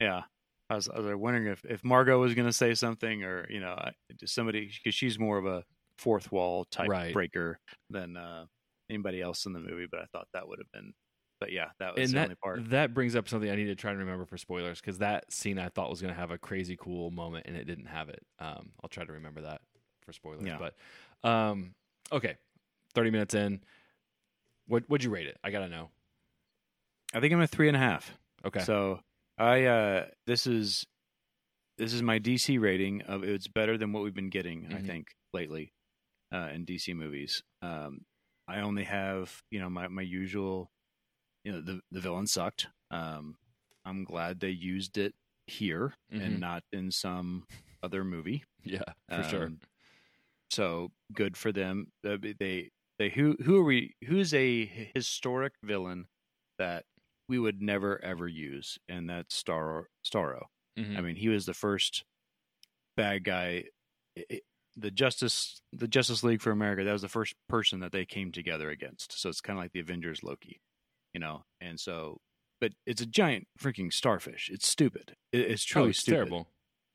yeah. 0.00 0.22
I 0.68 0.74
was, 0.74 0.88
I 0.88 0.98
was 0.98 1.14
wondering 1.14 1.46
if, 1.46 1.64
if 1.64 1.84
Margot 1.84 2.18
was 2.18 2.34
going 2.34 2.48
to 2.48 2.52
say 2.52 2.74
something 2.74 3.22
or, 3.22 3.46
you 3.48 3.60
know, 3.60 3.78
somebody, 4.24 4.68
because 4.82 4.96
she's 4.96 5.16
more 5.16 5.38
of 5.38 5.46
a 5.46 5.62
fourth 5.96 6.32
wall 6.32 6.64
type 6.64 6.88
Right. 6.88 7.12
breaker 7.12 7.60
than 7.88 8.16
uh, 8.16 8.46
anybody 8.90 9.22
else 9.22 9.46
in 9.46 9.52
the 9.52 9.60
movie. 9.60 9.86
But 9.88 10.00
I 10.00 10.06
thought 10.12 10.26
that 10.34 10.48
would 10.48 10.58
have 10.58 10.72
been, 10.72 10.92
but 11.40 11.52
yeah, 11.52 11.70
that 11.78 11.94
was 11.94 12.02
and 12.04 12.12
the 12.12 12.14
that 12.20 12.22
only 12.24 12.34
part. 12.36 12.70
that 12.70 12.94
brings 12.94 13.14
up 13.16 13.28
something 13.28 13.50
I 13.50 13.54
need 13.56 13.66
to 13.66 13.74
try 13.74 13.90
and 13.90 14.00
remember 14.00 14.24
for 14.24 14.36
spoilers 14.38 14.80
because 14.80 14.98
that 14.98 15.32
scene 15.32 15.58
I 15.58 15.68
thought 15.68 15.90
was 15.90 16.00
going 16.00 16.12
to 16.14 16.18
have 16.18 16.30
a 16.30 16.38
crazy 16.38 16.76
cool 16.76 17.10
moment 17.10 17.46
and 17.46 17.56
it 17.56 17.64
didn't 17.64 17.86
have 17.86 18.08
it. 18.08 18.24
Um, 18.38 18.70
I'll 18.82 18.88
try 18.88 19.04
to 19.04 19.12
remember 19.12 19.42
that 19.42 19.60
for 20.02 20.12
spoilers. 20.12 20.46
Yeah. 20.46 20.58
But 20.58 21.28
um, 21.28 21.74
okay, 22.12 22.36
thirty 22.94 23.10
minutes 23.10 23.34
in, 23.34 23.60
what 24.66 24.88
would 24.88 25.02
you 25.04 25.10
rate 25.10 25.26
it? 25.26 25.38
I 25.44 25.50
gotta 25.50 25.68
know. 25.68 25.90
I 27.14 27.20
think 27.20 27.32
I'm 27.32 27.40
a 27.40 27.46
three 27.46 27.68
and 27.68 27.76
a 27.76 27.80
half. 27.80 28.16
Okay, 28.44 28.60
So 28.60 29.00
I, 29.38 29.64
uh, 29.64 30.06
this 30.26 30.46
is, 30.46 30.86
this 31.78 31.92
is 31.92 32.02
my 32.02 32.18
DC 32.18 32.60
rating 32.60 33.02
of 33.02 33.22
it's 33.24 33.48
better 33.48 33.76
than 33.78 33.92
what 33.92 34.02
we've 34.02 34.14
been 34.14 34.30
getting, 34.30 34.66
I 34.70 34.76
Mhm. 34.76 34.86
think, 34.86 35.16
lately 35.32 35.72
uh, 36.32 36.50
in 36.52 36.64
DC 36.64 36.94
movies. 36.94 37.42
Um, 37.62 38.04
I 38.48 38.60
only 38.60 38.84
have, 38.84 39.42
you 39.50 39.58
know, 39.60 39.68
my, 39.70 39.88
my 39.88 40.02
usual, 40.02 40.70
you 41.46 41.52
know, 41.52 41.60
the, 41.60 41.80
the 41.92 42.00
villain 42.00 42.26
sucked. 42.26 42.66
Um, 42.90 43.36
I'm 43.84 44.02
glad 44.02 44.40
they 44.40 44.50
used 44.50 44.98
it 44.98 45.14
here 45.46 45.94
Mhm. 46.12 46.22
and 46.26 46.40
not 46.40 46.64
in 46.72 46.90
some 46.90 47.46
other 47.84 48.02
movie. 48.02 48.42
yeah, 48.64 48.82
for 49.08 49.22
sure. 49.22 49.44
Um, 49.46 49.60
So 50.50 50.90
good 51.12 51.36
for 51.36 51.52
them. 51.52 51.92
Uh, 52.04 52.16
They 52.20 52.70
they 52.98 53.10
who 53.10 53.36
who 53.44 53.56
are 53.60 53.64
we? 53.64 53.94
Who's 54.06 54.32
a 54.34 54.64
historic 54.94 55.52
villain 55.62 56.06
that 56.58 56.84
we 57.28 57.38
would 57.38 57.60
never 57.62 58.02
ever 58.04 58.26
use, 58.26 58.78
and 58.88 59.08
that's 59.08 59.34
Star 59.36 59.88
Starro. 60.04 60.46
Mhm. 60.78 60.96
I 60.96 61.00
mean, 61.00 61.16
he 61.16 61.28
was 61.28 61.46
the 61.46 61.54
first 61.54 62.04
bad 62.96 63.24
guy. 63.24 63.64
i- 64.18 64.24
i- 64.32 64.40
the 64.78 64.90
Justice 64.90 65.60
the 65.72 65.88
Justice 65.88 66.22
League 66.24 66.40
for 66.42 66.50
America. 66.50 66.82
That 66.84 66.92
was 66.92 67.02
the 67.02 67.08
first 67.08 67.34
person 67.48 67.80
that 67.80 67.92
they 67.92 68.04
came 68.06 68.32
together 68.32 68.70
against. 68.70 69.12
So 69.12 69.28
it's 69.28 69.40
kind 69.42 69.58
of 69.58 69.62
like 69.64 69.72
the 69.72 69.80
Avengers 69.80 70.22
Loki, 70.22 70.60
you 71.16 71.20
know. 71.20 71.40
And 71.62 71.80
so, 71.80 72.18
but 72.60 72.72
it's 72.84 73.00
a 73.00 73.06
giant 73.06 73.46
freaking 73.58 73.90
starfish. 73.90 74.50
It's 74.52 74.68
stupid. 74.68 75.14
It, 75.32 75.50
it's 75.50 75.64
oh, 75.64 75.72
truly 75.72 75.90
it's 75.90 76.00
stupid. 76.00 76.28
terrible. 76.28 76.48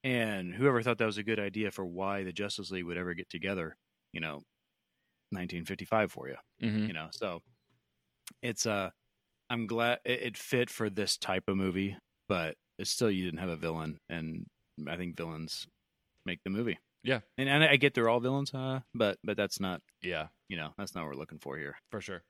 And 0.04 0.54
whoever 0.54 0.84
thought 0.84 1.00
that 1.00 1.06
was 1.08 1.18
a 1.18 1.24
good 1.24 1.40
idea 1.40 1.72
for 1.72 1.84
why 1.84 2.24
the 2.24 2.32
Justice 2.32 2.70
League 2.70 2.86
would 2.86 2.98
ever 2.98 3.16
get 3.16 3.30
together, 3.32 3.76
you 4.14 4.22
know, 4.22 4.44
1955 5.32 6.12
for 6.12 6.28
you, 6.30 6.36
hmm 6.60 6.86
you 6.86 6.94
know. 6.94 7.08
So 7.14 7.42
it's 8.44 8.66
uh 8.66 8.92
I'm 9.50 9.68
glad 9.68 10.00
it, 10.06 10.22
it 10.22 10.38
fit 10.38 10.70
for 10.70 10.90
this 10.90 11.18
type 11.18 11.46
of 11.48 11.58
movie, 11.58 11.98
but 12.30 12.56
it's 12.78 12.92
still 12.92 13.10
you 13.12 13.26
didn't 13.26 13.40
have 13.40 13.50
a 13.50 13.58
villain, 13.58 13.98
and 14.08 14.46
I 14.88 14.98
think 14.98 15.18
villains 15.18 15.66
make 16.26 16.40
the 16.44 16.52
movie. 16.52 16.78
Yeah. 17.04 17.22
and, 17.40 17.50
and 17.50 17.64
I 17.64 17.78
get 17.78 17.96
they're 17.96 18.10
all 18.10 18.20
villains, 18.20 18.54
uh, 18.54 18.82
but 18.94 19.18
but 19.24 19.36
that's 19.38 19.60
not 19.60 19.82
Yeah, 20.04 20.28
you 20.50 20.58
know 20.58 20.74
that's 20.78 20.94
not 20.96 21.02
what 21.02 21.16
we're 21.16 21.20
looking 21.20 21.40
for 21.40 21.58
here. 21.58 21.78
for 21.92 22.02
sure. 22.02 22.22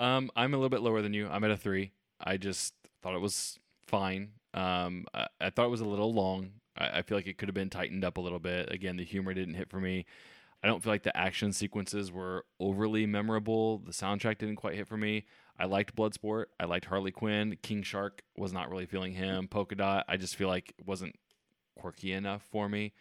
Um, 0.00 0.30
I'm 0.36 0.54
a 0.54 0.56
little 0.56 0.68
bit 0.68 0.80
lower 0.82 1.02
than 1.02 1.14
you. 1.14 1.28
I'm 1.28 1.44
at 1.44 1.50
a 1.50 1.56
three. 1.56 1.92
I 2.20 2.36
just 2.36 2.74
thought 3.02 3.14
it 3.14 3.20
was 3.20 3.58
fine. 3.86 4.32
Um, 4.54 5.06
I, 5.14 5.26
I 5.40 5.50
thought 5.50 5.66
it 5.66 5.70
was 5.70 5.80
a 5.80 5.88
little 5.88 6.12
long. 6.12 6.52
I, 6.76 6.98
I 6.98 7.02
feel 7.02 7.18
like 7.18 7.26
it 7.26 7.38
could 7.38 7.48
have 7.48 7.54
been 7.54 7.70
tightened 7.70 8.04
up 8.04 8.16
a 8.16 8.20
little 8.20 8.38
bit. 8.38 8.72
Again, 8.72 8.96
the 8.96 9.04
humor 9.04 9.34
didn't 9.34 9.54
hit 9.54 9.70
for 9.70 9.80
me. 9.80 10.06
I 10.62 10.66
don't 10.66 10.82
feel 10.82 10.92
like 10.92 11.04
the 11.04 11.16
action 11.16 11.52
sequences 11.52 12.10
were 12.10 12.44
overly 12.58 13.06
memorable. 13.06 13.78
The 13.78 13.92
soundtrack 13.92 14.38
didn't 14.38 14.56
quite 14.56 14.74
hit 14.74 14.88
for 14.88 14.96
me. 14.96 15.26
I 15.56 15.66
liked 15.66 15.94
Bloodsport. 15.94 16.46
I 16.58 16.64
liked 16.64 16.86
Harley 16.86 17.12
Quinn. 17.12 17.56
King 17.62 17.82
Shark 17.82 18.22
was 18.36 18.52
not 18.52 18.70
really 18.70 18.86
feeling 18.86 19.12
him. 19.12 19.46
Polka 19.46 19.76
Dot, 19.76 20.04
I 20.08 20.16
just 20.16 20.36
feel 20.36 20.48
like 20.48 20.74
it 20.78 20.86
wasn't 20.86 21.14
quirky 21.76 22.12
enough 22.12 22.42
for 22.50 22.68
me. 22.68 22.92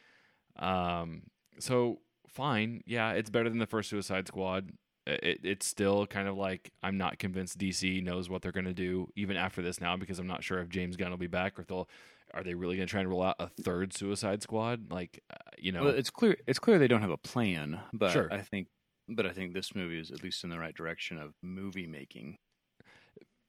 Um, 0.57 1.23
so 1.59 1.99
fine, 2.27 2.83
yeah, 2.85 3.11
it's 3.11 3.29
better 3.29 3.49
than 3.49 3.59
the 3.59 3.65
first 3.65 3.89
Suicide 3.89 4.27
Squad. 4.27 4.71
It, 5.07 5.39
it's 5.43 5.65
still 5.65 6.05
kind 6.05 6.27
of 6.27 6.35
like 6.35 6.71
I'm 6.83 6.97
not 6.97 7.17
convinced 7.19 7.57
DC 7.57 8.03
knows 8.03 8.29
what 8.29 8.41
they're 8.41 8.51
going 8.51 8.65
to 8.65 8.73
do 8.73 9.07
even 9.15 9.37
after 9.37 9.61
this 9.61 9.79
now 9.79 9.95
because 9.97 10.19
I'm 10.19 10.27
not 10.27 10.43
sure 10.43 10.59
if 10.59 10.69
James 10.69 10.95
Gunn 10.97 11.09
will 11.11 11.17
be 11.17 11.27
back 11.27 11.57
or 11.57 11.61
if 11.61 11.67
they'll 11.67 11.89
are 12.33 12.43
they 12.43 12.53
really 12.55 12.75
going 12.75 12.87
to 12.87 12.91
try 12.91 12.99
and 12.99 13.09
roll 13.09 13.23
out 13.23 13.37
a 13.39 13.47
third 13.47 13.93
Suicide 13.93 14.43
Squad? 14.43 14.91
Like, 14.91 15.23
uh, 15.31 15.37
you 15.57 15.71
know, 15.71 15.83
Well, 15.85 15.93
it's 15.95 16.09
clear 16.09 16.35
it's 16.45 16.59
clear 16.59 16.77
they 16.77 16.87
don't 16.89 17.01
have 17.01 17.09
a 17.09 17.17
plan, 17.17 17.79
but 17.93 18.11
Sure. 18.11 18.27
I 18.31 18.41
think 18.41 18.67
but 19.07 19.25
I 19.25 19.31
think 19.31 19.53
this 19.53 19.73
movie 19.73 19.99
is 19.99 20.11
at 20.11 20.21
least 20.23 20.43
in 20.43 20.49
the 20.49 20.59
right 20.59 20.75
direction 20.75 21.17
of 21.17 21.33
movie 21.41 21.87
making. 21.87 22.37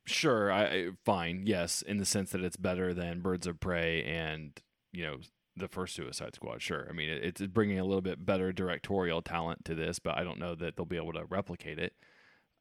sure, 0.06 0.50
I 0.52 0.64
I- 0.64 0.88
fine, 1.04 1.42
yes, 1.46 1.82
in 1.82 1.98
the 1.98 2.04
sense 2.06 2.30
that 2.30 2.42
it's 2.42 2.56
better 2.56 2.94
than 2.94 3.20
Birds 3.20 3.46
of 3.46 3.60
Prey 3.60 4.04
and 4.04 4.52
you 4.92 5.04
know 5.04 5.18
the 5.58 5.68
first 5.68 5.94
Suicide 5.94 6.34
Squad. 6.34 6.62
Sure, 6.62 6.86
I 6.88 6.92
mean 6.92 7.08
it's 7.08 7.40
bringing 7.42 7.78
a 7.78 7.84
little 7.84 8.00
bit 8.00 8.24
better 8.24 8.52
directorial 8.52 9.22
talent 9.22 9.64
to 9.66 9.74
this, 9.74 9.98
but 9.98 10.16
I 10.16 10.24
don't 10.24 10.38
know 10.38 10.54
that 10.54 10.76
they'll 10.76 10.86
be 10.86 10.96
able 10.96 11.12
to 11.14 11.24
replicate 11.24 11.78
it. 11.78 11.94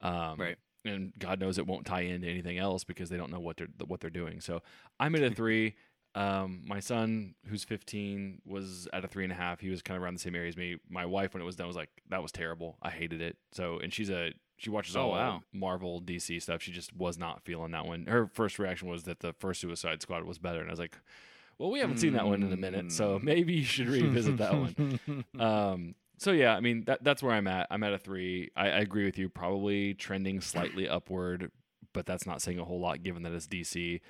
Um, 0.01 0.39
Right. 0.39 0.57
And 0.85 1.11
God 1.19 1.39
knows 1.39 1.57
it 1.57 1.67
won't 1.67 1.85
tie 1.85 2.01
into 2.01 2.27
anything 2.27 2.57
else 2.57 2.83
because 2.85 3.09
they 3.09 3.17
don't 3.17 3.31
know 3.31 3.39
what 3.39 3.57
they're 3.57 3.67
what 3.85 3.99
they're 3.99 4.09
doing. 4.09 4.39
So 4.41 4.61
I'm 4.99 5.15
at 5.15 5.23
a 5.23 5.31
three. 5.31 5.75
Um, 6.15 6.63
my 6.65 6.79
son, 6.79 7.35
who's 7.45 7.63
15, 7.63 8.41
was 8.45 8.87
at 8.91 9.03
a 9.03 9.07
three 9.07 9.23
and 9.23 9.31
a 9.33 9.35
half. 9.35 9.59
He 9.59 9.69
was 9.69 9.81
kind 9.83 9.97
of 9.97 10.01
around 10.03 10.15
the 10.15 10.19
same 10.19 10.33
area 10.35 10.47
as 10.47 10.57
me. 10.57 10.77
My 10.89 11.05
wife, 11.05 11.33
when 11.33 11.41
it 11.43 11.45
was 11.45 11.55
done, 11.57 11.67
was 11.67 11.75
like, 11.75 11.89
"That 12.09 12.23
was 12.23 12.31
terrible. 12.31 12.77
I 12.81 12.89
hated 12.89 13.21
it." 13.21 13.37
So, 13.51 13.79
and 13.79 13.93
she's 13.93 14.09
a 14.09 14.31
she 14.57 14.69
watches 14.71 14.95
Oh, 14.95 15.01
all 15.01 15.11
wow. 15.11 15.41
Marvel, 15.53 16.01
DC 16.01 16.41
stuff. 16.41 16.61
She 16.63 16.71
just 16.71 16.95
was 16.95 17.17
not 17.19 17.43
feeling 17.43 17.71
that 17.71 17.85
one. 17.85 18.05
Her 18.07 18.31
first 18.33 18.57
reaction 18.57 18.87
was 18.87 19.03
that 19.03 19.19
the 19.19 19.33
first 19.33 19.61
Suicide 19.61 20.01
Squad 20.01 20.23
was 20.23 20.39
better, 20.39 20.59
and 20.61 20.69
I 20.69 20.71
was 20.71 20.79
like, 20.79 20.97
"Well, 21.59 21.71
we 21.71 21.79
haven't 21.79 21.97
seen 21.97 22.13
that 22.13 22.25
one 22.25 22.43
in 22.43 22.51
a 22.53 22.57
minute, 22.57 22.91
so 22.91 23.19
Mm. 23.19 23.23
maybe 23.23 23.53
you 23.53 23.63
should 23.63 23.87
revisit 23.87 24.37
that 24.37 24.53
one." 24.53 24.99
Um, 25.39 25.95
so 26.19 26.31
yeah, 26.31 26.55
I 26.55 26.59
mean 26.61 26.83
that 26.85 27.03
that's 27.03 27.21
where 27.21 27.33
I'm 27.33 27.47
at. 27.47 27.67
I'm 27.69 27.83
at 27.83 27.93
a 27.93 27.97
three. 27.97 28.49
I, 28.55 28.65
I 28.69 28.79
agree 28.79 29.05
with 29.05 29.17
you. 29.17 29.29
Probably 29.29 29.93
trending 29.93 30.41
slightly 30.41 30.87
upward, 30.89 31.51
but 31.93 32.05
that's 32.05 32.25
not 32.25 32.41
saying 32.41 32.59
a 32.59 32.65
whole 32.65 32.79
lot 32.79 33.03
given 33.03 33.23
that 33.23 33.33
it's 33.33 33.47
DC. 33.47 34.01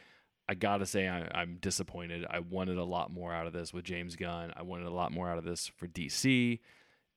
I 0.49 0.53
gotta 0.55 0.85
say 0.85 1.09
I, 1.09 1.27
I'm 1.33 1.57
disappointed. 1.59 2.25
I 2.29 2.39
wanted 2.39 2.77
a 2.77 2.83
lot 2.85 3.11
more 3.11 3.33
out 3.33 3.47
of 3.47 3.53
this 3.53 3.73
with 3.73 3.83
James 3.83 4.15
Gunn. 4.15 4.53
I 4.55 4.61
wanted 4.61 4.87
a 4.87 4.91
lot 4.93 5.11
more 5.11 5.29
out 5.29 5.37
of 5.37 5.43
this 5.43 5.67
for 5.75 5.87
DC, 5.87 6.59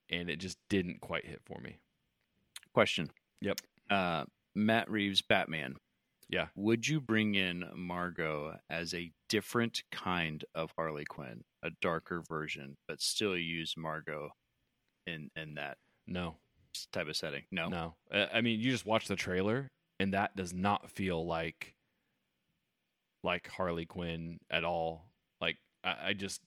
and 0.08 0.28
it 0.28 0.36
just 0.36 0.58
didn't 0.68 1.00
quite 1.00 1.24
hit 1.26 1.40
for 1.44 1.60
me. 1.60 1.76
Question. 2.74 3.10
Yep. 3.40 3.60
Uh, 3.88 4.24
Matt 4.56 4.90
Reeves 4.90 5.22
Batman. 5.22 5.76
Yeah. 6.30 6.46
Would 6.54 6.86
you 6.86 7.00
bring 7.00 7.34
in 7.34 7.64
Margot 7.74 8.56
as 8.70 8.94
a 8.94 9.10
different 9.28 9.82
kind 9.90 10.44
of 10.54 10.72
Harley 10.76 11.04
Quinn, 11.04 11.42
a 11.62 11.70
darker 11.82 12.22
version, 12.28 12.76
but 12.86 13.00
still 13.00 13.36
use 13.36 13.74
Margot 13.76 14.30
in 15.06 15.30
in 15.34 15.54
that 15.54 15.78
No, 16.06 16.36
type 16.92 17.08
of 17.08 17.16
setting? 17.16 17.42
No. 17.50 17.68
no. 17.68 17.94
I 18.12 18.40
mean, 18.42 18.60
you 18.60 18.70
just 18.70 18.86
watch 18.86 19.08
the 19.08 19.16
trailer, 19.16 19.68
and 19.98 20.14
that 20.14 20.36
does 20.36 20.54
not 20.54 20.90
feel 20.90 21.26
like 21.26 21.74
like 23.24 23.48
Harley 23.48 23.86
Quinn 23.86 24.38
at 24.50 24.64
all. 24.64 25.10
Like 25.40 25.56
I, 25.82 25.96
I 26.08 26.12
just 26.12 26.40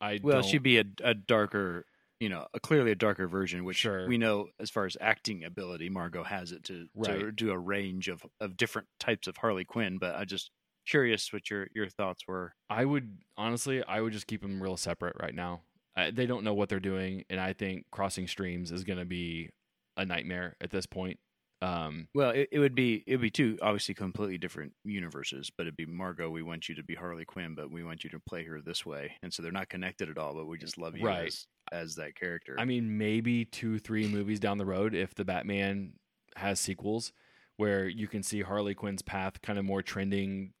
I 0.00 0.18
Well, 0.22 0.42
she'd 0.42 0.62
be 0.62 0.78
a, 0.78 0.84
a 1.04 1.12
darker, 1.14 1.84
you 2.20 2.28
know, 2.28 2.46
a 2.54 2.60
clearly 2.60 2.92
a 2.92 2.94
darker 2.94 3.26
version, 3.26 3.64
which 3.64 3.78
Sure. 3.78 4.06
we 4.06 4.18
know 4.18 4.48
as 4.60 4.70
far 4.70 4.84
as 4.86 4.96
acting 5.00 5.42
ability, 5.44 5.88
Margot 5.88 6.22
has 6.24 6.52
it 6.52 6.62
to, 6.64 6.86
to 7.04 7.32
do 7.32 7.50
a 7.50 7.58
range 7.58 8.08
of, 8.08 8.24
of 8.40 8.56
different 8.56 8.86
types 9.00 9.26
of 9.26 9.38
Harley 9.38 9.64
Quinn. 9.64 9.98
But 9.98 10.14
I 10.14 10.24
just 10.24 10.50
curious 10.86 11.32
what 11.32 11.50
your 11.50 11.68
your 11.74 11.88
thoughts 11.88 12.26
were. 12.28 12.52
I 12.68 12.84
would 12.84 13.18
honestly, 13.36 13.82
I 13.82 14.00
would 14.00 14.12
just 14.12 14.26
keep 14.26 14.42
them 14.42 14.62
real 14.62 14.76
separate 14.76 15.16
right 15.20 15.34
now. 15.34 15.62
I, 15.96 16.10
they 16.12 16.26
don't 16.26 16.44
know 16.44 16.54
what 16.54 16.68
they're 16.68 16.78
doing, 16.78 17.24
and 17.30 17.40
I 17.40 17.52
think 17.52 17.86
crossing 17.90 18.28
streams 18.28 18.70
is 18.70 18.84
going 18.84 18.98
to 19.00 19.04
be 19.04 19.50
a 19.96 20.04
nightmare 20.04 20.56
at 20.60 20.70
this 20.70 20.86
point. 20.86 21.18
Um, 21.62 22.08
Well, 22.14 22.30
it, 22.30 22.48
it 22.52 22.58
would 22.58 22.74
be 22.74 23.02
it 23.06 23.16
would 23.16 23.20
be 23.22 23.30
two 23.30 23.58
obviously 23.60 23.94
completely 23.94 24.38
different 24.38 24.72
universes, 24.84 25.50
but 25.54 25.64
it'd 25.66 25.76
be 25.76 25.84
Margot. 25.86 26.30
We 26.30 26.42
want 26.42 26.68
you 26.68 26.74
to 26.76 26.82
be 26.82 26.94
Harley 26.94 27.24
Quinn, 27.26 27.54
but 27.54 27.70
we 27.70 27.84
want 27.84 28.02
you 28.04 28.08
to 28.10 28.20
play 28.20 28.44
her 28.44 28.60
this 28.62 28.86
way, 28.86 29.16
and 29.22 29.32
so 29.32 29.42
they're 29.42 29.52
not 29.52 29.68
connected 29.68 30.08
at 30.08 30.16
all. 30.16 30.32
But 30.34 30.46
we 30.46 30.56
just 30.58 30.78
love 30.78 30.96
you 30.96 31.04
Right. 31.06 31.26
as 31.26 31.46
as 31.72 31.96
that 31.96 32.14
character. 32.14 32.56
I 32.58 32.64
mean, 32.64 32.98
maybe 32.98 33.44
two, 33.44 33.78
three 33.78 34.08
movies 34.08 34.40
down 34.40 34.58
the 34.58 34.66
road, 34.66 34.94
if 34.94 35.14
the 35.14 35.24
Batman 35.24 35.94
has 36.36 36.60
sequels, 36.60 37.12
where 37.56 37.88
you 37.88 38.06
can 38.06 38.22
see 38.22 38.42
Harley 38.42 38.74
Quinn's 38.74 39.02
path 39.02 39.42
kind 39.42 39.58
of 39.58 39.64
more 39.64 39.82
trending 39.82 40.52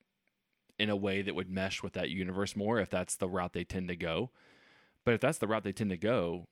in 0.78 0.90
a 0.90 0.96
way 0.96 1.22
that 1.22 1.34
would 1.34 1.50
mesh 1.50 1.82
with 1.82 1.92
that 1.92 2.10
universe 2.10 2.56
more, 2.56 2.78
if 2.78 2.90
that's 2.90 3.16
the 3.16 3.28
route 3.28 3.52
they 3.52 3.64
tend 3.64 3.88
to 3.88 3.96
go. 3.96 4.30
But 5.04 5.14
if 5.14 5.20
that's 5.20 5.38
the 5.38 5.46
route 5.46 5.64
they 5.64 5.72
tend 5.72 5.90
to 5.90 5.96
go, 5.96 6.46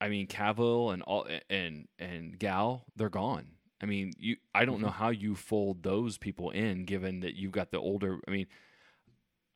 I 0.00 0.08
mean, 0.08 0.26
Cavill 0.26 0.92
and 0.92 1.02
all 1.02 1.26
and 1.48 1.88
and 1.98 2.38
Gal, 2.38 2.84
they're 2.96 3.08
gone. 3.08 3.46
I 3.82 3.86
mean, 3.86 4.12
you. 4.18 4.36
I 4.54 4.64
don't 4.64 4.76
mm-hmm. 4.76 4.86
know 4.86 4.90
how 4.90 5.10
you 5.10 5.34
fold 5.34 5.82
those 5.82 6.18
people 6.18 6.50
in, 6.50 6.84
given 6.84 7.20
that 7.20 7.34
you've 7.34 7.52
got 7.52 7.70
the 7.70 7.78
older. 7.78 8.18
I 8.26 8.30
mean, 8.30 8.46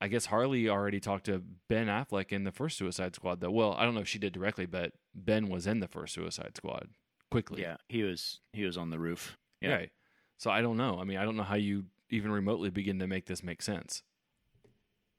I 0.00 0.08
guess 0.08 0.26
Harley 0.26 0.68
already 0.68 1.00
talked 1.00 1.26
to 1.26 1.42
Ben 1.68 1.86
Affleck 1.88 2.30
in 2.32 2.44
the 2.44 2.52
first 2.52 2.78
Suicide 2.78 3.14
Squad, 3.16 3.40
though. 3.40 3.50
Well, 3.50 3.74
I 3.76 3.84
don't 3.84 3.94
know 3.94 4.00
if 4.00 4.08
she 4.08 4.18
did 4.20 4.32
directly, 4.32 4.64
but 4.66 4.92
Ben 5.14 5.48
was 5.48 5.66
in 5.66 5.80
the 5.80 5.88
first 5.88 6.14
Suicide 6.14 6.52
Squad 6.56 6.88
quickly. 7.30 7.62
yeah, 7.62 7.76
he 7.88 8.02
was 8.04 8.40
he 8.52 8.64
was 8.64 8.76
on 8.76 8.90
the 8.90 8.98
roof. 8.98 9.36
Yeah. 9.60 9.72
Right. 9.74 9.90
So 10.38 10.50
I 10.50 10.62
don't 10.62 10.76
know. 10.76 10.98
I 11.00 11.04
mean, 11.04 11.18
I 11.18 11.24
don't 11.24 11.36
know 11.36 11.42
how 11.42 11.56
you 11.56 11.86
even 12.10 12.30
remotely 12.30 12.70
begin 12.70 13.00
to 13.00 13.06
make 13.08 13.26
this 13.26 13.42
make 13.42 13.60
sense. 13.60 14.02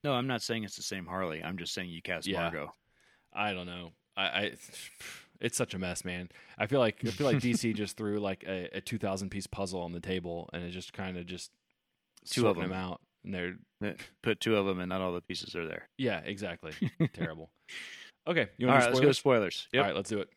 No, 0.03 0.13
I'm 0.13 0.27
not 0.27 0.41
saying 0.41 0.63
it's 0.63 0.77
the 0.77 0.81
same 0.81 1.05
Harley. 1.05 1.43
I'm 1.43 1.57
just 1.57 1.73
saying 1.73 1.89
you 1.89 2.01
cast 2.01 2.25
Yeah. 2.25 2.39
Margot. 2.43 2.73
I 3.33 3.53
don't 3.53 3.65
know. 3.65 3.91
I, 4.15 4.23
I 4.23 4.51
it's 5.41 5.57
such 5.57 5.73
a 5.73 5.77
mess, 5.77 6.05
man. 6.05 6.29
I 6.57 6.67
feel 6.67 6.79
like 6.79 7.01
I 7.05 7.09
feel 7.09 7.27
like 7.27 7.39
DC 7.39 7.75
just 7.75 7.97
threw 7.97 8.17
like 8.19 8.45
a, 8.47 8.77
a 8.77 8.81
two 8.81 8.97
thousand 8.97 9.29
piece 9.29 9.45
puzzle 9.47 9.81
on 9.81 9.91
the 9.91 9.99
table 9.99 10.49
and 10.53 10.63
it 10.63 10.71
just 10.71 10.93
kind 10.93 11.17
of 11.17 11.25
just 11.25 11.51
Two 12.29 12.47
of 12.47 12.55
them. 12.57 12.71
out. 12.73 13.01
And 13.23 13.33
they're 13.33 13.55
eh. 13.83 13.93
Put 14.23 14.39
two 14.39 14.55
of 14.55 14.65
them, 14.65 14.79
and 14.79 14.89
not 14.89 15.01
all 15.01 15.13
the 15.13 15.21
pieces 15.21 15.55
are 15.55 15.67
there. 15.67 15.89
yeah, 15.97 16.19
exactly. 16.19 16.73
Terrible. 17.13 17.49
Okay, 18.27 18.49
you 18.57 18.67
want 18.67 18.79
right, 18.79 18.85
to 18.85 18.89
let's 18.89 18.99
go 18.99 19.07
to 19.07 19.13
spoilers. 19.13 19.67
Yep. 19.73 19.81
All 19.81 19.87
right, 19.87 19.95
let's 19.95 20.09
do 20.09 20.19
it. 20.19 20.29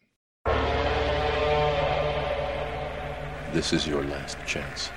This 3.52 3.72
is 3.72 3.86
your 3.86 4.02
last 4.04 4.38
chance. 4.46 4.90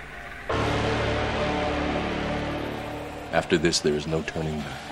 After 3.34 3.58
this, 3.58 3.80
there 3.80 3.96
is 3.96 4.08
no 4.08 4.22
turning 4.22 4.58
back. 4.60 4.85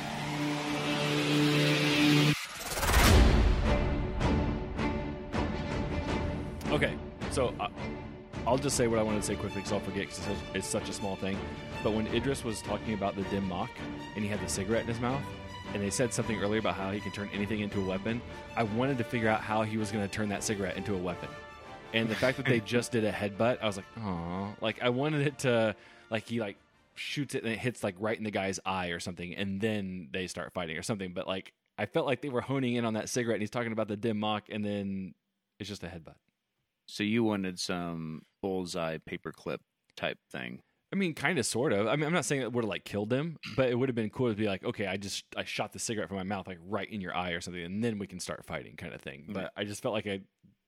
I'll 8.46 8.58
just 8.58 8.76
say 8.76 8.88
what 8.88 9.00
I 9.00 9.04
wanted 9.04 9.22
to 9.22 9.28
say 9.28 9.36
quickly 9.36 9.58
because 9.62 9.72
I'll 9.72 9.80
forget 9.80 10.02
because 10.08 10.18
it's, 10.20 10.28
such- 10.28 10.56
it's 10.56 10.68
such 10.68 10.90
a 10.90 10.94
small 10.94 11.16
thing. 11.16 11.38
But 11.84 11.94
when 11.94 12.08
Idris 12.08 12.44
was 12.44 12.62
talking 12.62 12.94
about 12.94 13.16
the 13.16 13.24
dim 13.24 13.48
mak 13.48 13.70
and 14.16 14.24
he 14.24 14.30
had 14.30 14.42
the 14.42 14.50
cigarette 14.50 14.82
in 14.82 14.88
his 14.88 15.00
mouth, 15.00 15.22
and 15.74 15.82
they 15.82 15.90
said 15.90 16.14
something 16.14 16.40
earlier 16.40 16.60
about 16.60 16.76
how 16.76 16.92
he 16.92 17.00
can 17.00 17.12
turn 17.12 17.30
anything 17.34 17.62
into 17.62 17.82
a 17.82 17.86
weapon, 17.86 18.22
I 18.56 18.64
wanted 18.64 18.98
to 19.00 19.04
figure 19.04 19.30
out 19.30 19.42
how 19.42 19.64
he 19.64 19.78
was 19.78 19.92
going 19.92 20.08
to 20.08 20.14
turn 20.14 20.30
that 20.30 20.44
cigarette 20.44 20.76
into 20.78 20.94
a 20.94 20.98
weapon. 20.98 21.30
And 21.94 22.10
the 22.10 22.16
fact 22.16 22.38
that 22.38 22.46
they 22.46 22.60
just 22.66 22.92
did 22.92 23.06
a 23.06 23.12
headbutt, 23.12 23.60
I 23.62 23.66
was 23.66 23.78
like, 23.78 23.86
oh, 24.00 24.54
like 24.62 24.82
I 24.82 24.90
wanted 24.90 25.26
it 25.26 25.40
to, 25.40 25.76
like 26.10 26.28
he 26.28 26.40
like 26.42 26.58
shoots 26.96 27.34
it 27.34 27.44
and 27.44 27.52
it 27.52 27.58
hits 27.60 27.84
like 27.84 27.96
right 27.98 28.18
in 28.18 28.24
the 28.24 28.30
guy's 28.32 28.60
eye 28.66 28.88
or 28.90 29.00
something, 29.00 29.34
and 29.36 29.62
then 29.62 30.10
they 30.12 30.28
start 30.28 30.54
fighting 30.54 30.78
or 30.78 30.84
something. 30.84 31.14
But 31.14 31.28
like 31.28 31.54
I 31.78 31.86
felt 31.86 32.06
like 32.06 32.22
they 32.22 32.30
were 32.30 32.42
honing 32.42 32.76
in 32.76 32.84
on 32.86 32.94
that 32.96 33.10
cigarette, 33.10 33.36
and 33.36 33.42
he's 33.42 33.50
talking 33.50 33.72
about 33.72 33.88
the 33.88 33.98
dim 33.98 34.20
mak, 34.20 34.50
and 34.50 34.64
then 34.66 35.14
it's 35.60 35.70
just 35.70 35.84
a 35.84 35.88
headbutt. 35.88 36.16
So 36.88 37.04
you 37.04 37.24
wanted 37.24 37.58
some 37.60 38.24
bullseye 38.44 38.98
paperclip 39.10 39.58
type 39.96 40.18
thing. 40.32 40.60
I 40.92 40.96
mean, 40.96 41.16
kind 41.16 41.40
of, 41.40 41.46
sort 41.48 41.74
of. 41.74 41.88
I 41.88 41.96
mean, 41.96 42.06
I'm 42.06 42.14
not 42.14 42.26
saying 42.26 42.44
it 42.44 42.52
would 42.54 42.64
have 42.66 42.70
like 42.70 42.84
killed 42.86 43.12
him, 43.12 43.38
but 43.56 43.70
it 43.70 43.76
would 43.76 43.90
have 43.90 43.96
been 43.96 44.12
cool 44.12 44.30
to 44.30 44.36
be 44.36 44.46
like, 44.46 44.64
okay, 44.64 44.86
I 44.86 44.98
just 44.98 45.24
I 45.36 45.44
shot 45.44 45.74
the 45.74 45.80
cigarette 45.80 46.08
from 46.10 46.18
my 46.18 46.24
mouth 46.24 46.46
like 46.46 46.60
right 46.68 46.88
in 46.88 47.02
your 47.02 47.16
eye 47.16 47.32
or 47.32 47.42
something, 47.42 47.64
and 47.64 47.84
then 47.84 47.98
we 47.98 48.06
can 48.06 48.20
start 48.20 48.46
fighting, 48.46 48.76
kind 48.76 48.94
of 48.94 49.02
thing. 49.02 49.26
But 49.30 49.52
I 49.58 49.64
just 49.64 49.82
felt 49.82 49.96
like 49.96 50.06
a 50.06 50.22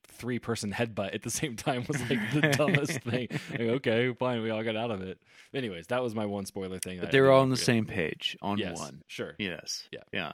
three 0.08 0.40
person 0.40 0.72
headbutt 0.72 1.14
at 1.14 1.22
the 1.22 1.30
same 1.30 1.56
time 1.56 1.84
was 1.88 2.00
like 2.10 2.20
the 2.34 2.42
dumbest 2.58 3.02
thing. 3.02 3.28
Like, 3.52 3.60
okay, 3.62 4.14
fine, 4.14 4.42
we 4.42 4.50
all 4.50 4.64
got 4.64 4.76
out 4.76 4.90
of 4.90 5.02
it. 5.04 5.20
Anyways, 5.54 5.88
that 5.88 6.02
was 6.02 6.16
my 6.16 6.26
one 6.26 6.46
spoiler 6.48 6.80
thing. 6.80 7.00
But 7.02 7.12
they 7.12 7.22
were 7.22 7.30
all 7.30 7.42
on 7.42 7.50
the 7.52 7.58
same 7.58 7.86
page 7.86 8.36
on 8.42 8.58
Yes, 8.58 8.80
one. 8.80 9.02
Sure. 9.08 9.36
Yes. 9.38 9.88
Yeah. 9.92 10.04
Yeah. 10.12 10.32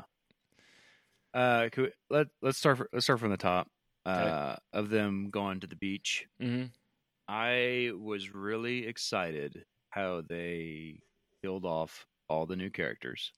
Uh, 1.33 1.69
could 1.69 1.83
we, 1.85 1.91
let 2.09 2.27
let's 2.41 2.57
start. 2.57 2.77
fr- 2.77 2.83
Let's 2.93 3.05
start 3.05 3.19
from 3.19 3.31
the 3.31 3.37
top. 3.37 3.67
Okay. 4.07 4.29
Uh, 4.29 4.55
of 4.73 4.89
them 4.89 5.29
going 5.31 5.59
to 5.59 5.67
the 5.67 5.75
beach. 5.75 6.27
hmm 6.39 6.63
I 7.31 7.91
was 7.97 8.33
really 8.35 8.85
excited 8.87 9.63
how 9.91 10.21
they 10.27 10.99
killed 11.41 11.63
off 11.65 12.05
all 12.27 12.45
the 12.45 12.57
new 12.57 12.69
characters. 12.69 13.31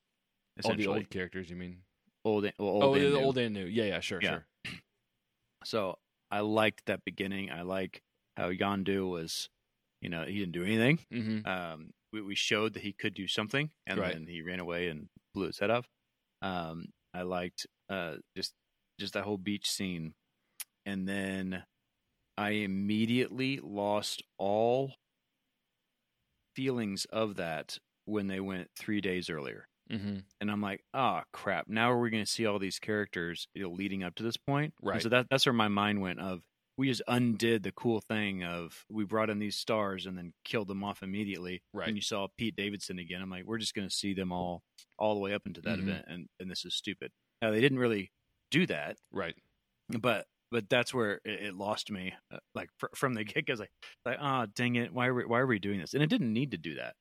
All 0.64 0.76
the 0.76 0.88
old 0.88 1.10
characters, 1.12 1.50
you 1.50 1.56
mean? 1.56 1.78
old, 2.26 2.46
and- 2.46 2.54
well, 2.58 2.70
old 2.70 2.84
oh, 2.84 2.94
and 2.96 3.04
the 3.06 3.10
new. 3.10 3.16
old 3.18 3.38
and 3.38 3.54
new. 3.54 3.66
Yeah, 3.66 3.84
yeah, 3.86 4.00
sure, 4.00 4.20
Yeah. 4.22 4.30
sure. 4.30 4.48
So 5.66 5.98
I 6.32 6.40
liked 6.42 6.88
that 6.88 7.06
beginning. 7.06 7.52
I 7.52 7.62
like 7.62 8.02
how 8.36 8.50
Yondu 8.50 9.10
was, 9.10 9.50
you 10.02 10.10
know, 10.10 10.24
he 10.26 10.40
didn't 10.40 10.52
do 10.54 10.64
anything. 10.64 11.00
hmm 11.12 11.46
Um, 11.48 11.92
we, 12.12 12.22
we 12.22 12.36
showed 12.36 12.74
that 12.74 12.84
he 12.84 12.94
could 12.94 13.14
do 13.14 13.28
something, 13.28 13.70
and 13.88 14.00
Right. 14.00 14.14
then 14.14 14.26
he 14.28 14.42
ran 14.42 14.60
away 14.60 14.88
and 14.90 15.08
blew 15.34 15.48
his 15.48 15.60
head 15.60 15.70
off. 15.70 15.88
Um, 16.42 16.88
I 17.14 17.22
liked 17.22 17.68
uh, 17.90 18.16
just 18.36 18.54
just 19.00 19.14
that 19.14 19.24
whole 19.24 19.38
beach 19.38 19.70
scene, 19.70 20.16
and 20.86 21.08
then 21.08 21.64
I 22.38 22.52
immediately 22.52 23.60
lost 23.60 24.22
all 24.38 24.94
feelings 26.56 27.06
of 27.06 27.36
that 27.36 27.78
when 28.06 28.28
they 28.28 28.40
went 28.40 28.70
three 28.78 29.02
days 29.02 29.30
earlier. 29.30 29.68
hmm 29.90 30.20
And 30.42 30.52
I'm 30.52 30.62
like, 30.62 30.84
ah, 30.94 31.24
crap! 31.34 31.68
Now 31.68 31.92
are 31.92 32.00
we 32.00 32.10
going 32.10 32.24
to 32.26 32.30
see 32.32 32.46
all 32.46 32.60
these 32.60 32.80
characters 32.80 33.48
you 33.54 33.64
know, 33.64 33.70
leading 33.72 34.04
up 34.04 34.16
to 34.16 34.24
this 34.24 34.38
point? 34.38 34.74
And 34.82 34.88
Right. 34.88 35.02
so 35.02 35.10
that 35.10 35.28
that's 35.30 35.46
where 35.46 35.54
my 35.54 35.68
mind 35.70 36.02
went. 36.02 36.20
Of 36.20 36.44
we 36.78 36.88
just 36.90 37.02
undid 37.08 37.64
the 37.64 37.72
cool 37.72 38.02
thing 38.02 38.44
of 38.44 38.86
we 38.90 39.06
brought 39.06 39.30
in 39.30 39.40
these 39.40 39.56
stars 39.58 40.06
and 40.06 40.18
then 40.18 40.34
killed 40.44 40.68
them 40.68 40.84
off 40.84 41.04
immediately. 41.04 41.62
Right. 41.74 41.88
And 41.88 41.96
you 41.96 42.02
saw 42.02 42.28
Pete 42.38 42.56
Davidson 42.56 43.00
again. 43.00 43.22
I'm 43.22 43.30
like, 43.30 43.46
we're 43.46 43.60
just 43.60 43.74
going 43.76 43.88
to 43.88 43.94
see 43.94 44.14
them 44.14 44.32
all 44.32 44.64
all 45.00 45.14
the 45.16 45.22
way 45.22 45.34
up 45.34 45.44
into 45.46 45.62
that 45.62 45.80
Mhm. 45.80 45.80
event, 45.80 46.06
and 46.08 46.28
and 46.40 46.52
this 46.52 46.66
is 46.66 46.76
stupid. 46.76 47.12
Now 47.42 47.52
they 47.52 47.62
didn't 47.62 47.80
really 47.80 48.12
do 48.52 48.66
that, 48.68 48.98
Right. 49.12 49.36
but 49.90 50.28
but 50.54 50.70
that's 50.70 50.94
where 50.94 51.16
it, 51.26 51.48
it 51.48 51.56
lost 51.56 51.92
me. 51.92 52.14
Uh, 52.32 52.38
like 52.56 52.70
fr- 52.78 52.86
from 52.96 53.16
the 53.16 53.24
get 53.26 53.46
go, 53.46 53.56
like 53.56 53.72
like 54.06 54.18
ah, 54.22 54.46
dang 54.56 54.76
it, 54.76 54.94
why 54.94 55.08
are 55.08 55.14
we, 55.14 55.26
why 55.26 55.40
are 55.40 55.48
we 55.48 55.60
doing 55.60 55.80
this? 55.80 55.94
And 55.94 56.02
it 56.02 56.08
didn't 56.08 56.32
need 56.32 56.52
to 56.52 56.58
do 56.58 56.76
that. 56.76 56.96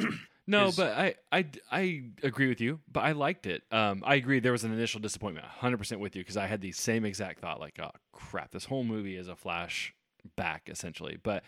No, 0.48 0.70
but 0.76 0.92
I, 0.96 1.14
I, 1.32 1.46
I 1.72 2.02
agree 2.22 2.46
with 2.46 2.60
you. 2.60 2.78
But 2.92 3.00
I 3.00 3.10
liked 3.10 3.46
it. 3.46 3.64
Um, 3.72 4.04
I 4.06 4.14
agree. 4.14 4.38
There 4.38 4.52
was 4.52 4.62
an 4.62 4.72
initial 4.72 5.00
disappointment, 5.00 5.44
hundred 5.44 5.78
percent 5.78 6.00
with 6.00 6.14
you, 6.14 6.22
because 6.22 6.36
I 6.36 6.46
had 6.46 6.60
the 6.60 6.70
same 6.70 7.04
exact 7.04 7.40
thought. 7.40 7.58
Like, 7.58 7.80
oh 7.82 7.90
crap, 8.12 8.52
this 8.52 8.66
whole 8.66 8.84
movie 8.84 9.16
is 9.16 9.26
a 9.26 9.34
flashback 9.34 10.68
essentially. 10.68 11.18
But 11.20 11.42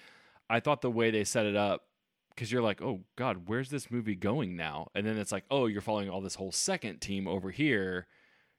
I 0.51 0.59
thought 0.59 0.80
the 0.80 0.90
way 0.90 1.12
they 1.12 1.22
set 1.22 1.46
it 1.46 1.55
up, 1.55 1.84
because 2.30 2.51
you're 2.51 2.61
like, 2.61 2.82
oh 2.82 3.03
god, 3.14 3.42
where's 3.46 3.70
this 3.70 3.88
movie 3.88 4.16
going 4.16 4.57
now? 4.57 4.88
And 4.96 5.07
then 5.07 5.16
it's 5.16 5.30
like, 5.30 5.44
oh, 5.49 5.66
you're 5.66 5.80
following 5.80 6.11
all 6.11 6.20
this 6.20 6.34
whole 6.34 6.51
second 6.51 7.01
team 7.01 7.28
over 7.28 7.53
here 7.53 8.09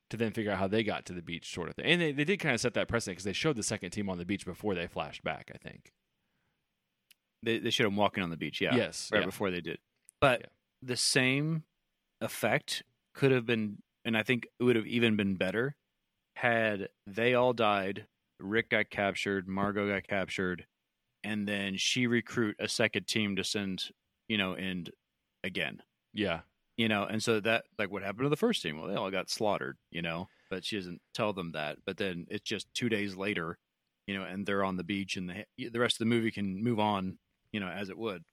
to 0.09 0.17
then 0.17 0.31
figure 0.31 0.51
out 0.51 0.57
how 0.59 0.67
they 0.67 0.83
got 0.83 1.05
to 1.05 1.13
the 1.13 1.21
beach, 1.21 1.53
sort 1.53 1.69
of 1.69 1.75
thing. 1.75 1.85
And 1.85 2.01
they, 2.01 2.11
they 2.11 2.23
did 2.23 2.37
kind 2.39 2.55
of 2.55 2.61
set 2.61 2.73
that 2.73 2.87
precedent 2.87 3.17
because 3.17 3.25
they 3.25 3.33
showed 3.33 3.55
the 3.55 3.63
second 3.63 3.91
team 3.91 4.09
on 4.09 4.17
the 4.17 4.25
beach 4.25 4.45
before 4.45 4.75
they 4.75 4.87
flashed 4.87 5.23
back. 5.23 5.51
I 5.53 5.57
think. 5.57 5.91
They 7.43 7.59
they 7.59 7.69
showed 7.69 7.87
him 7.87 7.95
walking 7.95 8.23
on 8.23 8.29
the 8.29 8.37
beach. 8.37 8.59
Yeah. 8.61 8.75
Yes. 8.75 9.09
right 9.11 9.19
yeah. 9.19 9.25
before 9.25 9.51
they 9.51 9.61
did. 9.61 9.79
But 10.19 10.41
Yeah. 10.41 10.47
the 10.81 10.97
same 10.97 11.63
effect 12.21 12.83
could 13.13 13.31
have 13.31 13.45
been, 13.45 13.77
and 14.03 14.17
I 14.17 14.23
think 14.23 14.47
it 14.59 14.63
would 14.63 14.75
have 14.75 14.87
even 14.87 15.15
been 15.15 15.35
better 15.35 15.75
had 16.35 16.89
they 17.07 17.33
all 17.33 17.53
died. 17.53 18.07
Rick 18.39 18.69
got 18.69 18.89
captured, 18.89 19.47
Margot 19.47 19.87
got 19.89 20.07
captured, 20.07 20.65
and 21.23 21.47
then 21.47 21.75
she 21.77 22.07
recruit 22.07 22.55
a 22.59 22.67
second 22.69 23.07
team 23.07 23.35
to 23.35 23.43
send, 23.43 23.89
you 24.29 24.37
know, 24.37 24.53
and 24.53 24.89
again, 25.43 25.81
Yeah. 26.13 26.41
You 26.79 26.87
know, 26.87 27.03
and 27.03 27.21
so 27.21 27.39
that 27.41 27.65
like 27.77 27.91
what 27.91 28.03
happened 28.03 28.23
to 28.25 28.29
the 28.29 28.37
first 28.37 28.61
team? 28.63 28.79
Well, 28.79 28.87
they 28.87 28.95
all 28.95 29.11
got 29.11 29.29
slaughtered, 29.29 29.77
you 29.91 30.01
know, 30.01 30.29
but 30.49 30.63
she 30.63 30.77
doesn't 30.77 31.01
tell 31.13 31.33
them 31.33 31.51
that. 31.51 31.77
But 31.85 31.97
then 31.97 32.25
it's 32.29 32.47
just 32.47 32.73
two 32.73 32.87
days 32.87 33.15
later, 33.15 33.57
you 34.07 34.17
know, 34.17 34.23
and 34.23 34.45
they're 34.45 34.63
on 34.63 34.77
the 34.77 34.83
beach, 34.85 35.17
and 35.17 35.29
the 35.29 35.69
the 35.69 35.79
rest 35.79 35.95
of 35.95 35.99
the 35.99 36.05
movie 36.05 36.31
can 36.31 36.63
move 36.63 36.79
on, 36.79 37.17
you 37.51 37.59
know, 37.59 37.67
as 37.67 37.89
it 37.89 37.97
would. 37.97 38.23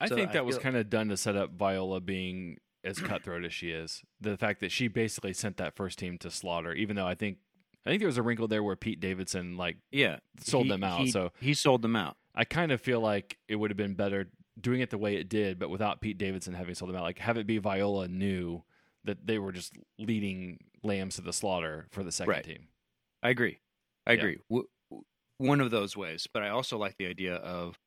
I 0.00 0.06
So 0.06 0.14
think 0.14 0.30
I 0.30 0.32
that 0.34 0.46
was 0.46 0.54
feel- 0.56 0.62
kind 0.62 0.76
of 0.76 0.88
done 0.88 1.08
to 1.08 1.16
set 1.16 1.34
up 1.36 1.50
Viola 1.52 2.00
being 2.00 2.58
as 2.84 2.98
cutthroat 3.00 3.44
as 3.44 3.52
she 3.52 3.70
is. 3.72 4.02
The 4.20 4.36
fact 4.38 4.60
that 4.60 4.70
she 4.72 4.86
basically 4.88 5.32
sent 5.34 5.56
that 5.58 5.74
first 5.76 5.98
team 5.98 6.16
to 6.18 6.30
slaughter, 6.30 6.72
even 6.72 6.94
though 6.96 7.06
I 7.08 7.14
think 7.16 7.38
I 7.84 7.90
think 7.90 8.00
there 8.00 8.06
was 8.08 8.18
a 8.18 8.22
wrinkle 8.22 8.46
there 8.48 8.62
where 8.62 8.76
Pete 8.76 9.00
Davidson 9.00 9.56
like 9.56 9.78
Yeah, 9.90 10.20
sold 10.38 10.66
he- 10.66 10.70
them 10.70 10.84
out. 10.84 11.00
he- 11.00 11.10
so 11.10 11.32
he 11.40 11.54
sold 11.54 11.82
them 11.82 11.96
out. 11.96 12.16
I 12.36 12.44
kind 12.44 12.70
of 12.70 12.80
feel 12.80 13.00
like 13.00 13.36
it 13.48 13.56
would 13.56 13.70
have 13.72 13.76
been 13.76 13.94
better 13.94 14.30
doing 14.62 14.80
it 14.80 14.90
the 14.90 14.98
way 14.98 15.16
it 15.16 15.28
did, 15.28 15.58
but 15.58 15.70
without 15.70 16.00
Pete 16.00 16.18
Davidson 16.18 16.54
having 16.54 16.74
sold 16.74 16.88
them 16.90 16.96
out. 16.96 17.02
Like 17.02 17.18
have 17.18 17.36
it 17.38 17.46
be 17.46 17.58
Viola 17.58 18.08
knew 18.08 18.62
that 19.04 19.26
they 19.26 19.38
were 19.38 19.52
just 19.52 19.72
leading 19.98 20.58
lambs 20.82 21.16
to 21.16 21.22
the 21.22 21.32
slaughter 21.32 21.86
for 21.90 22.02
the 22.04 22.12
second 22.12 22.30
Right. 22.30 22.44
team. 22.44 22.68
I 23.22 23.30
agree. 23.30 23.58
I 24.06 24.12
Yeah. 24.12 24.18
agree. 24.18 24.38
W- 24.50 24.68
w- 24.90 25.04
one 25.38 25.60
of 25.60 25.70
those 25.70 25.96
ways, 25.96 26.26
but 26.32 26.42
I 26.42 26.48
also 26.50 26.76
like 26.78 26.96
the 26.98 27.06
idea 27.06 27.36
of 27.36 27.78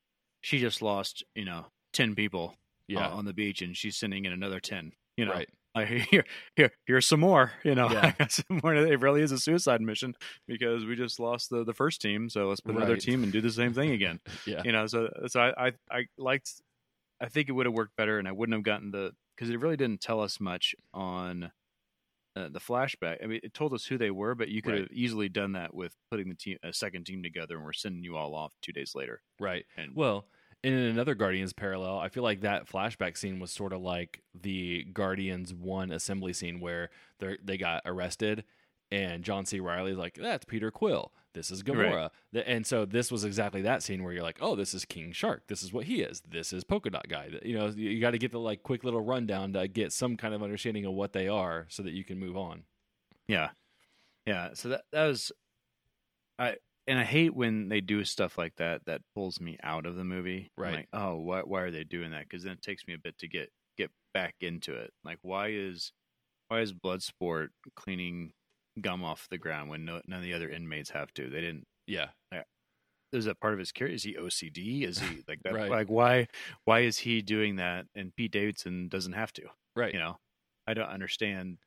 she 0.41 0.59
just 0.59 0.81
lost, 0.81 1.23
you 1.35 1.45
know, 1.45 1.67
ten 1.91 2.15
people 2.15 2.55
Yeah. 2.87 3.07
uh, 3.07 3.15
on 3.15 3.25
the 3.25 3.33
beach, 3.33 3.61
and 3.61 3.77
she's 3.77 3.95
sending 3.97 4.25
in 4.25 4.33
another 4.33 4.59
ten. 4.59 4.93
You 5.17 5.25
know, 5.25 5.33
Right. 5.33 5.49
Like 5.75 5.87
here, 6.11 6.25
here, 6.55 6.71
here's 6.85 7.07
some 7.07 7.19
more. 7.19 7.51
You 7.63 7.75
know, 7.75 7.89
Yeah. 7.91 8.13
Some 8.29 8.61
more. 8.63 8.73
It 8.75 8.99
really 9.01 9.21
is 9.21 9.31
a 9.31 9.39
suicide 9.39 9.81
mission 9.81 10.15
because 10.47 10.85
we 10.85 10.95
just 10.95 11.19
lost 11.19 11.49
the 11.49 11.63
the 11.63 11.73
first 11.73 12.01
team, 12.01 12.29
so 12.29 12.47
let's 12.49 12.61
put 12.61 12.75
another 12.75 12.97
team 12.97 13.23
and 13.23 13.31
do 13.31 13.41
the 13.41 13.51
same 13.51 13.73
thing 13.73 13.91
again. 13.91 14.19
Yeah. 14.47 14.61
you 14.65 14.71
know, 14.71 14.87
so 14.87 15.09
so 15.27 15.39
I 15.41 15.67
I, 15.67 15.71
I 15.91 16.05
liked. 16.17 16.51
I 17.21 17.27
think 17.29 17.47
it 17.47 17.53
would 17.53 17.65
have 17.65 17.75
worked 17.75 17.95
better, 17.95 18.19
and 18.19 18.27
I 18.27 18.31
wouldn't 18.33 18.55
have 18.55 18.63
gotten 18.63 18.91
the 18.91 19.11
because 19.35 19.49
it 19.49 19.59
really 19.59 19.77
didn't 19.77 20.01
tell 20.01 20.19
us 20.21 20.39
much 20.41 20.75
on 20.93 21.51
uh, 22.35 22.49
the 22.49 22.59
flashback. 22.59 23.23
I 23.23 23.27
mean, 23.27 23.39
it 23.43 23.53
told 23.53 23.73
us 23.73 23.85
who 23.85 23.97
they 23.97 24.11
were, 24.11 24.35
but 24.35 24.49
you 24.49 24.61
could 24.61 24.71
Right. 24.73 24.81
have 24.81 24.91
easily 24.91 25.29
done 25.29 25.53
that 25.53 25.73
with 25.73 25.95
putting 26.11 26.29
the 26.29 26.35
team 26.35 26.57
a 26.63 26.73
second 26.73 27.05
team 27.05 27.23
together, 27.23 27.55
and 27.55 27.63
we're 27.63 27.73
sending 27.73 28.03
you 28.03 28.17
all 28.17 28.35
off 28.35 28.53
two 28.61 28.71
days 28.73 28.93
later. 28.95 29.21
Right. 29.39 29.65
And 29.77 29.95
Well, 29.95 30.25
in 30.63 30.73
another 30.73 31.15
Guardians 31.15 31.53
parallel, 31.53 31.99
I 31.99 32.09
feel 32.09 32.23
like 32.23 32.41
that 32.41 32.67
flashback 32.67 33.17
scene 33.17 33.39
was 33.39 33.51
sort 33.51 33.73
of 33.73 33.81
like 33.81 34.21
the 34.33 34.85
Guardians 34.85 35.53
one 35.53 35.91
assembly 35.91 36.33
scene 36.33 36.59
where 36.59 36.89
they 37.19 37.37
they 37.43 37.57
got 37.57 37.81
arrested 37.85 38.45
and 38.91 39.23
John 39.23 39.45
C. 39.45 39.59
Reilly's 39.59 39.97
like, 39.97 40.15
"That's 40.15 40.45
Peter 40.45 40.71
Quill." 40.71 41.11
this 41.33 41.49
is 41.49 41.63
Gamora. 41.63 42.11
Th- 42.31 42.45
And 42.47 42.63
so 42.63 42.85
this 42.85 43.11
was 43.11 43.23
exactly 43.23 43.63
that 43.63 43.81
scene 43.81 44.03
where 44.03 44.13
you're 44.13 44.21
like, 44.21 44.37
oh, 44.39 44.55
this 44.55 44.75
is 44.75 44.85
King 44.85 45.11
Shark. 45.11 45.47
This 45.47 45.63
is 45.63 45.73
what 45.73 45.85
he 45.85 46.01
is. 46.03 46.21
This 46.29 46.53
is 46.53 46.63
Polka 46.63 46.91
Dot 46.91 47.07
Guy. 47.09 47.29
You 47.43 47.57
know, 47.57 47.69
you 47.69 47.99
got 47.99 48.11
to 48.11 48.19
get 48.19 48.31
the 48.31 48.37
like 48.39 48.61
quick 48.61 48.83
little 48.83 49.01
rundown 49.01 49.51
to 49.53 49.67
get 49.67 49.91
some 49.91 50.15
kind 50.15 50.35
of 50.35 50.43
understanding 50.43 50.85
of 50.85 50.93
what 50.93 51.11
they 51.13 51.27
are 51.27 51.65
so 51.69 51.81
that 51.81 51.93
you 51.93 52.03
can 52.03 52.19
move 52.19 52.37
on. 52.37 52.65
Yeah, 53.27 53.49
yeah. 54.27 54.49
So 54.53 54.69
that 54.69 54.83
that 54.91 55.07
was, 55.07 55.31
I 56.37 56.57
and 56.87 56.99
I 56.99 57.03
hate 57.03 57.33
when 57.35 57.69
they 57.69 57.81
do 57.81 58.03
stuff 58.03 58.37
like 58.37 58.55
that 58.57 58.85
that 58.85 59.01
pulls 59.15 59.39
me 59.39 59.57
out 59.63 59.85
of 59.85 59.95
the 59.95 60.03
movie. 60.03 60.51
I'm 60.57 60.63
Right. 60.63 60.73
like, 60.75 60.89
oh, 60.93 61.15
why 61.17 61.41
why 61.41 61.61
are 61.61 61.71
they 61.71 61.83
doing 61.83 62.11
that? 62.11 62.23
Because 62.29 62.43
then 62.43 62.53
it 62.53 62.61
takes 62.61 62.85
me 62.87 62.93
a 62.93 62.97
bit 62.99 63.17
to 63.19 63.27
get 63.27 63.49
get 63.77 63.91
back 64.13 64.35
into 64.41 64.73
it. 64.75 64.91
Like, 65.03 65.19
why 65.21 65.49
is 65.49 65.91
why 66.49 66.59
is 66.61 66.73
Bloodsport 66.73 67.47
cleaning 67.75 68.33
gum 68.81 69.03
off 69.03 69.27
the 69.29 69.37
ground 69.37 69.69
when 69.69 69.85
no, 69.85 70.01
none 70.07 70.19
of 70.19 70.23
the 70.23 70.33
other 70.33 70.49
inmates 70.49 70.89
have 70.91 71.13
to? 71.15 71.29
They 71.29 71.41
didn't. 71.41 71.65
Yeah. 71.87 72.09
Is 73.11 73.25
that 73.25 73.39
part 73.39 73.53
of 73.53 73.59
his 73.59 73.71
character? 73.71 73.93
Is 73.95 74.03
he 74.03 74.15
OCD? 74.15 74.83
Is 74.87 74.97
he 74.99 75.23
like 75.27 75.39
that? 75.43 75.53
Right. 75.53 75.69
Like 75.69 75.87
why 75.89 76.27
why 76.65 76.79
is 76.81 76.97
he 76.97 77.21
doing 77.21 77.57
that? 77.57 77.85
And 77.95 78.15
Pete 78.15 78.31
Davidson 78.31 78.87
doesn't 78.89 79.13
have 79.13 79.31
to. 79.33 79.43
Right. 79.75 79.93
You 79.93 79.99
know, 79.99 80.17
I 80.67 80.73
don't 80.73 80.89
understand 80.89 81.59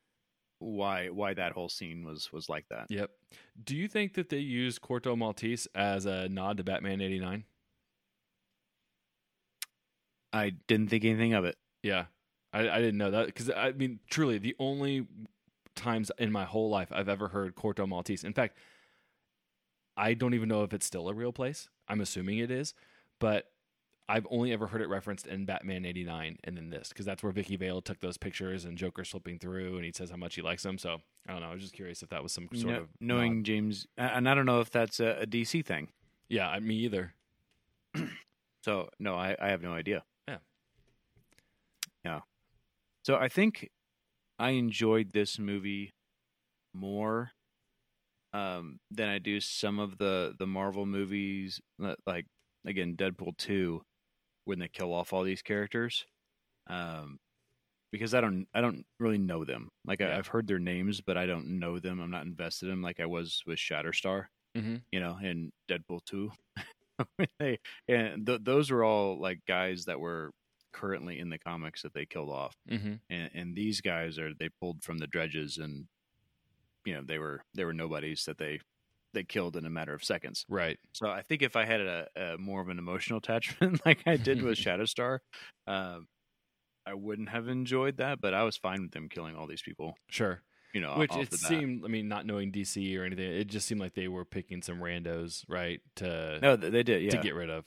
why 0.59 1.09
why 1.09 1.33
that 1.33 1.51
whole 1.51 1.69
scene 1.69 2.03
was 2.03 2.31
was 2.31 2.49
like 2.49 2.65
that. 2.69 2.87
Yep. 2.89 3.11
Do 3.63 3.75
you 3.75 3.87
think 3.87 4.13
that 4.15 4.29
they 4.29 4.39
used 4.39 4.81
Corto 4.81 5.17
Maltese 5.17 5.67
as 5.75 6.05
a 6.05 6.27
nod 6.29 6.57
to 6.57 6.63
Batman 6.63 7.01
89? 7.01 7.43
I 10.33 10.51
didn't 10.67 10.89
think 10.89 11.05
anything 11.05 11.33
of 11.33 11.45
it. 11.45 11.57
Yeah. 11.83 12.05
I, 12.53 12.69
I 12.69 12.79
didn't 12.79 12.97
know 12.97 13.11
that 13.11 13.27
because 13.27 13.49
I 13.49 13.71
mean, 13.71 13.99
truly, 14.09 14.37
the 14.37 14.55
only 14.59 15.07
times 15.75 16.11
in 16.17 16.31
my 16.31 16.45
whole 16.45 16.69
life 16.69 16.89
I've 16.91 17.09
ever 17.09 17.29
heard 17.29 17.55
Corto 17.55 17.87
Maltese. 17.87 18.23
In 18.23 18.33
fact, 18.33 18.57
I 19.95 20.13
don't 20.13 20.33
even 20.33 20.49
know 20.49 20.63
if 20.63 20.73
it's 20.73 20.85
still 20.85 21.09
a 21.09 21.13
real 21.13 21.31
place. 21.31 21.69
I'm 21.87 22.01
assuming 22.01 22.39
it 22.39 22.51
is, 22.51 22.73
but 23.19 23.51
I've 24.09 24.25
only 24.29 24.53
ever 24.53 24.67
heard 24.67 24.81
it 24.81 24.87
referenced 24.87 25.27
in 25.27 25.45
Batman 25.45 25.85
89 25.85 26.37
and 26.45 26.55
then 26.57 26.69
this 26.69 26.89
because 26.89 27.05
that's 27.05 27.21
where 27.21 27.31
Vicki 27.33 27.57
Vale 27.57 27.81
took 27.81 27.99
those 27.99 28.17
pictures 28.17 28.63
and 28.63 28.77
Joker 28.77 29.03
slipping 29.03 29.37
through 29.37 29.75
and 29.75 29.83
he 29.83 29.91
says 29.91 30.09
how 30.09 30.15
much 30.15 30.35
he 30.35 30.41
likes 30.41 30.63
them. 30.63 30.77
So 30.77 31.01
I 31.27 31.33
don't 31.33 31.41
know. 31.41 31.49
I 31.49 31.53
was 31.53 31.61
just 31.61 31.73
curious 31.73 32.01
if 32.01 32.09
that 32.09 32.23
was 32.23 32.31
some 32.31 32.47
sort 32.53 32.73
Kno- 32.73 32.81
of 32.81 32.89
knowing 33.01 33.37
nod. 33.37 33.45
James, 33.45 33.85
and 33.97 34.29
I 34.29 34.33
don't 34.33 34.45
know 34.45 34.61
if 34.61 34.69
that's 34.69 34.99
a, 35.01 35.17
a 35.21 35.25
DC 35.27 35.65
thing. 35.65 35.89
Yeah, 36.29 36.57
me 36.59 36.75
either. 36.75 37.13
So 38.63 38.89
no, 38.99 39.15
I, 39.15 39.33
I 39.39 39.47
have 39.49 39.61
no 39.61 39.71
idea. 39.71 40.03
Yeah. 40.27 40.37
Yeah. 42.03 42.19
So 43.05 43.15
I 43.15 43.29
think 43.29 43.69
I 44.37 44.49
enjoyed 44.51 45.13
this 45.13 45.39
movie 45.39 45.93
more 46.73 47.31
um, 48.33 48.79
than 48.91 49.07
I 49.07 49.19
do 49.19 49.39
some 49.39 49.79
of 49.79 49.97
the 49.99 50.35
the 50.37 50.47
Marvel 50.47 50.85
movies, 50.85 51.61
like 52.05 52.25
again 52.65 52.97
Deadpool 52.97 53.37
two, 53.37 53.83
when 54.47 54.59
they 54.59 54.67
kill 54.67 54.93
off 54.93 55.13
all 55.13 55.23
these 55.23 55.41
characters. 55.41 56.05
Um, 56.67 57.19
because 57.91 58.13
I 58.13 58.21
don't 58.21 58.47
I 58.53 58.61
don't 58.61 58.85
really 58.99 59.17
know 59.17 59.45
them. 59.45 59.69
Like 59.85 59.99
Yeah. 59.99 60.07
I, 60.09 60.17
I've 60.17 60.27
heard 60.27 60.47
their 60.47 60.59
names, 60.59 60.99
but 61.01 61.17
I 61.17 61.25
don't 61.25 61.59
know 61.59 61.79
them. 61.79 61.99
I'm 61.99 62.11
not 62.11 62.25
invested 62.25 62.65
in 62.65 62.71
them 62.71 62.81
like 62.81 62.99
I 62.99 63.05
was 63.05 63.43
with 63.45 63.59
Shatterstar 63.59 64.25
Mhm. 64.55 64.81
you 64.91 64.99
know, 64.99 65.17
in 65.21 65.51
Deadpool 65.69 66.03
two. 66.05 66.31
They 67.39 67.59
and 67.87 68.25
th- 68.25 68.41
those 68.43 68.71
were 68.71 68.83
all 68.83 69.19
like 69.19 69.39
guys 69.47 69.85
that 69.85 69.99
were 69.99 70.31
currently 70.73 71.19
in 71.19 71.29
the 71.29 71.37
comics 71.39 71.81
that 71.83 71.93
they 71.93 72.05
killed 72.05 72.29
off, 72.29 72.55
Mm-hmm. 72.69 72.93
and, 73.09 73.29
and 73.33 73.55
these 73.55 73.81
guys 73.81 74.17
are 74.19 74.33
they 74.33 74.49
pulled 74.59 74.83
from 74.83 74.97
the 74.97 75.07
dredges, 75.07 75.57
and 75.59 75.85
you 76.85 76.93
know 76.95 77.03
they 77.05 77.19
were 77.19 77.41
they 77.53 77.65
were 77.65 77.73
nobodies 77.73 78.25
that 78.25 78.37
they 78.39 78.59
they 79.13 79.23
killed 79.23 79.55
in 79.55 79.65
a 79.65 79.69
matter 79.69 79.93
of 79.93 80.03
seconds. 80.03 80.45
Right. 80.49 80.77
So 80.93 81.07
I 81.07 81.21
think 81.21 81.41
if 81.41 81.55
I 81.55 81.65
had 81.65 81.81
a, 81.81 82.07
a 82.15 82.37
more 82.37 82.61
of 82.61 82.69
an 82.69 82.79
emotional 82.79 83.19
attachment 83.19 83.81
like 83.85 84.03
I 84.05 84.17
did 84.17 84.41
with 84.41 84.57
Shatterstar, 84.57 85.19
um, 85.67 86.07
I 86.85 86.93
wouldn't 86.93 87.29
have 87.29 87.47
enjoyed 87.47 87.97
that. 87.97 88.21
But 88.21 88.33
I 88.33 88.43
was 88.43 88.57
fine 88.57 88.81
with 88.81 88.91
them 88.91 89.09
killing 89.09 89.35
all 89.35 89.47
these 89.47 89.61
people. 89.61 89.95
Sure. 90.09 90.41
You 90.73 90.81
know, 90.81 90.95
Which 90.95 91.15
it 91.15 91.33
seemed, 91.33 91.85
I 91.85 91.87
mean, 91.87 92.07
not 92.07 92.25
knowing 92.25 92.51
DC 92.51 92.99
or 92.99 93.03
anything, 93.03 93.31
it 93.31 93.47
just 93.47 93.67
seemed 93.67 93.81
like 93.81 93.95
they 93.95 94.09
were 94.09 94.25
picking 94.25 94.61
some 94.61 94.79
randos, 94.79 95.43
right, 95.47 95.79
to 95.95 96.39
no, 96.41 96.55
they 96.55 96.69
they 96.69 96.83
did. 96.83 97.03
Yeah, 97.03 97.11
to 97.11 97.17
get 97.17 97.35
rid 97.35 97.49
of. 97.49 97.65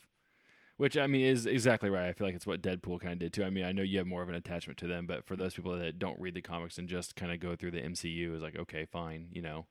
Which 0.76 0.96
I 0.96 1.08
mean 1.08 1.26
is 1.26 1.44
exactly 1.44 1.90
right. 1.90 2.08
I 2.08 2.12
feel 2.12 2.26
like 2.26 2.36
it's 2.36 2.46
what 2.46 2.62
Deadpool 2.62 3.00
kind 3.00 3.14
of 3.14 3.18
did 3.18 3.32
too. 3.32 3.42
I 3.42 3.50
mean, 3.50 3.64
I 3.64 3.72
know 3.72 3.82
you 3.82 3.98
have 3.98 4.06
more 4.06 4.22
of 4.22 4.28
an 4.28 4.34
attachment 4.34 4.78
to 4.78 4.86
them, 4.86 5.06
but 5.06 5.26
for 5.26 5.34
those 5.34 5.54
people 5.54 5.76
that 5.76 5.98
don't 5.98 6.20
read 6.20 6.34
the 6.34 6.40
comics 6.40 6.78
and 6.78 6.88
just 6.88 7.16
kind 7.16 7.32
of 7.32 7.40
go 7.40 7.56
through 7.56 7.72
the 7.72 7.82
MCU, 7.82 8.36
is 8.36 8.42
like 8.42 8.56
okay, 8.56 8.84
fine, 8.84 9.28
you 9.32 9.42
know. 9.42 9.66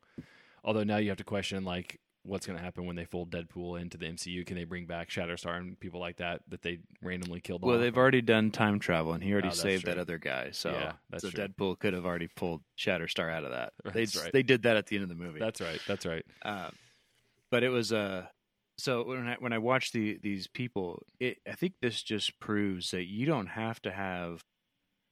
Although 0.63 0.83
now 0.83 0.97
you 0.97 1.09
have 1.09 1.17
to 1.17 1.23
question 1.23 1.63
like 1.63 1.99
what's 2.23 2.45
going 2.45 2.57
to 2.57 2.63
happen 2.63 2.85
when 2.85 2.95
they 2.97 3.05
fold 3.05 3.31
Deadpool 3.31 3.79
into 3.79 3.97
the 3.97 4.05
MCU. 4.05 4.45
Can 4.45 4.55
they 4.57 4.65
bring 4.65 4.85
back 4.85 5.09
Shatterstar 5.09 5.57
and 5.57 5.79
people 5.79 5.99
like 5.99 6.17
that 6.17 6.41
that 6.49 6.61
they 6.61 6.79
randomly 7.01 7.39
killed? 7.39 7.61
Well, 7.63 7.75
off? 7.75 7.81
they've 7.81 7.97
already 7.97 8.21
done 8.21 8.51
time 8.51 8.77
travel, 8.79 9.13
and 9.13 9.23
he 9.23 9.31
already 9.31 9.47
Oh, 9.47 9.51
saved 9.51 9.85
that 9.85 9.97
other 9.97 10.17
guy. 10.17 10.51
So, 10.51 10.71
Yeah, 10.71 10.93
that's 11.09 11.23
so 11.23 11.29
true. 11.29 11.47
Deadpool 11.47 11.79
could 11.79 11.93
have 11.93 12.05
already 12.05 12.27
pulled 12.27 12.61
Shatterstar 12.77 13.31
out 13.33 13.45
of 13.45 13.51
that. 13.51 13.73
They 13.93 14.05
just- 14.05 14.21
right. 14.23 14.33
they 14.33 14.43
did 14.43 14.63
that 14.63 14.75
at 14.77 14.87
the 14.87 14.97
end 14.97 15.03
of 15.03 15.09
the 15.09 15.15
movie. 15.15 15.39
That's 15.39 15.61
right. 15.61 15.79
That's 15.87 16.05
right. 16.05 16.25
Uh, 16.43 16.69
but 17.49 17.63
it 17.63 17.69
was 17.69 17.91
uh, 17.93 18.25
so 18.77 19.03
when 19.03 19.27
I 19.27 19.35
when 19.39 19.53
I 19.53 19.57
watch 19.57 19.91
the 19.91 20.19
these 20.21 20.45
people, 20.47 21.01
it 21.19 21.37
I 21.49 21.53
think 21.53 21.73
this 21.81 22.03
just 22.03 22.39
proves 22.39 22.91
that 22.91 23.05
you 23.07 23.25
don't 23.25 23.47
have 23.47 23.81
to 23.83 23.91
have 23.91 24.43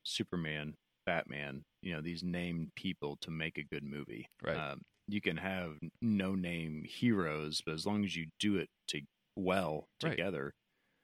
Superman, 0.03 0.75
Batman, 1.05 1.63
you 1.81 1.93
know, 1.93 2.01
these 2.01 2.23
named 2.23 2.71
people 2.75 3.17
to 3.21 3.31
make 3.31 3.57
a 3.57 3.63
good 3.63 3.83
movie. 3.83 4.27
Right. 4.43 4.55
Um, 4.55 4.81
you 5.07 5.21
can 5.21 5.37
have 5.37 5.77
no 6.01 6.35
name 6.35 6.83
heroes, 6.87 7.61
but 7.65 7.73
as 7.73 7.85
long 7.85 8.03
as 8.03 8.15
you 8.15 8.27
do 8.39 8.57
it 8.57 8.69
to 8.89 9.01
well 9.35 9.87
Right. 10.03 10.11
together, 10.11 10.53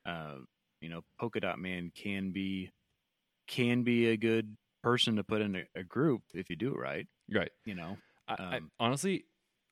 um, 0.05 0.45
you 0.81 0.89
know, 0.89 1.01
Polka 1.19 1.39
Dot 1.39 1.59
Man 1.59 1.91
can 1.95 2.31
be 2.31 2.69
can 3.47 3.83
be 3.83 4.07
a 4.07 4.17
good 4.17 4.55
person 4.81 5.15
to 5.17 5.23
put 5.23 5.41
in 5.41 5.55
a, 5.55 5.63
a 5.75 5.83
group 5.83 6.21
if 6.33 6.49
you 6.49 6.55
do 6.55 6.73
it 6.73 6.77
right. 6.79 7.07
Right. 7.31 7.51
You 7.65 7.75
know, 7.75 7.97
I, 8.27 8.33
I, 8.33 8.57
Um, 8.57 8.71
honestly, 8.79 9.25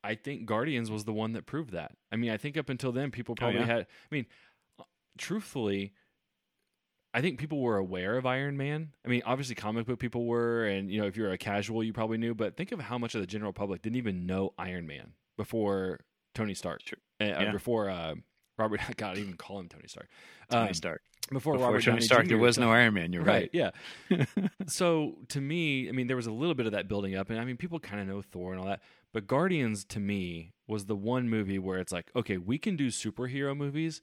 I 0.03 0.15
think 0.15 0.45
Guardians 0.45 0.89
was 0.89 1.03
the 1.05 1.13
one 1.13 1.33
that 1.33 1.45
proved 1.45 1.71
that. 1.71 1.91
I 2.11 2.15
mean, 2.15 2.31
I 2.31 2.37
think 2.37 2.57
up 2.57 2.69
until 2.69 2.91
then, 2.91 3.11
people 3.11 3.35
probably 3.35 3.57
Oh, 3.57 3.61
yeah? 3.61 3.65
had. 3.65 3.81
I 3.81 4.15
mean, 4.15 4.25
uh, 4.79 4.83
truthfully, 5.17 5.93
I 7.13 7.21
think 7.21 7.39
people 7.39 7.59
were 7.59 7.77
aware 7.77 8.17
of 8.17 8.25
Iron 8.25 8.55
Man. 8.57 8.89
I 9.05 9.09
mean, 9.09 9.21
obviously, 9.25 9.55
comic 9.55 9.85
book 9.85 9.99
people 9.99 10.25
were, 10.25 10.65
and 10.65 10.89
you 10.89 11.01
know, 11.01 11.07
if 11.07 11.17
you're 11.17 11.31
a 11.31 11.37
casual, 11.37 11.83
you 11.83 11.91
probably 11.93 12.17
knew. 12.17 12.33
But 12.33 12.55
think 12.55 12.71
of 12.71 12.79
how 12.79 12.97
much 12.97 13.15
of 13.15 13.21
the 13.21 13.27
general 13.27 13.51
public 13.53 13.81
didn't 13.81 13.97
even 13.97 14.25
know 14.25 14.53
Iron 14.57 14.87
Man 14.87 15.13
before 15.37 15.99
Tony 16.33 16.53
Stark, 16.53 16.81
Sure. 16.85 16.99
uh, 17.19 17.25
Yeah. 17.25 17.51
before 17.51 17.89
uh, 17.89 18.15
Robert. 18.57 18.79
God, 18.97 19.17
I 19.17 19.19
even 19.19 19.33
call 19.35 19.59
him 19.59 19.67
Tony 19.67 19.87
Stark. 19.87 20.07
Tony 20.49 20.69
Um, 20.69 20.73
Stark. 20.73 21.01
Before, 21.31 21.53
Before 21.53 21.67
Robert 21.67 21.83
Tony 21.83 21.95
Downey 21.97 22.05
Stark, 22.05 22.23
Jr. 22.23 22.29
there 22.29 22.37
was 22.39 22.57
no 22.57 22.71
Iron 22.71 22.93
Man. 22.93 23.13
You're 23.13 23.23
right. 23.23 23.49
yeah. 23.53 23.69
so 24.67 25.15
to 25.29 25.39
me, 25.41 25.87
I 25.87 25.91
mean, 25.91 26.07
there 26.07 26.15
was 26.15 26.27
a 26.27 26.31
little 26.31 26.55
bit 26.55 26.65
of 26.65 26.71
that 26.73 26.87
building 26.87 27.15
up, 27.15 27.29
and 27.29 27.39
I 27.39 27.45
mean, 27.45 27.57
people 27.57 27.79
kind 27.79 28.01
of 28.01 28.07
know 28.07 28.21
Thor 28.21 28.51
and 28.51 28.59
all 28.59 28.67
that, 28.67 28.81
but 29.13 29.27
Guardians 29.27 29.85
to 29.85 29.99
me 29.99 30.53
was 30.67 30.85
the 30.85 30.95
one 30.95 31.29
movie 31.29 31.59
where 31.59 31.79
it's 31.79 31.91
like, 31.91 32.09
okay, 32.15 32.37
we 32.37 32.57
can 32.57 32.75
do 32.75 32.87
superhero 32.87 33.55
movies 33.55 34.01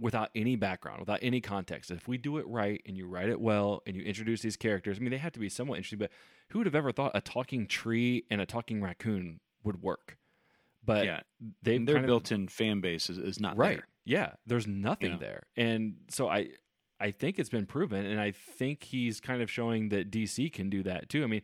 without 0.00 0.30
any 0.34 0.56
background, 0.56 1.00
without 1.00 1.18
any 1.22 1.40
context. 1.40 1.90
If 1.90 2.08
we 2.08 2.18
do 2.18 2.38
it 2.38 2.46
right 2.48 2.80
and 2.86 2.96
you 2.96 3.06
write 3.06 3.28
it 3.28 3.40
well 3.40 3.82
and 3.86 3.94
you 3.94 4.02
introduce 4.02 4.42
these 4.42 4.56
characters, 4.56 4.96
I 4.98 5.00
mean, 5.00 5.10
they 5.10 5.18
have 5.18 5.32
to 5.32 5.40
be 5.40 5.48
somewhat 5.48 5.76
interesting, 5.76 5.98
but 5.98 6.10
who 6.48 6.58
would 6.58 6.66
have 6.66 6.74
ever 6.74 6.90
thought 6.92 7.12
a 7.14 7.20
talking 7.20 7.66
tree 7.66 8.24
and 8.30 8.40
a 8.40 8.46
talking 8.46 8.82
raccoon 8.82 9.40
would 9.62 9.82
work? 9.82 10.16
But 10.84 11.04
yeah, 11.04 11.20
they 11.62 11.78
their 11.78 12.00
built-in 12.00 12.48
fan 12.48 12.80
base 12.80 13.10
is, 13.10 13.18
is 13.18 13.38
not 13.38 13.56
right 13.56 13.76
there. 13.76 13.86
yeah 14.04 14.30
there's 14.46 14.66
nothing 14.66 15.12
know? 15.12 15.18
there 15.18 15.42
and 15.56 15.94
so 16.08 16.28
i 16.28 16.48
i 16.98 17.10
think 17.10 17.38
it's 17.38 17.50
been 17.50 17.66
proven 17.66 18.06
and 18.06 18.18
i 18.20 18.30
think 18.30 18.82
he's 18.82 19.20
kind 19.20 19.42
of 19.42 19.50
showing 19.50 19.90
that 19.90 20.10
dc 20.10 20.52
can 20.52 20.70
do 20.70 20.82
that 20.82 21.08
too 21.08 21.22
i 21.22 21.26
mean 21.26 21.42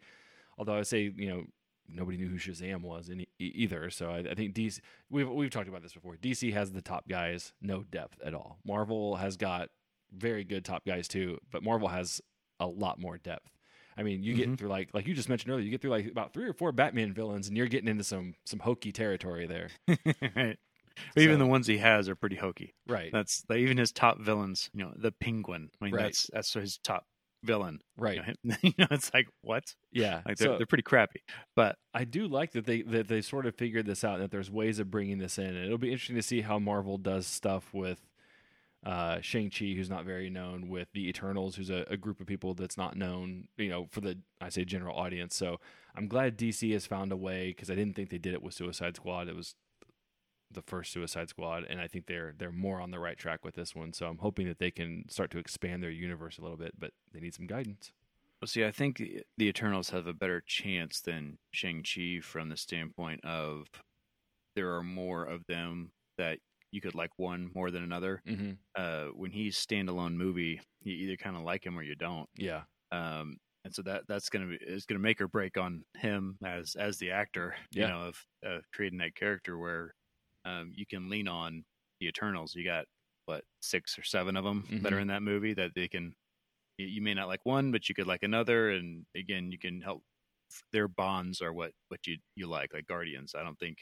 although 0.59 0.73
i 0.73 0.77
would 0.79 0.87
say 0.87 1.13
you 1.15 1.29
know 1.29 1.45
nobody 1.89 2.17
knew 2.17 2.29
who 2.29 2.37
shazam 2.39 2.83
was 2.83 3.11
e- 3.11 3.27
either 3.39 3.91
so 3.91 4.11
I, 4.11 4.19
I 4.19 4.35
think 4.35 4.55
dc 4.55 4.81
we've 5.11 5.29
we've 5.29 5.51
talked 5.51 5.69
about 5.69 5.83
this 5.83 5.93
before 5.93 6.17
dc 6.17 6.53
has 6.53 6.73
the 6.73 6.83
top 6.83 7.09
guys 7.09 7.53
no 7.61 7.83
depth 7.85 8.21
at 8.25 8.35
all 8.35 8.59
marvel 8.65 9.17
has 9.17 9.37
got 9.37 9.69
very 10.13 10.45
good 10.45 10.65
top 10.65 10.85
guys 10.87 11.09
too 11.09 11.39
but 11.51 11.63
marvel 11.63 11.89
has 11.89 12.21
a 12.61 12.67
lot 12.67 12.99
more 12.99 13.19
depth 13.19 13.51
I 13.99 14.03
mean, 14.03 14.23
you 14.23 14.35
get 14.35 14.51
Mhm. 14.51 14.59
through 14.59 14.69
like 14.69 14.91
like 14.93 15.07
you 15.07 15.15
just 15.15 15.31
mentioned 15.31 15.51
earlier, 15.51 15.65
you 15.65 15.71
get 15.71 15.81
through 15.81 15.93
like 15.93 16.07
about 16.07 16.35
three 16.35 16.45
or 16.47 16.53
four 16.53 16.71
Batman 16.71 17.15
villains, 17.15 17.49
and 17.49 17.57
you're 17.57 17.67
getting 17.67 17.89
into 17.89 18.05
some 18.05 18.35
some 18.45 18.59
hokey 18.59 18.93
territory 18.93 19.47
there. 19.47 19.71
right. 20.37 20.59
But 21.15 21.23
even 21.23 21.39
the 21.39 21.47
ones 21.47 21.67
he 21.67 21.79
has 21.79 22.07
are 22.11 22.15
pretty 22.15 22.37
hokey. 22.37 22.75
Right, 22.87 23.11
That's 23.11 23.43
even 23.51 23.79
his 23.79 23.93
top 23.93 24.21
villains. 24.21 24.69
You 24.75 24.85
know, 24.85 24.93
the 24.97 25.13
Penguin. 25.13 25.71
I 25.81 25.85
mean, 25.87 25.95
Right. 25.95 26.03
that's 26.03 26.29
that's 26.31 26.53
his 26.53 26.77
top 26.77 27.07
villain. 27.43 27.81
right, 27.97 28.17
You 28.17 28.35
know, 28.45 28.57
you 28.63 28.73
know, 28.79 28.87
it's 28.91 29.13
like 29.15 29.29
what? 29.43 29.75
yeah. 29.93 30.23
Like 30.27 30.37
they're, 30.39 30.49
So- 30.53 30.57
they're 30.59 30.67
pretty 30.67 30.83
crappy. 30.83 31.23
But 31.55 31.77
I 31.95 32.05
do 32.05 32.27
like 32.29 32.53
that 32.53 32.67
they 32.67 32.83
that 32.83 33.09
they 33.09 33.21
sort 33.23 33.47
of 33.47 33.55
figured 33.55 33.87
this 33.87 34.05
out 34.05 34.19
that 34.19 34.31
there's 34.31 34.51
ways 34.51 34.79
of 34.79 34.91
bringing 34.91 35.19
this 35.19 35.39
in. 35.39 35.47
And 35.47 35.65
it'll 35.65 35.79
be 35.79 35.93
interesting 35.93 36.17
to 36.17 36.23
see 36.23 36.41
how 36.43 36.59
Marvel 36.59 36.99
does 36.99 37.27
stuff 37.27 37.73
with 37.73 38.01
uh, 38.85 39.21
Shang 39.21 39.51
Chi, 39.51 39.73
who's 39.77 39.91
not 39.91 40.05
very 40.05 40.31
known, 40.31 40.69
with 40.69 40.89
the 40.93 41.09
Eternals, 41.09 41.57
who's 41.57 41.71
a, 41.71 41.85
a 41.91 41.97
group 41.97 42.21
of 42.21 42.27
people 42.27 42.55
that's 42.55 42.77
not 42.77 42.97
known, 42.97 43.49
you 43.57 43.69
know, 43.69 43.89
for 43.91 44.01
the 44.01 44.19
I 44.41 44.49
say 44.49 44.65
general 44.65 44.97
audience. 44.97 45.35
So 45.35 45.59
I'm 45.97 46.07
glad 46.07 46.39
DC 46.39 46.73
has 46.73 46.87
found 46.87 47.11
a 47.11 47.17
way 47.17 47.49
because 47.49 47.71
I 47.71 47.75
didn't 47.75 47.97
think 47.97 48.11
they 48.11 48.19
did 48.19 48.35
it 48.35 48.43
with 48.43 48.55
Suicide 48.55 48.95
Squad. 48.97 49.29
It 49.29 49.35
was 49.35 49.55
the 50.51 50.63
first 50.63 50.93
Suicide 50.93 51.29
Squad, 51.29 51.65
and 51.69 51.81
I 51.81 51.89
think 51.89 52.07
they're 52.07 52.35
they're 52.37 52.53
more 52.53 52.81
on 52.81 52.91
the 52.91 52.99
right 52.99 53.19
track 53.19 53.45
with 53.45 53.55
this 53.55 53.75
one. 53.75 53.93
So 53.93 54.07
I'm 54.07 54.19
hoping 54.19 54.47
that 54.49 54.59
they 54.59 54.71
can 54.71 55.05
start 55.09 55.31
to 55.33 55.39
expand 55.39 55.83
their 55.83 55.91
universe 55.91 56.39
a 56.39 56.43
little 56.43 56.57
bit, 56.57 56.73
but 56.79 56.93
they 57.13 57.21
need 57.21 57.35
some 57.35 57.47
guidance. 57.47 57.93
Well, 58.41 58.49
see, 58.49 58.65
I 58.65 58.71
think 58.71 58.99
the, 58.99 59.23
the 59.39 59.49
Eternals 59.49 59.91
have 59.91 60.07
a 60.07 60.13
better 60.13 60.43
chance 60.47 61.01
than 61.01 61.39
Shang 61.51 61.83
Chi 61.83 62.21
from 62.23 62.51
the 62.51 62.57
standpoint 62.57 63.25
of 63.25 63.67
there 64.55 64.75
are 64.75 64.83
more 64.83 65.25
of 65.25 65.47
them 65.47 65.91
that 66.19 66.39
you 66.71 66.81
could 66.81 66.95
like 66.95 67.13
one 67.17 67.51
more 67.55 67.71
than 67.71 67.83
another. 67.83 68.23
Mm-hmm. 68.29 68.53
Uh, 68.75 69.07
when 69.15 69.31
he's 69.31 69.57
standalone 69.57 70.15
movie, 70.15 70.61
you 70.83 70.95
either 70.95 71.17
kind 71.17 71.37
of 71.37 71.43
like 71.43 71.65
him 71.65 71.79
or 71.79 71.83
you 71.83 71.95
don't. 71.95 72.29
Yeah, 72.37 72.63
Um, 72.93 73.39
and 73.65 73.75
so 73.75 73.83
that 73.83 74.03
that's 74.07 74.29
gonna 74.29 74.47
be 74.47 74.59
is 74.61 74.87
gonna 74.87 75.01
make 75.01 75.21
or 75.21 75.27
break 75.27 75.59
on 75.59 75.85
him 75.97 76.39
as 76.45 76.77
as 76.79 76.99
the 76.99 77.11
actor. 77.11 77.57
You 77.73 77.89
know, 77.89 78.03
of 78.03 78.27
uh, 78.47 78.59
creating 78.73 78.99
that 78.99 79.17
character 79.17 79.59
where 79.59 79.93
um, 80.47 80.73
you 80.75 80.87
can 80.87 81.11
lean 81.11 81.29
on 81.29 81.65
the 82.01 82.07
Eternals. 82.09 82.55
You 82.55 82.65
got 82.65 82.87
what 83.27 83.45
six 83.61 83.99
or 83.99 84.05
seven 84.05 84.37
of 84.37 84.45
them 84.45 84.65
that 84.83 84.93
are 84.93 84.97
Mhm. 84.97 85.03
in 85.03 85.09
that 85.09 85.23
movie 85.23 85.55
that 85.55 85.73
they 85.75 85.89
can. 85.89 86.15
You, 86.79 86.87
you 86.87 87.03
may 87.03 87.15
not 87.15 87.29
like 87.29 87.45
one, 87.45 87.73
but 87.73 87.89
you 87.89 87.95
could 87.95 88.07
like 88.07 88.23
another, 88.23 88.71
and 88.71 89.05
again, 89.17 89.51
you 89.53 89.59
can 89.59 89.81
help. 89.81 90.03
Their 90.73 90.89
bonds 90.89 91.43
are 91.43 91.53
what 91.53 91.73
what 91.89 92.07
you 92.07 92.19
you 92.37 92.47
like, 92.47 92.73
like 92.73 92.87
Guardians. 92.87 93.35
I 93.35 93.43
don't 93.43 93.59
think 93.59 93.79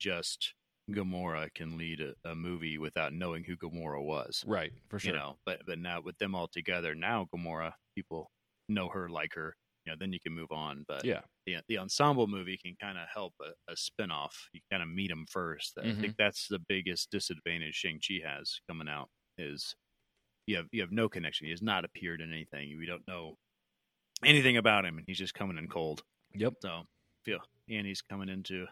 just 0.00 0.54
Gamora 0.90 1.52
can 1.54 1.76
lead 1.78 2.00
a, 2.00 2.14
a 2.24 2.34
movie 2.34 2.78
without 2.78 3.12
knowing 3.12 3.44
who 3.44 3.56
Gamora 3.56 4.02
was 4.02 4.42
right 4.46 4.72
for 4.88 4.98
sure. 4.98 5.12
you 5.12 5.18
know 5.18 5.36
but 5.44 5.60
but 5.66 5.78
now 5.78 6.00
with 6.00 6.16
them 6.18 6.34
all 6.34 6.48
together 6.48 6.94
now 6.94 7.26
Gamora 7.34 7.72
people 7.94 8.30
know 8.70 8.88
her 8.88 9.08
like 9.10 9.34
her 9.34 9.54
you 9.88 9.94
know 9.94 9.96
then 9.98 10.12
you 10.12 10.20
can 10.20 10.34
move 10.34 10.52
on 10.52 10.84
but 10.86 11.02
yeah, 11.04 11.20
the 11.46 11.56
the 11.68 11.78
ensemble 11.78 12.26
movie 12.26 12.58
can 12.62 12.74
kind 12.80 12.98
of 12.98 13.06
help 13.12 13.32
a, 13.40 13.72
a 13.72 13.76
spin-off. 13.76 14.48
You 14.52 14.60
kind 14.70 14.82
of 14.82 14.88
meet 14.90 15.08
them 15.08 15.24
1st 15.34 15.78
I 15.78 15.86
Mhm. 15.86 16.00
think 16.00 16.14
that's 16.18 16.46
the 16.48 16.58
biggest 16.58 17.10
disadvantage 17.10 17.74
Shang-Chi 17.74 18.20
has 18.24 18.60
coming 18.68 18.88
out 18.88 19.08
is 19.38 19.74
you 20.46 20.56
have 20.56 20.66
you 20.72 20.80
have 20.82 20.92
no 20.92 21.08
connection. 21.08 21.46
He 21.46 21.50
has 21.52 21.62
not 21.62 21.84
appeared 21.84 22.20
in 22.20 22.30
anything. 22.32 22.76
We 22.78 22.86
don't 22.86 23.06
know 23.08 23.36
anything 24.24 24.56
about 24.58 24.84
him 24.84 24.98
and 24.98 25.06
he's 25.06 25.18
just 25.18 25.34
coming 25.34 25.56
in 25.58 25.68
cold. 25.68 26.02
Yep. 26.34 26.54
so 26.60 26.82
feel 27.24 27.40
and 27.70 27.86
he's 27.86 28.02
coming 28.02 28.28
into 28.28 28.66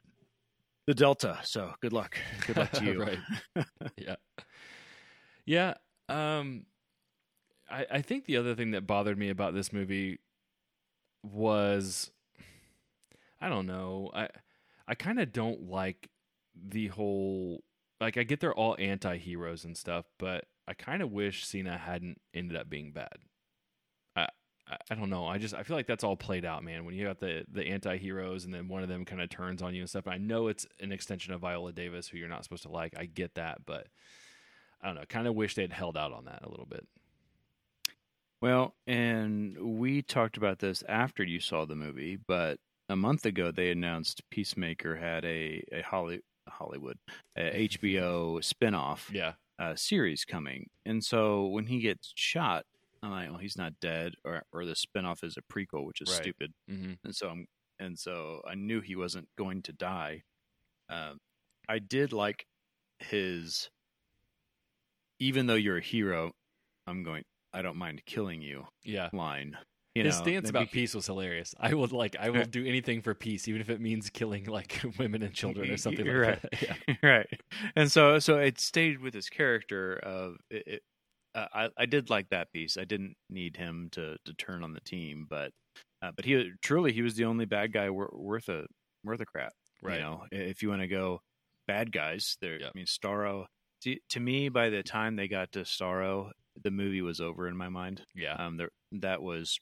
the 0.87 0.95
Delta. 0.95 1.39
So 1.45 1.73
good 1.81 1.93
luck. 1.93 2.17
Good 2.47 2.57
luck 2.59 2.73
to 2.73 2.85
you. 2.89 3.01
Right. 3.03 3.19
yeah. 3.97 4.17
Yeah 5.47 5.75
um 6.09 6.67
I, 7.69 7.87
I 7.91 8.03
think 8.03 8.27
the 8.27 8.37
other 8.37 8.55
thing 8.55 8.71
that 8.73 8.87
bothered 8.87 9.19
me 9.19 9.29
about 9.31 9.55
this 9.55 9.73
movie 9.73 10.21
was 11.33 12.11
i 13.41 13.49
don't 13.49 13.67
know 13.67 14.11
i 14.15 14.29
i 14.87 14.95
kind 14.95 15.21
of 15.21 15.33
don't 15.33 15.69
like 15.69 16.11
the 16.55 16.89
whole 16.89 17.63
like 18.01 18.17
i 18.17 18.23
get 18.23 18.41
they're 18.41 18.55
all 18.55 18.77
anti-heroes 18.79 19.65
and 19.65 19.77
stuff 19.77 20.07
but 20.19 20.47
i 20.67 20.75
kind 20.75 21.03
of 21.03 21.13
wish 21.13 21.47
cena 21.47 21.77
hadn't 21.77 22.21
ended 22.35 22.57
up 22.57 22.69
being 22.69 22.93
bad. 22.93 23.19
I, 24.17 24.29
I 24.91 24.95
don't 24.97 25.11
know 25.11 25.27
i 25.27 25.39
just 25.39 25.55
i 25.55 25.63
feel 25.63 25.77
like 25.77 25.87
that's 25.87 26.03
all 26.03 26.17
played 26.17 26.45
out 26.45 26.65
man. 26.65 26.85
When 26.85 26.95
you 26.95 27.07
got 27.07 27.21
the 27.21 27.45
the 27.51 27.67
anti-heroes 27.67 28.45
and 28.45 28.53
then 28.53 28.67
one 28.67 28.83
of 28.83 28.89
them 28.89 29.05
kind 29.05 29.23
of 29.23 29.31
turns 29.31 29.63
on 29.63 29.75
you 29.75 29.83
and 29.83 29.89
stuff 29.89 30.09
i 30.09 30.19
know 30.19 30.49
it's 30.49 30.67
an 30.81 30.91
extension 30.91 31.33
of 31.33 31.41
viola 31.41 31.73
davis 31.73 32.09
who 32.09 32.19
you're 32.19 32.29
not 32.29 32.43
supposed 32.43 32.65
to 32.65 32.71
like 32.71 32.95
i 32.99 33.05
get 33.05 33.37
that 33.37 33.65
but 33.65 33.87
i 34.83 34.87
don't 34.87 34.97
know 34.97 35.05
kind 35.09 35.29
of 35.29 35.35
wish 35.37 35.55
they'd 35.55 35.73
held 35.73 35.97
out 35.97 36.13
on 36.13 36.25
that 36.25 36.41
a 36.43 36.49
little 36.49 36.67
bit 36.67 36.87
Well, 38.43 38.75
and 38.87 39.57
we 39.79 40.03
talked 40.03 40.37
about 40.37 40.59
this 40.59 40.83
after 40.89 41.23
you 41.25 41.41
saw 41.41 41.65
the 41.65 41.75
movie, 41.75 42.17
but 42.17 42.59
a 42.89 42.97
month 42.97 43.25
ago 43.27 43.51
they 43.51 43.71
announced 43.71 44.23
Peacemaker 44.31 44.97
had 44.97 45.25
a 45.25 45.63
a 45.73 45.83
Holly, 45.83 46.21
Hollywood 46.49 46.99
a 47.37 47.69
HBO 47.69 48.39
spinoff 48.41 49.11
yeah 49.13 49.33
uh, 49.59 49.75
series 49.75 50.25
coming, 50.25 50.69
and 50.85 51.03
so 51.05 51.47
when 51.47 51.67
he 51.67 51.81
gets 51.81 52.13
shot, 52.15 52.65
I'm 53.03 53.11
like, 53.11 53.31
well, 53.31 53.39
he's 53.39 53.57
not 53.57 53.81
dead, 53.81 54.15
or 54.25 54.43
or 54.53 54.65
the 54.67 54.75
spinoff 54.75 55.25
is 55.25 55.37
a 55.39 55.43
prequel, 55.53 55.87
which 55.87 56.01
is 56.03 56.11
Right. 56.11 56.23
stupid, 56.23 56.53
mm-hmm. 56.71 56.93
and 57.05 57.15
so 57.17 57.29
I'm 57.31 57.47
and 57.79 57.99
so 57.99 58.43
I 58.47 58.55
knew 58.55 58.81
he 58.81 58.97
wasn't 58.97 59.29
going 59.39 59.63
to 59.63 59.73
die. 59.73 60.23
Um, 60.91 61.19
I 61.69 61.79
did 61.81 62.13
like 62.13 62.47
his, 63.01 63.71
even 65.19 65.47
though 65.47 65.55
you're 65.55 65.79
a 65.79 65.83
hero, 65.83 66.33
I'm 66.87 67.03
going. 67.03 67.25
I 67.57 67.63
don't 67.63 67.77
mind 67.77 68.03
killing 68.05 68.43
you 68.43 68.67
yeah 68.85 69.09
line. 69.13 69.57
You 69.97 70.05
his 70.05 70.19
know, 70.19 70.25
stance 70.25 70.51
about 70.51 70.71
peace 70.71 70.95
was 70.95 71.07
hilarious. 71.07 71.55
I 71.59 71.73
would 71.73 71.91
like, 71.91 72.17
I 72.21 72.29
will 72.29 72.45
do 72.45 72.67
anything 72.67 73.01
for 73.01 73.15
peace, 73.15 73.49
even 73.49 73.63
if 73.63 73.71
it 73.71 73.81
means 73.81 74.11
killing 74.11 74.45
like 74.45 74.83
women 74.99 75.23
and 75.23 75.33
children 75.33 75.71
or 75.71 75.79
something 75.79 76.07
like 76.07 76.17
right. 76.17 76.43
that. 76.43 76.63
Yeah. 76.87 76.95
right. 77.03 77.41
And 77.77 77.91
so, 77.91 78.19
so 78.19 78.37
it 78.37 78.61
stayed 78.61 79.01
with 79.01 79.15
his 79.15 79.31
character 79.31 79.95
of 79.95 80.37
it. 80.51 80.65
it 80.67 80.83
uh, 81.35 81.47
I, 81.55 81.69
I 81.79 81.87
did 81.87 82.11
like 82.11 82.29
that 82.29 82.53
piece. 82.53 82.77
I 82.77 82.85
didn't 82.85 83.15
need 83.31 83.57
him 83.57 83.89
to, 83.93 84.17
to 84.23 84.35
turn 84.35 84.63
on 84.63 84.75
the 84.75 84.81
team, 84.81 85.27
but 85.31 85.51
uh, 86.03 86.11
but 86.15 86.27
he 86.27 86.51
truly 86.61 86.93
he 86.93 87.01
was 87.01 87.15
the 87.15 87.25
only 87.25 87.47
bad 87.47 87.73
guy 87.73 87.89
wor- 87.89 88.13
worth 88.13 88.51
a 88.51 88.67
worth 89.03 89.21
a 89.21 89.27
crap. 89.27 89.53
Right. 89.83 89.95
You 89.95 90.01
know, 90.01 90.25
if 90.31 90.63
you 90.63 90.69
want 90.69 90.83
to 90.83 90.89
go 90.89 91.21
bad 91.67 91.91
guys, 91.91 92.37
there. 92.43 92.61
Yep. 92.61 92.73
I 92.75 92.79
mean, 92.79 92.87
Starro. 92.87 93.47
To, 93.83 93.97
to 94.11 94.21
me, 94.21 94.51
by 94.51 94.69
the 94.69 94.83
time 94.83 95.17
they 95.17 95.29
got 95.29 95.53
to 95.53 95.61
Starro, 95.61 96.33
the 96.67 96.71
movie 96.73 97.01
was 97.01 97.21
over 97.21 97.47
in 97.47 97.57
my 97.57 97.69
mind. 97.69 98.03
Yeah. 98.13 98.35
Um, 98.35 98.57
there 98.57 98.71
that 98.91 99.23
was 99.23 99.61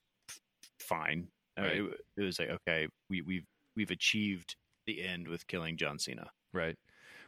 fine. 0.81 1.29
Right. 1.59 1.77
it, 1.77 2.01
it 2.17 2.23
was 2.23 2.39
like 2.39 2.49
okay, 2.49 2.89
we 3.11 3.21
we've 3.21 3.45
we've 3.77 3.91
achieved 3.91 4.57
the 4.87 5.05
end 5.05 5.29
with 5.29 5.47
killing 5.47 5.77
John 5.77 5.99
Cena. 5.99 6.31
Right. 6.55 6.77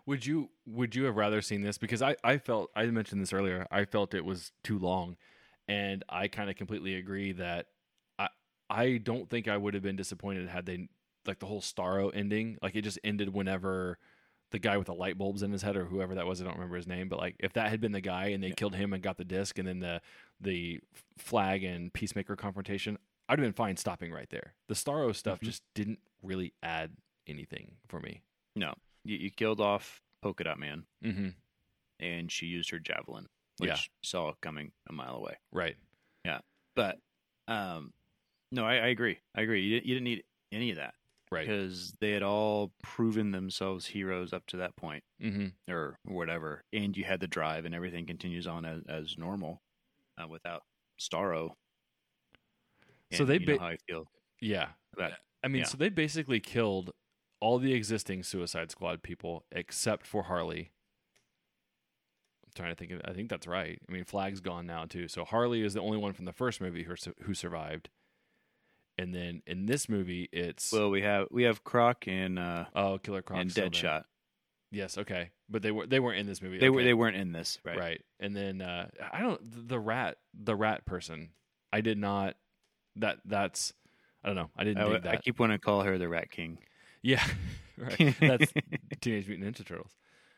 Would 0.07 0.24
you 0.24 0.49
would 0.66 0.95
you 0.95 1.05
have 1.05 1.16
rather 1.16 1.43
seen 1.43 1.61
this? 1.61 1.77
Because 1.77 2.01
I, 2.01 2.16
I 2.24 2.39
felt 2.39 2.70
I 2.74 2.87
mentioned 2.87 3.20
this 3.20 3.35
earlier. 3.35 3.66
I 3.70 3.85
felt 3.85 4.14
it 4.14 4.24
was 4.24 4.51
too 4.64 4.79
long, 4.79 5.16
and 5.68 6.03
I 6.09 6.29
kind 6.29 6.49
of 6.49 6.57
completely 6.57 6.95
agree 6.95 7.33
that 7.33 7.66
I 8.18 8.29
I 8.70 8.97
don't 8.97 9.29
think 9.29 9.47
I 9.47 9.59
would 9.59 9.74
have 9.74 9.83
been 9.83 9.97
disappointed 9.97 10.49
had 10.49 10.64
they 10.64 10.89
like 11.27 11.41
the 11.41 11.47
whole 11.47 11.61
Starro 11.61 12.11
ending. 12.14 12.57
Like 12.62 12.77
it 12.77 12.83
just 12.83 12.99
ended 13.05 13.35
whenever 13.35 13.99
the 14.53 14.59
guy 14.59 14.76
with 14.76 14.86
the 14.86 14.94
light 14.94 15.18
bulbs 15.18 15.42
in 15.42 15.51
his 15.51 15.62
head 15.62 15.76
or 15.76 15.84
whoever 15.86 16.14
that 16.14 16.26
was. 16.26 16.40
I 16.40 16.44
don't 16.44 16.55
remember 16.55 16.76
his 16.76 16.86
name, 16.86 17.09
but 17.09 17.18
like 17.18 17.34
if 17.40 17.53
that 17.55 17.68
had 17.70 17.80
been 17.80 17.92
the 17.92 18.01
guy 18.01 18.26
and 18.28 18.42
they 18.42 18.49
Yeah. 18.49 18.55
killed 18.55 18.74
him 18.76 18.92
and 18.92 19.03
got 19.03 19.16
the 19.16 19.24
disc, 19.24 19.59
and 19.59 19.66
then 19.66 19.80
the 19.80 20.01
the 20.40 20.80
flag 21.18 21.64
and 21.64 21.92
peacemaker 21.92 22.36
confrontation, 22.36 22.99
I'd 23.28 23.38
have 23.38 23.44
been 23.47 23.53
fine 23.53 23.76
stopping 23.76 24.12
right 24.12 24.28
there. 24.30 24.55
The 24.68 24.74
Starro 24.74 25.14
stuff 25.14 25.40
Mhm. 25.40 25.44
just 25.44 25.62
didn't 25.74 26.01
really 26.22 26.53
add 26.62 26.97
anything 27.26 27.76
for 27.88 28.01
me. 28.01 28.22
No, 28.55 28.74
you, 29.05 29.16
you 29.16 29.30
killed 29.30 29.61
off 29.61 30.03
Polka 30.22 30.44
Dot 30.44 30.59
Man, 30.59 30.86
Mm-hmm. 31.03 31.28
and 32.01 32.30
she 32.30 32.47
used 32.47 32.70
her 32.70 32.78
javelin, 32.78 33.26
which 33.59 33.70
Yeah. 33.70 33.78
saw 34.03 34.32
coming 34.40 34.72
a 34.88 34.92
mile 34.92 35.16
away. 35.16 35.36
Right. 35.53 35.76
Yeah, 36.24 36.40
but 36.74 37.01
um, 37.49 37.92
no, 38.53 38.64
I, 38.64 38.74
I 38.74 38.86
agree. 38.88 39.18
I 39.34 39.42
agree. 39.42 39.62
You, 39.62 39.76
you 39.76 39.94
didn't 39.94 40.05
need 40.05 40.24
any 40.53 40.70
of 40.70 40.76
that 40.76 40.94
Right. 41.31 41.47
because 41.47 41.93
they 42.01 42.12
had 42.12 42.22
all 42.22 42.72
proven 42.83 43.33
themselves 43.33 43.87
heroes 43.87 44.33
up 44.33 44.47
to 44.49 44.59
that 44.59 44.77
point, 44.77 45.03
Mm-hmm. 45.22 45.72
or 45.72 45.99
whatever, 46.05 46.62
and 46.72 46.97
you 46.97 47.05
had 47.05 47.18
the 47.20 47.27
drive, 47.27 47.64
and 47.64 47.74
everything 47.74 48.07
continues 48.07 48.47
on 48.47 48.64
as, 48.64 48.83
as 48.89 49.18
normal 49.18 49.61
uh, 50.22 50.29
without 50.29 50.62
Starro. 51.01 51.51
So 53.12 53.24
they 53.24 53.39
you 53.39 53.47
know 53.47 53.55
ba- 53.55 53.61
how 53.61 53.66
I 53.68 53.77
feel 53.89 54.05
Yeah. 54.41 54.68
I 55.43 55.49
mean, 55.49 55.61
Yeah. 55.61 55.66
so 55.66 55.77
they 55.77 55.89
basically 55.89 56.41
killed 56.41 56.91
all 57.41 57.59
the 57.59 57.72
existing 57.74 58.22
Suicide 58.22 58.70
Squad 58.70 59.03
people 59.03 59.45
except 59.53 60.07
for 60.07 60.24
Harley. 60.24 60.70
I'm 62.45 62.53
trying 62.55 62.70
to 62.70 62.77
think 62.77 62.93
of. 62.93 63.01
I 63.05 63.12
think 63.12 63.29
that's 63.29 63.47
right. 63.47 63.79
I 63.89 63.93
mean, 63.93 64.05
Flag's 64.05 64.41
gone 64.41 64.66
now 64.66 64.85
too. 64.87 65.09
So 65.09 65.24
Harley 65.24 65.62
is 65.62 65.74
the 65.74 65.81
only 65.81 65.99
one 65.99 66.12
from 66.12 66.24
the 66.24 66.33
first 66.33 66.61
movie 66.61 66.85
who 66.85 66.95
who 67.22 67.35
survived. 67.35 67.91
And 68.99 69.14
then 69.14 69.42
in 69.47 69.66
this 69.66 69.88
movie, 69.88 70.28
it's 70.32 70.72
Well, 70.72 70.90
we 70.90 71.03
have 71.03 71.28
we 71.30 71.42
have 71.42 71.64
Croc 71.64 72.09
and 72.09 72.38
uh, 72.38 72.64
oh, 72.74 72.99
Killer 72.99 73.22
Croc 73.22 73.40
and 73.40 73.51
Deadshot. 73.51 74.05
Yes, 74.70 74.99
okay, 74.99 75.30
but 75.49 75.62
they 75.62 75.70
were 75.70 75.86
they 75.86 76.01
weren't 76.01 76.18
in 76.18 76.26
this 76.26 76.42
movie. 76.42 76.59
They 76.59 76.70
were 76.70 76.82
they 76.82 76.94
weren't 76.94 77.16
in 77.16 77.32
this, 77.32 77.59
right? 77.64 77.78
right. 77.78 78.03
And 78.18 78.34
then 78.34 78.61
uh, 78.61 78.88
I 79.12 79.20
don't 79.20 79.40
the 79.68 79.78
rat 79.78 80.16
the 80.34 80.57
rat 80.57 80.86
person. 80.86 81.30
I 81.72 81.82
did 81.82 81.99
not. 81.99 82.36
That 82.97 83.18
that's 83.24 83.72
I 84.24 84.28
don't 84.28 84.36
know. 84.36 84.51
I 84.57 84.64
didn't 84.64 84.82
I, 84.82 84.88
dig 84.88 85.03
that. 85.05 85.14
I 85.14 85.16
keep 85.18 85.38
wanting 85.38 85.59
to 85.59 85.64
call 85.64 85.82
her 85.82 85.99
the 85.99 86.09
Rat 86.09 86.30
King. 86.30 86.59
Yeah, 87.01 87.24
right. 87.78 88.14
That's 88.18 88.53
Teenage 89.01 89.28
Mutant 89.28 89.57
Ninja 89.57 89.64
Turtles. 89.64 89.92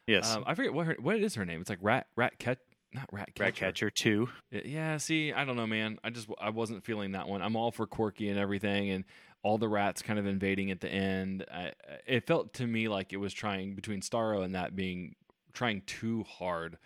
Yes, 0.07 0.35
Um, 0.35 0.45
I 0.47 0.55
forget 0.55 0.75
what 0.75 0.87
her 0.87 0.97
what 1.01 1.17
is 1.17 1.35
her 1.37 1.45
name. 1.45 1.61
It's 1.61 1.71
like 1.71 1.79
Rat 1.81 2.07
Rat 2.15 2.39
Cat, 2.39 2.59
not 2.93 3.09
Rat 3.13 3.35
Catcher. 3.55 3.91
Two. 3.91 4.29
Yeah. 4.51 4.97
See, 4.97 5.33
I 5.33 5.45
don't 5.45 5.57
know, 5.57 5.67
man. 5.67 5.99
I 6.05 6.11
just 6.11 6.29
I 6.41 6.51
wasn't 6.51 6.85
feeling 6.85 7.13
that 7.13 7.29
one. 7.29 7.43
I'm 7.43 7.57
all 7.57 7.71
for 7.71 7.87
quirky 7.87 8.29
and 8.29 8.39
everything, 8.39 8.91
and 8.91 9.05
all 9.43 9.59
the 9.59 9.69
rats 9.69 10.03
kind 10.03 10.19
of 10.19 10.27
invading 10.27 10.71
at 10.71 10.81
the 10.81 10.89
end. 10.89 11.45
I, 11.53 11.73
it 12.07 12.27
felt 12.27 12.55
to 12.55 12.67
me 12.67 12.89
like 12.89 13.13
it 13.13 13.19
was 13.19 13.33
trying 13.33 13.75
between 13.75 14.01
Starro 14.01 14.43
and 14.45 14.55
that 14.55 14.75
being 14.75 15.15
trying 15.53 15.83
too 15.87 16.25
hard 16.25 16.79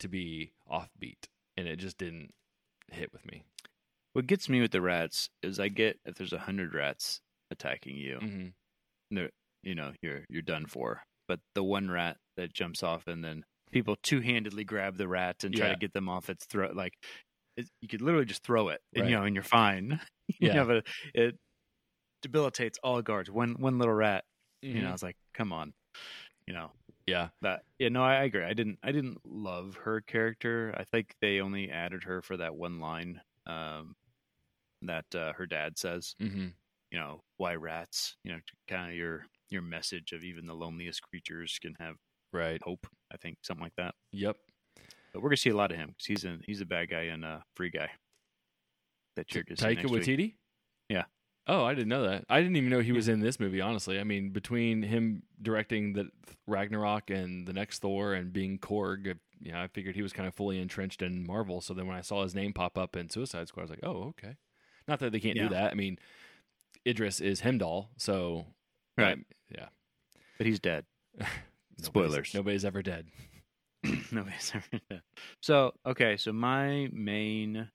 to 0.00 0.08
be 0.08 0.52
offbeat, 0.70 1.26
and 1.56 1.66
it 1.66 1.76
just 1.76 1.98
didn't 1.98 2.32
hit 2.92 3.12
with 3.12 3.26
me. 3.26 3.42
What 4.14 4.26
gets 4.26 4.48
me 4.48 4.60
with 4.60 4.70
the 4.72 4.80
rats 4.80 5.28
is 5.42 5.60
I 5.60 5.68
get 5.68 5.98
if 6.06 6.14
there's 6.16 6.32
a 6.32 6.38
hundred 6.38 6.74
rats 6.74 7.20
attacking 7.50 7.96
you, 7.96 8.16
hmm 8.18 8.46
they're- 9.10 9.30
you 9.64 9.74
know, 9.74 9.92
you're 10.02 10.24
you're 10.28 10.40
done 10.42 10.66
for. 10.66 11.02
but 11.26 11.40
the 11.54 11.64
one 11.64 11.90
rat 11.90 12.16
that 12.36 12.54
jumps 12.54 12.82
off 12.82 13.06
and 13.08 13.22
then 13.24 13.44
people 13.70 13.96
two 14.02 14.20
handedly 14.20 14.64
grab 14.64 14.96
the 14.96 15.08
rat 15.08 15.44
and 15.44 15.54
try 15.54 15.68
Yeah. 15.68 15.74
to 15.74 15.78
get 15.78 15.92
them 15.92 16.08
off 16.08 16.30
its 16.30 16.44
throat. 16.44 16.74
Like 16.76 16.94
it, 17.56 17.66
you 17.80 17.88
could 17.88 18.02
literally 18.02 18.26
just 18.26 18.42
throw 18.42 18.68
it, 18.68 18.80
and 18.94 19.02
Right. 19.04 19.10
you 19.10 19.16
know, 19.16 19.24
and 19.24 19.34
you're 19.34 19.42
fine. 19.42 20.00
you 20.28 20.48
Yeah. 20.48 20.54
know, 20.54 20.64
but 20.66 20.86
it 21.14 21.36
debilitates 22.22 22.78
all 22.82 23.00
guards. 23.02 23.30
One 23.30 23.54
one 23.58 23.78
little 23.78 23.94
rat. 23.94 24.24
You 24.62 24.74
Mm-hmm. 24.74 24.82
know, 24.82 24.88
I 24.88 24.92
was 24.92 25.02
like, 25.04 25.16
come 25.34 25.52
on, 25.52 25.72
you 26.46 26.52
know. 26.52 26.72
yeah, 27.06 27.28
that 27.42 27.62
yeah, 27.78 27.88
no, 27.90 28.02
I, 28.02 28.16
I 28.16 28.22
agree. 28.24 28.42
I 28.44 28.54
didn't 28.54 28.78
I 28.82 28.90
didn't 28.92 29.18
love 29.24 29.76
her 29.84 30.00
character. 30.00 30.74
I 30.76 30.82
think 30.84 31.14
they 31.20 31.40
only 31.40 31.70
added 31.70 32.02
her 32.04 32.22
for 32.22 32.36
that 32.38 32.56
one 32.56 32.80
line 32.80 33.20
um, 33.46 33.94
that 34.82 35.06
uh, 35.14 35.32
her 35.34 35.46
dad 35.46 35.78
says. 35.78 36.16
mm-hmm. 36.20 36.48
You 36.90 36.98
know, 36.98 37.22
why 37.36 37.54
rats? 37.54 38.16
You 38.24 38.32
know, 38.32 38.38
kind 38.66 38.90
of 38.90 38.96
your 38.96 39.26
your 39.50 39.62
message 39.62 40.12
of 40.12 40.24
even 40.24 40.46
the 40.46 40.54
loneliest 40.54 41.02
creatures 41.02 41.58
can 41.62 41.74
have 41.78 41.96
right. 42.32 42.60
hope. 42.62 42.86
I 43.12 43.16
think 43.16 43.38
something 43.42 43.62
like 43.64 43.76
that. 43.76 43.94
Yep. 44.12 44.36
But 45.12 45.22
we're 45.22 45.30
gonna 45.30 45.36
see 45.38 45.50
a 45.50 45.56
lot 45.56 45.70
of 45.72 45.78
him 45.78 45.88
because 45.88 46.06
he's 46.06 46.24
a 46.24 46.38
he's 46.44 46.60
a 46.60 46.66
bad 46.66 46.90
guy 46.90 47.02
and 47.04 47.24
a 47.24 47.42
free 47.56 47.70
guy. 47.70 47.88
That 49.16 49.34
you're 49.34 49.44
gonna 49.44 49.56
Taika 49.56 49.90
week. 49.90 50.02
Waititi. 50.04 50.34
Yeah. 50.88 51.04
Oh, 51.46 51.64
I 51.64 51.72
didn't 51.74 51.88
know 51.88 52.02
that. 52.02 52.24
I 52.28 52.40
didn't 52.42 52.56
even 52.56 52.68
know 52.68 52.80
he 52.80 52.92
was 52.92 53.08
in 53.08 53.20
this 53.20 53.40
movie. 53.40 53.62
Honestly, 53.62 53.98
I 53.98 54.04
mean, 54.04 54.30
between 54.30 54.82
him 54.82 55.22
directing 55.40 55.94
the 55.94 56.10
Ragnarok 56.46 57.08
and 57.10 57.46
the 57.48 57.54
next 57.54 57.78
Thor 57.78 58.12
and 58.12 58.32
being 58.34 58.58
Korg, 58.58 59.16
you 59.40 59.52
know, 59.52 59.58
I 59.62 59.68
figured 59.68 59.96
he 59.96 60.02
was 60.02 60.12
kind 60.12 60.28
of 60.28 60.34
fully 60.34 60.60
entrenched 60.60 61.00
in 61.00 61.26
Marvel. 61.26 61.62
So 61.62 61.72
then 61.72 61.86
when 61.86 61.96
I 61.96 62.02
saw 62.02 62.22
his 62.22 62.34
name 62.34 62.52
pop 62.52 62.76
up 62.76 62.96
in 62.96 63.08
Suicide 63.08 63.48
Squad, 63.48 63.62
I 63.62 63.64
was 63.64 63.70
like, 63.70 63.80
oh, 63.82 64.08
okay. 64.18 64.36
Not 64.86 65.00
that 65.00 65.10
they 65.10 65.20
can't 65.20 65.36
Yeah. 65.36 65.44
do 65.44 65.54
that. 65.54 65.70
I 65.72 65.74
mean, 65.74 65.98
Idris 66.86 67.18
is 67.20 67.40
Heimdall, 67.40 67.90
so 67.96 68.44
Right. 68.98 69.14
um, 69.14 69.24
yeah. 69.50 69.68
But 70.36 70.46
he's 70.46 70.60
dead. 70.60 70.84
Nobody's- 71.80 71.86
Spoilers. 71.86 72.34
Nobody's 72.34 72.64
ever 72.64 72.82
dead. 72.82 73.06
Nobody's 74.12 74.52
ever 74.54 74.82
done. 74.90 75.02
So 75.42 75.72
okay, 75.86 76.16
so 76.16 76.32
my 76.32 76.88
main 76.92 77.68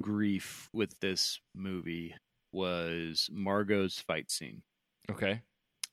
grief 0.00 0.68
with 0.72 0.98
this 1.00 1.40
movie 1.54 2.14
was 2.52 3.28
Margot's 3.32 4.00
fight 4.00 4.30
scene. 4.30 4.62
Okay. 5.10 5.42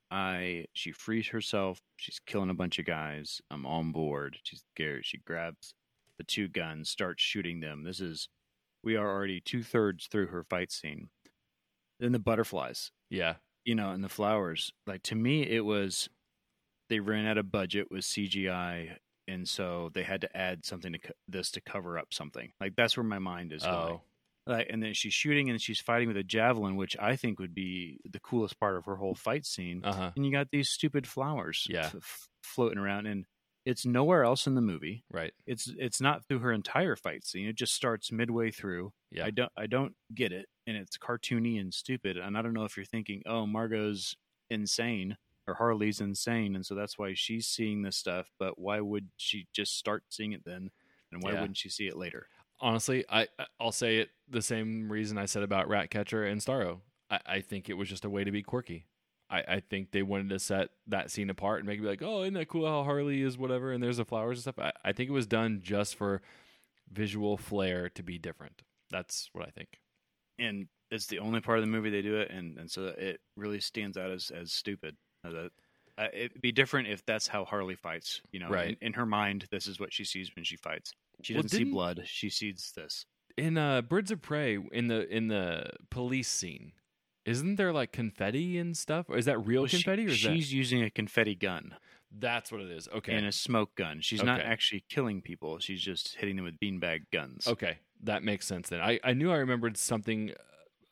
I 0.09 0.65
she 0.73 0.91
frees 0.91 1.27
herself. 1.29 1.79
She's 1.97 2.19
killing 2.25 2.49
a 2.49 2.53
bunch 2.55 2.79
of 2.79 2.85
guys. 2.85 3.41
I'm 3.51 3.65
on 3.65 3.91
board. 3.91 4.37
She's 4.43 4.63
scared. 4.73 5.05
She 5.05 5.17
grabs 5.25 5.73
the 6.17 6.23
two 6.23 6.47
guns, 6.47 6.89
starts 6.89 7.21
shooting 7.21 7.59
them. 7.59 7.83
This 7.83 7.99
is 7.99 8.29
we 8.83 8.95
are 8.95 9.09
already 9.09 9.41
two 9.41 9.63
thirds 9.63 10.07
through 10.07 10.27
her 10.27 10.45
fight 10.49 10.71
scene. 10.71 11.09
Then 11.99 12.11
the 12.13 12.19
butterflies, 12.19 12.91
Yeah. 13.09 13.35
you 13.65 13.73
know, 13.75 13.89
and 13.89 14.03
the 14.03 14.07
flowers. 14.09 14.71
Like 14.85 15.03
to 15.03 15.15
me, 15.15 15.41
it 15.43 15.65
was 15.65 16.07
they 16.89 16.99
ran 16.99 17.25
out 17.27 17.37
of 17.37 17.51
budget 17.51 17.87
with 17.91 18.01
CGI, 18.01 18.97
and 19.27 19.47
so 19.47 19.89
they 19.93 20.03
had 20.03 20.21
to 20.21 20.37
add 20.37 20.65
something 20.65 20.93
to 20.93 20.99
co- 20.99 21.13
this 21.27 21.51
to 21.51 21.61
cover 21.61 21.97
up 21.97 22.13
something. 22.13 22.51
Like 22.59 22.75
that's 22.75 22.95
where 22.97 23.03
my 23.03 23.19
mind 23.19 23.53
is 23.53 23.63
going. 23.63 23.75
Oh. 23.75 24.01
Like, 24.45 24.67
and 24.69 24.81
then 24.81 24.93
she's 24.93 25.13
shooting 25.13 25.49
and 25.49 25.61
she's 25.61 25.81
fighting 25.81 26.07
with 26.07 26.15
a 26.15 26.23
javelin, 26.23 26.77
which 26.77 26.95
I 26.97 27.17
think 27.17 27.37
would 27.37 27.53
be 27.53 27.99
the 28.09 28.21
coolest 28.21 28.57
part 28.61 28.77
of 28.77 28.85
her 28.85 28.95
whole 28.95 29.13
fight 29.15 29.45
scene. 29.45 29.81
Uh 29.83 29.93
huh. 29.93 30.11
And 30.15 30.25
you 30.25 30.31
got 30.31 30.51
these 30.51 30.69
stupid 30.69 31.05
flowers, 31.05 31.67
Yeah. 31.69 31.89
f- 31.93 32.29
floating 32.43 32.77
around, 32.77 33.07
and 33.07 33.25
it's 33.65 33.85
nowhere 33.85 34.23
else 34.23 34.47
in 34.47 34.55
the 34.55 34.61
movie. 34.61 35.03
Right. 35.11 35.33
It's 35.45 35.69
it's 35.77 35.99
not 35.99 36.23
through 36.25 36.39
her 36.39 36.53
entire 36.53 36.95
fight 36.95 37.25
scene. 37.25 37.45
It 37.47 37.57
just 37.57 37.73
starts 37.73 38.09
midway 38.13 38.49
through. 38.51 38.93
Yeah. 39.11 39.25
I 39.25 39.31
don't 39.31 39.51
I 39.57 39.67
don't 39.67 39.93
get 40.15 40.31
it, 40.31 40.45
and 40.65 40.77
it's 40.77 40.97
cartoony 40.97 41.59
and 41.59 41.73
stupid. 41.73 42.15
And 42.15 42.37
I 42.37 42.41
don't 42.41 42.53
know 42.53 42.63
if 42.63 42.77
you're 42.77 42.85
thinking, 42.85 43.23
oh, 43.25 43.45
Margot's 43.45 44.15
insane 44.49 45.17
or 45.47 45.55
Harley's 45.55 46.01
insane, 46.01 46.55
and 46.55 46.65
so 46.65 46.75
that's 46.75 46.97
why 46.97 47.13
she's 47.13 47.47
seeing 47.47 47.81
this 47.81 47.97
stuff. 47.97 48.31
But 48.39 48.59
why 48.59 48.79
would 48.81 49.09
she 49.17 49.47
just 49.53 49.77
start 49.77 50.03
seeing 50.09 50.33
it 50.33 50.43
then? 50.45 50.71
And 51.11 51.23
why 51.23 51.33
Yeah. 51.33 51.41
wouldn't 51.41 51.57
she 51.57 51.69
see 51.69 51.87
it 51.87 51.97
later? 51.97 52.27
honestly, 52.59 53.05
I 53.09 53.27
I'll 53.59 53.71
say 53.71 53.97
it 53.97 54.09
the 54.27 54.41
same 54.41 54.91
reason 54.91 55.17
I 55.17 55.25
said 55.25 55.43
about 55.43 55.67
Ratcatcher 55.69 56.25
and 56.25 56.41
Starro. 56.41 56.81
I, 57.09 57.19
I 57.25 57.41
think 57.41 57.69
it 57.69 57.75
was 57.75 57.87
just 57.89 58.05
a 58.05 58.09
way 58.09 58.23
to 58.23 58.31
be 58.31 58.43
quirky. 58.43 58.85
I, 59.29 59.43
I 59.47 59.59
think 59.59 59.91
they 59.91 60.03
wanted 60.03 60.29
to 60.29 60.39
set 60.39 60.69
that 60.87 61.11
scene 61.11 61.29
apart 61.29 61.59
and 61.59 61.67
make 61.67 61.79
it 61.79 61.81
be 61.83 61.87
like, 61.87 62.01
oh, 62.01 62.21
isn't 62.21 62.33
that 62.35 62.47
cool 62.47 62.65
how 62.67 62.83
Harley 62.83 63.21
is 63.21 63.37
whatever 63.37 63.71
and 63.73 63.83
there's 63.83 63.97
the 63.97 64.05
flowers 64.05 64.37
and 64.37 64.41
stuff. 64.43 64.59
I, 64.59 64.89
I 64.89 64.93
think 64.93 65.09
it 65.09 65.13
was 65.13 65.27
done 65.27 65.59
just 65.61 65.95
for 65.95 66.21
visual 66.91 67.37
flair 67.37 67.89
to 67.89 68.03
be 68.03 68.17
different. 68.17 68.63
That's 68.89 69.29
what 69.33 69.45
I 69.47 69.51
think. 69.51 69.79
and 70.39 70.67
it's 70.89 71.07
the 71.07 71.19
only 71.19 71.41
part 71.41 71.57
of 71.59 71.65
the 71.65 71.71
movie 71.71 71.89
they 71.89 72.01
do 72.01 72.15
it, 72.17 72.31
and, 72.31 72.57
and 72.57 72.71
so 72.71 72.85
it 72.85 73.19
really 73.35 73.59
stands 73.59 73.97
out 73.97 74.09
as 74.09 74.31
as 74.31 74.53
stupid. 74.53 74.95
That- 75.23 75.51
uh, 75.97 76.07
it'd 76.13 76.41
be 76.41 76.51
different 76.51 76.87
if 76.87 77.03
that's 77.05 77.27
how 77.27 77.43
Harley 77.43 77.73
fights. 77.75 78.21
You 78.31 78.39
know, 78.39 78.49
Right. 78.49 78.77
in, 78.81 78.87
in 78.87 78.93
her 78.93 79.05
mind, 79.05 79.47
this 79.49 79.65
is 79.65 79.79
what 79.79 79.91
she 79.91 80.03
sees 80.03 80.29
when 80.35 80.45
she 80.45 80.55
fights. 80.55 80.93
She 81.23 81.33
Well, 81.33 81.41
doesn't 81.43 81.57
see 81.57 81.63
blood; 81.63 82.03
she 82.05 82.29
sees 82.29 82.71
this. 82.75 83.05
In 83.35 83.57
uh, 83.57 83.81
Birds 83.81 84.11
of 84.11 84.21
Prey, 84.21 84.57
in 84.71 84.87
the 84.87 85.07
in 85.09 85.27
the 85.27 85.71
police 85.89 86.27
scene, 86.29 86.73
isn't 87.25 87.55
there 87.55 87.73
like 87.73 87.91
confetti 87.91 88.59
and 88.59 88.77
stuff? 88.77 89.09
Or 89.09 89.17
is 89.17 89.25
that 89.25 89.39
real 89.39 89.61
Well, 89.63 89.67
she- 89.67 89.77
confetti 89.77 90.05
or 90.05 90.09
is 90.09 90.21
that 90.23 90.33
she's 90.35 90.53
using 90.53 90.83
a 90.83 90.89
confetti 90.91 91.33
gun 91.35 91.75
that's 92.09 92.51
what 92.53 92.61
it 92.61 92.71
is? 92.71 92.87
Okay. 92.89 93.13
and 93.15 93.25
a 93.25 93.31
smoke 93.33 93.75
gun. 93.75 93.99
She's 94.01 94.23
not 94.23 94.39
actually 94.39 94.85
killing 94.89 95.21
people; 95.21 95.57
she's 95.59 95.81
just 95.81 96.15
hitting 96.15 96.35
them 96.37 96.45
with 96.45 96.59
beanbag 96.59 97.05
guns. 97.11 97.47
Okay, 97.47 97.79
that 98.03 98.23
makes 98.23 98.45
sense 98.45 98.69
then. 98.69 98.79
I, 98.81 98.99
I 99.03 99.13
knew 99.13 99.31
I 99.31 99.37
remembered 99.37 99.75
something 99.77 100.31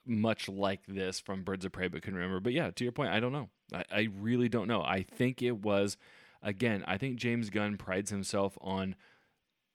much 0.06 0.48
like 0.48 0.82
this 0.88 1.20
from 1.20 1.44
Birds 1.44 1.66
of 1.66 1.72
Prey, 1.72 1.88
but 1.88 2.02
couldn't 2.02 2.20
remember. 2.20 2.40
But 2.40 2.54
yeah, 2.54 2.72
to 2.72 2.84
your 2.84 2.94
point, 2.94 3.12
I 3.12 3.20
don't 3.20 3.34
know. 3.34 3.50
I, 3.74 3.84
I 3.92 4.08
really 4.20 4.50
don't 4.50 4.68
know. 4.68 4.82
I 4.82 5.04
think 5.04 5.42
it 5.42 5.58
was, 5.64 5.98
again, 6.42 6.84
I 6.88 6.98
think 6.98 7.18
James 7.18 7.50
Gunn 7.50 7.78
prides 7.78 8.12
himself 8.12 8.58
on 8.62 8.96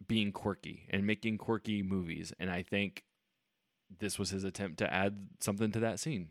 being 0.07 0.33
quirky 0.33 0.87
and 0.91 1.07
making 1.07 1.39
quirky 1.39 1.83
movies. 1.83 2.33
And 2.39 2.51
I 2.51 2.63
think 2.63 3.05
this 3.99 4.19
was 4.19 4.31
his 4.31 4.45
attempt 4.45 4.79
to 4.79 4.93
add 4.93 5.29
something 5.41 5.73
to 5.73 5.81
that 5.81 6.01
scene. 6.01 6.29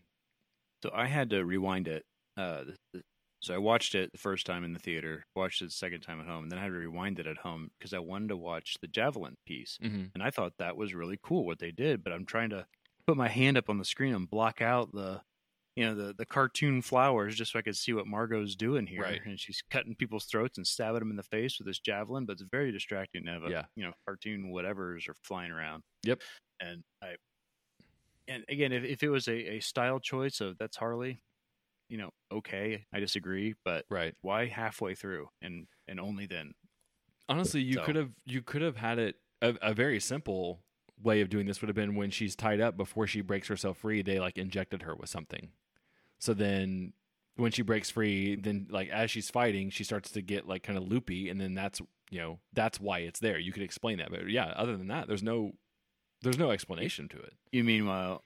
So 0.84 0.92
I 0.94 1.08
had 1.08 1.30
to 1.32 1.44
rewind 1.44 1.88
it. 1.88 2.06
Uh, 2.38 2.64
so 3.42 3.54
I 3.54 3.58
watched 3.58 3.96
it 3.96 4.12
the 4.12 4.18
first 4.18 4.46
time 4.46 4.64
in 4.64 4.74
the 4.74 4.80
theater, 4.80 5.26
watched 5.36 5.62
it 5.62 5.66
the 5.66 5.72
second 5.72 6.02
time 6.02 6.20
at 6.20 6.28
home, 6.28 6.44
and 6.44 6.52
then 6.52 6.60
I 6.60 6.64
had 6.64 6.70
to 6.70 6.78
rewind 6.78 7.20
it 7.20 7.28
at 7.28 7.38
home 7.38 7.72
because 7.78 7.94
I 7.94 8.00
wanted 8.00 8.30
to 8.30 8.38
watch 8.38 8.78
the 8.82 8.88
javelin 8.88 9.36
piece. 9.46 9.78
Mm-hmm. 9.84 10.06
and 10.14 10.24
I 10.24 10.30
thought 10.30 10.54
that 10.58 10.78
was 10.78 10.94
really 10.94 11.20
cool 11.22 11.46
what 11.46 11.60
they 11.60 11.72
did. 11.72 12.04
But 12.04 12.14
I'm 12.14 12.26
trying 12.26 12.50
to 12.52 12.66
put 13.10 13.18
my 13.18 13.28
hand 13.28 13.58
up 13.58 13.70
on 13.70 13.78
the 13.78 13.86
screen 13.86 14.14
and 14.16 14.30
block 14.30 14.62
out 14.62 14.92
the, 14.94 15.22
you 15.76 15.86
know, 15.86 15.96
the 15.96 16.14
the 16.14 16.26
cartoon 16.26 16.82
flowers 16.82 17.36
just 17.36 17.52
so 17.54 17.60
I 17.60 17.62
could 17.62 17.76
see 17.78 17.94
what 17.94 18.08
Margot's 18.08 18.56
doing 18.56 18.86
here. 18.88 19.02
Right. 19.04 19.22
And 19.26 19.40
she's 19.40 19.62
cutting 19.70 19.96
people's 19.96 20.26
throats 20.26 20.58
and 20.58 20.66
stabbing 20.68 21.00
them 21.00 21.10
in 21.12 21.16
the 21.18 21.24
face 21.24 21.58
with 21.60 21.68
this 21.68 21.80
javelin. 21.80 22.26
But 22.26 22.34
it's 22.34 22.44
very 22.52 22.72
distracting 22.72 23.26
to 23.26 23.32
have 23.32 23.44
a, 23.44 23.50
Yeah. 23.50 23.66
you 23.76 23.84
know, 23.84 23.94
cartoon 24.06 24.52
whatevers 24.54 25.08
are 25.10 25.16
flying 25.24 25.52
around. 25.52 25.84
Yep. 26.04 26.22
And 26.60 26.84
I, 27.02 27.16
and 28.28 28.44
again, 28.50 28.72
if 28.72 28.84
if 28.84 29.04
it 29.04 29.10
was 29.10 29.28
a, 29.28 29.56
a 29.56 29.60
style 29.60 30.00
choice 30.00 30.42
of 30.42 30.58
that's 30.58 30.78
Harley, 30.78 31.22
you 31.88 31.98
know, 31.98 32.12
okay, 32.32 32.86
I 32.94 33.00
disagree. 33.00 33.56
But 33.66 33.86
Right. 33.90 34.14
why 34.22 34.46
halfway 34.48 34.96
through 34.96 35.30
and 35.42 35.68
and 35.88 36.00
only 36.00 36.26
then? 36.26 36.54
Honestly, 37.30 37.62
you 37.62 37.74
So- 37.76 37.86
could 37.86 37.96
have 37.96 38.12
you 38.26 38.42
could 38.42 38.62
have 38.62 38.76
had 38.76 39.00
it 39.00 39.16
a, 39.42 39.56
a 39.62 39.74
very 39.74 40.00
simple 40.00 40.62
way 41.02 41.22
of 41.22 41.30
doing 41.30 41.46
this 41.46 41.62
would 41.62 41.70
have 41.70 41.76
been 41.76 41.96
when 41.96 42.12
she's 42.12 42.36
tied 42.36 42.62
up 42.62 42.78
before 42.78 43.08
she 43.08 43.22
breaks 43.22 43.48
herself 43.48 43.78
free. 43.78 44.02
They 44.02 44.20
like 44.20 44.38
injected 44.38 44.84
her 44.84 44.96
with 44.96 45.10
something, 45.10 45.50
so 46.20 46.34
then 46.34 46.94
when 47.40 47.52
she 47.52 47.62
breaks 47.62 47.90
free, 47.90 48.36
then 48.36 48.68
like 48.70 48.90
as 48.90 49.10
she's 49.10 49.30
fighting, 49.30 49.70
she 49.70 49.84
starts 49.84 50.12
to 50.12 50.22
get 50.22 50.48
like 50.48 50.64
kind 50.64 50.78
of 50.78 50.88
loopy, 50.88 51.30
and 51.30 51.40
then 51.40 51.56
that's 51.56 51.82
you 52.12 52.20
know 52.20 52.40
that's 52.54 52.80
why 52.80 53.00
it's 53.00 53.20
there. 53.20 53.40
You 53.40 53.52
could 53.52 53.64
explain 53.64 53.98
that, 54.00 54.12
but 54.12 54.30
yeah, 54.30 54.54
other 54.56 54.78
than 54.78 54.88
that, 54.88 55.08
there's 55.08 55.24
no 55.24 55.54
there's 56.22 56.38
no 56.38 56.52
explanation 56.52 57.08
to 57.10 57.18
it. 57.18 57.34
You 57.52 57.64
meanwhile, 57.64 58.24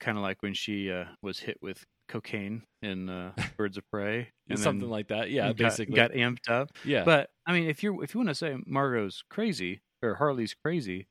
kind 0.00 0.16
of 0.16 0.22
like 0.22 0.42
when 0.42 0.54
she 0.54 0.90
uh, 0.90 1.04
was 1.22 1.40
hit 1.40 1.58
with 1.60 1.84
cocaine 2.08 2.62
in 2.82 3.08
uh, 3.08 3.32
Birds 3.56 3.76
of 3.76 3.88
Prey, 3.90 4.28
and 4.48 4.58
something 4.58 4.88
like 4.88 5.08
that. 5.08 5.30
Yeah, 5.30 5.48
got, 5.48 5.56
basically. 5.56 5.96
got 5.96 6.12
amped 6.12 6.48
up. 6.48 6.70
yeah, 6.84 7.04
But 7.04 7.30
I 7.46 7.52
mean, 7.52 7.68
if 7.68 7.82
you 7.82 8.02
if 8.02 8.14
you 8.14 8.20
want 8.20 8.28
to 8.28 8.34
say 8.34 8.56
Margot's 8.66 9.22
crazy 9.28 9.80
or 10.02 10.16
Harley's 10.16 10.54
crazy, 10.54 11.08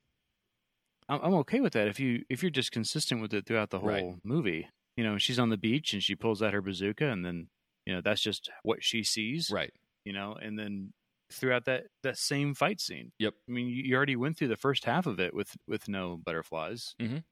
I'm, 1.14 1.20
I'm 1.22 1.34
okay 1.34 1.60
with 1.60 1.72
that. 1.74 1.88
If 1.88 1.98
you 2.00 2.24
if 2.28 2.42
you're 2.42 2.50
just 2.50 2.72
consistent 2.72 3.20
with 3.20 3.32
it 3.34 3.46
throughout 3.46 3.70
the 3.70 3.78
whole 3.80 3.88
Right. 3.88 4.14
movie, 4.24 4.68
you 4.96 5.04
know, 5.04 5.18
she's 5.18 5.38
on 5.38 5.48
the 5.50 5.56
beach 5.56 5.92
and 5.92 6.02
she 6.02 6.14
pulls 6.14 6.42
out 6.42 6.52
her 6.52 6.62
bazooka, 6.62 7.06
and 7.08 7.24
then 7.24 7.48
you 7.86 7.94
know 7.94 8.00
that's 8.00 8.20
just 8.22 8.50
what 8.62 8.82
she 8.82 9.02
sees, 9.02 9.50
right. 9.50 9.72
You 10.04 10.12
know, 10.12 10.34
and 10.40 10.58
then 10.58 10.92
throughout 11.30 11.64
that 11.64 11.84
that 12.02 12.18
same 12.18 12.54
fight 12.54 12.80
scene. 12.80 13.12
Yep. 13.18 13.34
I 13.48 13.52
mean, 13.52 13.68
you, 13.68 13.82
you 13.84 13.96
already 13.96 14.16
went 14.16 14.36
through 14.36 14.48
the 14.48 14.56
first 14.56 14.84
half 14.84 15.06
of 15.06 15.18
it 15.20 15.32
with 15.34 15.56
with 15.66 15.88
no 15.88 16.16
butterflies. 16.16 16.94
Mhm. 17.00 17.24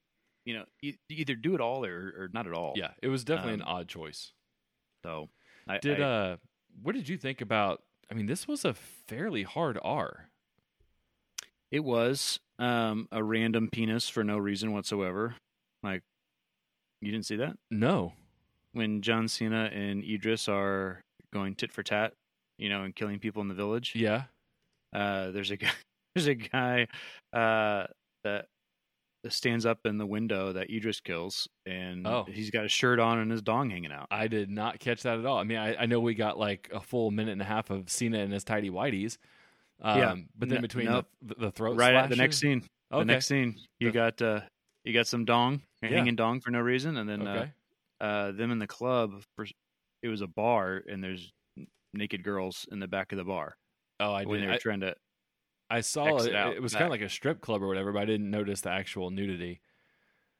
You 0.46 0.54
know, 0.54 0.64
either 1.10 1.34
do 1.34 1.54
it 1.54 1.60
all 1.60 1.84
or, 1.84 2.14
or 2.16 2.30
not 2.32 2.46
at 2.46 2.54
all. 2.54 2.72
Yeah, 2.74 2.92
it 3.02 3.08
was 3.08 3.24
definitely 3.24 3.54
an 3.54 3.62
Um, 3.62 3.68
odd 3.68 3.88
choice. 3.88 4.32
So, 5.04 5.28
I 5.68 5.78
Did 5.78 6.00
I, 6.00 6.04
uh, 6.04 6.36
what 6.82 6.94
did 6.94 7.08
you 7.10 7.18
think 7.18 7.40
about? 7.42 7.82
I 8.10 8.14
mean, 8.14 8.26
this 8.26 8.48
was 8.48 8.64
a 8.64 8.72
fairly 8.74 9.42
hard 9.42 9.78
R. 9.82 10.30
it 11.70 11.80
was 11.84 12.40
um 12.60 13.08
a 13.10 13.22
random 13.24 13.68
penis 13.72 14.08
for 14.08 14.22
no 14.22 14.38
reason 14.38 14.72
whatsoever. 14.72 15.34
Like, 15.82 16.02
you 17.00 17.10
didn't 17.10 17.26
see 17.26 17.36
that 17.36 17.56
No. 17.70 18.12
when 18.72 19.00
John 19.02 19.26
Cena 19.28 19.70
and 19.72 20.04
Idris 20.04 20.48
are 20.48 21.00
going 21.32 21.54
tit 21.56 21.72
for 21.72 21.82
tat, 21.82 22.12
you 22.58 22.68
know, 22.68 22.82
and 22.84 22.94
killing 22.94 23.18
people 23.18 23.40
in 23.42 23.48
the 23.48 23.54
village. 23.54 23.94
Yeah. 23.96 24.24
Uh, 24.92 25.30
there's 25.30 25.50
a 25.50 25.56
guy. 25.56 25.70
There's 26.16 26.26
a 26.26 26.34
guy 26.34 26.88
uh, 27.32 27.86
that 28.24 28.46
stands 29.28 29.64
up 29.64 29.78
in 29.86 29.96
the 29.96 30.04
window 30.06 30.52
that 30.54 30.68
Idris 30.68 31.00
kills, 31.00 31.48
and 31.66 32.04
Oh. 32.04 32.24
he's 32.28 32.50
got 32.50 32.64
a 32.64 32.68
shirt 32.68 32.98
on 32.98 33.20
and 33.20 33.30
his 33.30 33.42
dong 33.42 33.70
hanging 33.70 33.92
out. 33.92 34.08
I 34.10 34.26
did 34.26 34.50
not 34.50 34.80
catch 34.80 35.04
that 35.04 35.20
at 35.20 35.24
all. 35.24 35.38
I 35.38 35.44
mean, 35.44 35.58
I, 35.58 35.76
I 35.82 35.86
know 35.86 36.00
we 36.00 36.14
got 36.14 36.36
like 36.36 36.68
a 36.74 36.80
full 36.80 37.12
minute 37.12 37.30
and 37.30 37.40
a 37.42 37.44
half 37.44 37.70
of 37.70 37.88
Cena 37.90 38.18
and 38.18 38.32
his 38.32 38.42
tidy 38.42 38.70
whiteys. 38.70 39.18
Um, 39.82 39.98
Yeah. 39.98 40.14
But 40.36 40.48
then 40.48 40.56
No- 40.56 40.62
between 40.62 40.86
nope. 40.86 41.06
the, 41.22 41.34
the 41.36 41.50
throat 41.50 41.76
right 41.76 41.94
at 41.94 42.10
the 42.10 42.16
next 42.16 42.38
scene. 42.38 42.62
Okay. 42.92 43.00
The 43.00 43.04
next 43.04 43.26
scene, 43.26 43.56
you 43.78 43.88
The- 43.88 43.92
got 43.94 44.22
uh, 44.22 44.40
you 44.84 44.92
got 44.92 45.06
some 45.06 45.24
dong 45.24 45.62
Yeah. 45.82 45.90
hanging 45.90 46.16
dong 46.16 46.40
for 46.40 46.50
no 46.50 46.60
reason, 46.60 46.96
and 46.96 47.08
then 47.08 47.26
Okay. 47.26 47.52
uh, 48.00 48.04
uh, 48.04 48.32
them 48.32 48.50
in 48.50 48.58
the 48.58 48.66
club. 48.66 49.22
For, 49.36 49.46
it 50.02 50.08
was 50.08 50.22
a 50.22 50.26
bar, 50.26 50.82
and 50.88 51.02
there's 51.04 51.32
naked 51.92 52.22
girls 52.24 52.66
in 52.72 52.78
the 52.80 52.88
back 52.88 53.12
of 53.12 53.18
the 53.18 53.24
bar 53.24 53.56
oh, 54.00 54.12
I 54.12 54.24
when 54.24 54.40
did. 54.40 54.44
they 54.44 54.50
were 54.50 54.54
I, 54.54 54.58
trying 54.58 54.80
to. 54.80 54.94
I 55.68 55.80
saw 55.82 56.16
it. 56.18 56.32
It 56.56 56.62
was 56.62 56.72
kind 56.72 56.84
of 56.86 56.90
like 56.90 57.00
a 57.02 57.08
strip 57.08 57.40
club 57.40 57.62
or 57.62 57.68
whatever, 57.68 57.92
but 57.92 58.02
I 58.02 58.04
didn't 58.04 58.30
notice 58.30 58.60
the 58.62 58.70
actual 58.70 59.10
nudity. 59.10 59.60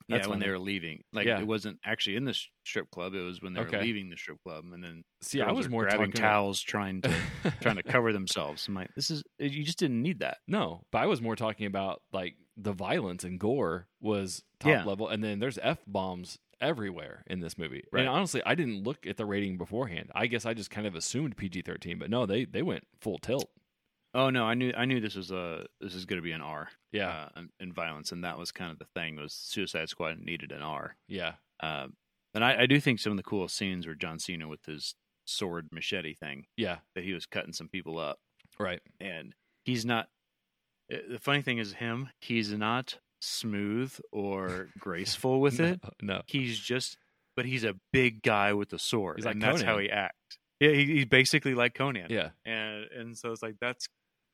Yeah, 0.08 0.16
That's 0.16 0.28
when 0.28 0.40
they 0.40 0.48
were 0.48 0.58
leaving, 0.58 1.04
like 1.12 1.26
Yeah. 1.26 1.38
it 1.40 1.46
wasn't 1.46 1.78
actually 1.84 2.16
in 2.16 2.24
the 2.24 2.34
strip 2.64 2.90
club. 2.90 3.14
It 3.14 3.20
was 3.20 3.40
when 3.40 3.52
they 3.52 3.60
Okay. 3.60 3.76
were 3.76 3.82
leaving 3.84 4.10
the 4.10 4.16
strip 4.16 4.42
club, 4.42 4.64
and 4.72 4.82
then 4.82 5.04
See, 5.20 5.40
I 5.40 5.52
was 5.52 5.68
more 5.68 5.84
grabbing 5.84 6.10
towels, 6.12 6.60
trying 6.60 7.02
to 7.02 7.08
trying 7.60 7.76
to 7.76 7.82
cover 7.82 8.12
themselves. 8.12 8.66
I'm 8.66 8.74
like, 8.74 8.90
this 8.96 9.10
is 9.10 9.22
eh, 9.40 9.44
you 9.46 9.62
just 9.62 9.78
didn't 9.78 10.02
need 10.02 10.18
that. 10.20 10.38
No, 10.48 10.82
but 10.90 10.98
I 10.98 11.06
was 11.06 11.20
more 11.22 11.36
talking 11.36 11.66
about 11.66 12.02
like 12.12 12.34
the 12.56 12.72
violence 12.72 13.22
and 13.24 13.38
gore 13.38 13.86
was 14.00 14.42
top 14.58 14.70
Yeah. 14.70 14.84
level, 14.84 15.08
and 15.08 15.22
then 15.22 15.38
there's 15.38 15.58
f 15.62 15.78
bombs 15.86 16.38
everywhere 16.60 17.22
in 17.26 17.40
this 17.40 17.56
movie. 17.56 17.84
Right. 17.92 18.00
And 18.00 18.08
honestly, 18.08 18.42
I 18.44 18.54
didn't 18.54 18.82
look 18.82 19.06
at 19.06 19.16
the 19.16 19.24
rating 19.24 19.56
beforehand. 19.56 20.10
I 20.14 20.26
guess 20.26 20.44
I 20.44 20.52
just 20.54 20.70
kind 20.70 20.86
of 20.86 20.94
assumed 20.94 21.36
PG 21.36 21.62
thirteen, 21.62 21.98
but 21.98 22.10
no, 22.10 22.26
they 22.26 22.44
they 22.44 22.62
went 22.62 22.84
full 23.00 23.18
tilt. 23.18 23.50
Oh 24.14 24.30
no, 24.30 24.44
I 24.44 24.54
knew 24.54 24.72
I 24.76 24.84
knew 24.86 25.00
this 25.00 25.14
was 25.14 25.30
a 25.30 25.66
this 25.80 25.94
is 25.94 26.04
going 26.04 26.18
to 26.18 26.22
be 26.24 26.32
an 26.32 26.40
R. 26.40 26.68
Yeah, 26.92 27.28
uh, 27.36 27.42
in- 27.60 27.72
violence, 27.72 28.10
and 28.12 28.24
that 28.24 28.38
was 28.38 28.50
kind 28.52 28.70
of 28.72 28.78
the 28.78 28.86
thing. 28.94 29.16
Was 29.16 29.32
Suicide 29.32 29.88
Squad 29.88 30.18
needed 30.18 30.50
an 30.52 30.62
R? 30.62 30.96
yeah, 31.06 31.34
Um, 31.62 31.94
and 32.34 32.44
I, 32.44 32.62
I 32.62 32.66
do 32.66 32.80
think 32.80 32.98
some 33.00 33.12
of 33.12 33.16
the 33.16 33.22
coolest 33.22 33.56
scenes 33.56 33.86
were 33.86 33.94
John 33.94 34.18
Cena 34.18 34.48
with 34.48 34.64
his 34.66 34.94
sword 35.26 35.68
machete 35.70 36.14
thing 36.14 36.46
yeah. 36.56 36.78
that 36.96 37.04
he 37.04 37.12
was 37.12 37.26
cutting 37.26 37.52
some 37.52 37.68
people 37.68 37.98
up, 38.00 38.18
Right. 38.58 38.80
and 39.00 39.34
he's 39.64 39.84
not. 39.84 40.08
uh, 40.92 40.96
The 41.12 41.18
funny 41.20 41.42
thing 41.42 41.58
is 41.58 41.74
him. 41.74 42.08
He's 42.20 42.52
not 42.52 42.98
smooth 43.20 43.94
or 44.10 44.68
graceful 44.80 45.40
with 45.40 45.60
no, 45.60 45.66
it. 45.66 45.80
No. 46.02 46.22
He's 46.26 46.58
just, 46.58 46.96
but 47.36 47.44
he's 47.46 47.62
a 47.64 47.74
big 47.92 48.22
guy 48.22 48.52
with 48.54 48.72
a 48.72 48.78
sword, 48.78 49.18
He's 49.18 49.24
like 49.26 49.34
and 49.34 49.42
that's 49.42 49.62
how 49.62 49.78
he 49.78 49.88
acts. 49.90 50.38
Yeah, 50.60 50.70
he, 50.70 50.84
he's 50.86 51.06
basically 51.06 51.54
like 51.54 51.74
Conan. 51.74 52.06
Yeah. 52.10 52.30
and 52.44 52.84
and 52.96 53.18
so 53.18 53.32
it's 53.32 53.42
like 53.42 53.56
that's 53.60 53.88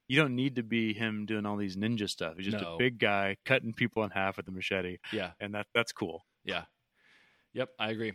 you 0.09 0.17
don't 0.17 0.37
need 0.37 0.57
to 0.57 0.63
be 0.63 0.93
him 0.93 1.25
doing 1.27 1.47
all 1.47 1.57
these 1.57 1.77
ninja 1.77 2.09
stuff. 2.09 2.35
He's 2.37 2.47
just 2.47 2.63
No. 2.63 2.75
a 2.75 2.79
big 2.79 2.99
guy 2.99 3.37
cutting 3.45 3.73
people 3.73 4.05
in 4.05 4.11
half 4.11 4.37
with 4.37 4.47
a 4.49 4.51
machete, 4.53 4.99
Yeah. 5.13 5.31
and 5.41 5.55
that 5.55 5.67
that's 5.75 5.93
cool. 5.93 6.25
Yeah. 6.45 6.65
Yep. 7.55 7.71
I 7.79 7.91
agree. 7.91 8.13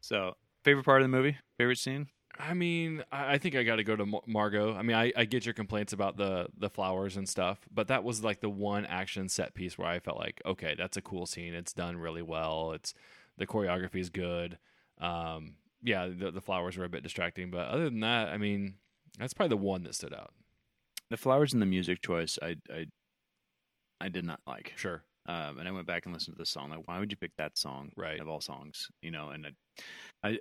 So, 0.00 0.34
favorite 0.64 0.84
part 0.84 1.00
of 1.02 1.10
the 1.10 1.16
movie, 1.16 1.38
favorite 1.58 1.78
scene. 1.78 2.08
I 2.38 2.52
mean, 2.54 3.02
I 3.12 3.34
I 3.34 3.38
think 3.38 3.54
I 3.56 3.62
got 3.62 3.76
to 3.76 3.84
go 3.84 3.94
to 3.96 4.04
Mar- 4.06 4.22
Margot. 4.26 4.74
I 4.74 4.82
mean, 4.82 4.96
I, 4.96 5.12
I 5.16 5.24
get 5.24 5.44
your 5.46 5.54
complaints 5.54 5.92
about 5.92 6.16
the 6.16 6.48
the 6.58 6.68
flowers 6.68 7.16
and 7.16 7.28
stuff, 7.28 7.60
but 7.72 7.88
that 7.88 8.02
was 8.04 8.22
like 8.24 8.40
the 8.40 8.50
one 8.50 8.84
action 8.86 9.28
set 9.28 9.54
piece 9.54 9.78
where 9.78 9.86
I 9.88 10.00
felt 10.00 10.18
like, 10.18 10.42
okay, 10.44 10.74
that's 10.76 10.96
a 10.96 11.02
cool 11.02 11.26
scene. 11.26 11.54
It's 11.54 11.72
done 11.72 11.96
really 11.96 12.22
well. 12.22 12.72
It's 12.72 12.92
the 13.38 13.46
choreography 13.46 14.00
is 14.00 14.10
good. 14.10 14.58
Um, 14.98 15.54
yeah, 15.84 16.08
the, 16.08 16.32
the 16.32 16.40
flowers 16.40 16.76
were 16.76 16.84
a 16.84 16.88
bit 16.88 17.02
distracting, 17.04 17.50
but 17.50 17.68
other 17.68 17.84
than 17.84 18.00
that, 18.00 18.28
I 18.28 18.38
mean, 18.38 18.74
that's 19.18 19.34
probably 19.34 19.50
the 19.56 19.62
one 19.62 19.84
that 19.84 19.94
stood 19.94 20.12
out. 20.14 20.32
The 21.10 21.16
flowers 21.16 21.52
and 21.52 21.62
the 21.62 21.66
music 21.66 22.02
choice, 22.02 22.38
I 22.42 22.56
I, 22.68 22.86
I 24.00 24.08
did 24.08 24.24
not 24.24 24.40
like. 24.46 24.72
Sure. 24.76 25.04
Um, 25.26 25.58
and 25.58 25.68
I 25.68 25.72
went 25.72 25.86
back 25.86 26.04
and 26.04 26.12
listened 26.14 26.36
to 26.36 26.42
the 26.42 26.46
song. 26.46 26.70
Like, 26.70 26.86
why 26.86 26.98
would 26.98 27.10
you 27.10 27.16
pick 27.16 27.32
that 27.38 27.56
song 27.56 27.92
Right. 27.96 28.20
of 28.20 28.28
all 28.28 28.40
songs? 28.40 28.88
You 29.02 29.10
know, 29.10 29.28
and 29.30 29.46
I, 30.22 30.28
I, 30.28 30.38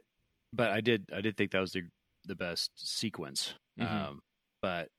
but 0.52 0.72
I 0.72 0.82
did 0.82 1.06
I 1.14 1.22
did 1.22 1.38
think 1.38 1.52
that 1.52 1.60
was 1.60 1.74
the 1.74 1.84
the 2.26 2.36
best 2.36 2.72
sequence. 2.76 3.54
Mhm. 3.80 3.86
Um, 3.92 4.20
but 4.62 4.90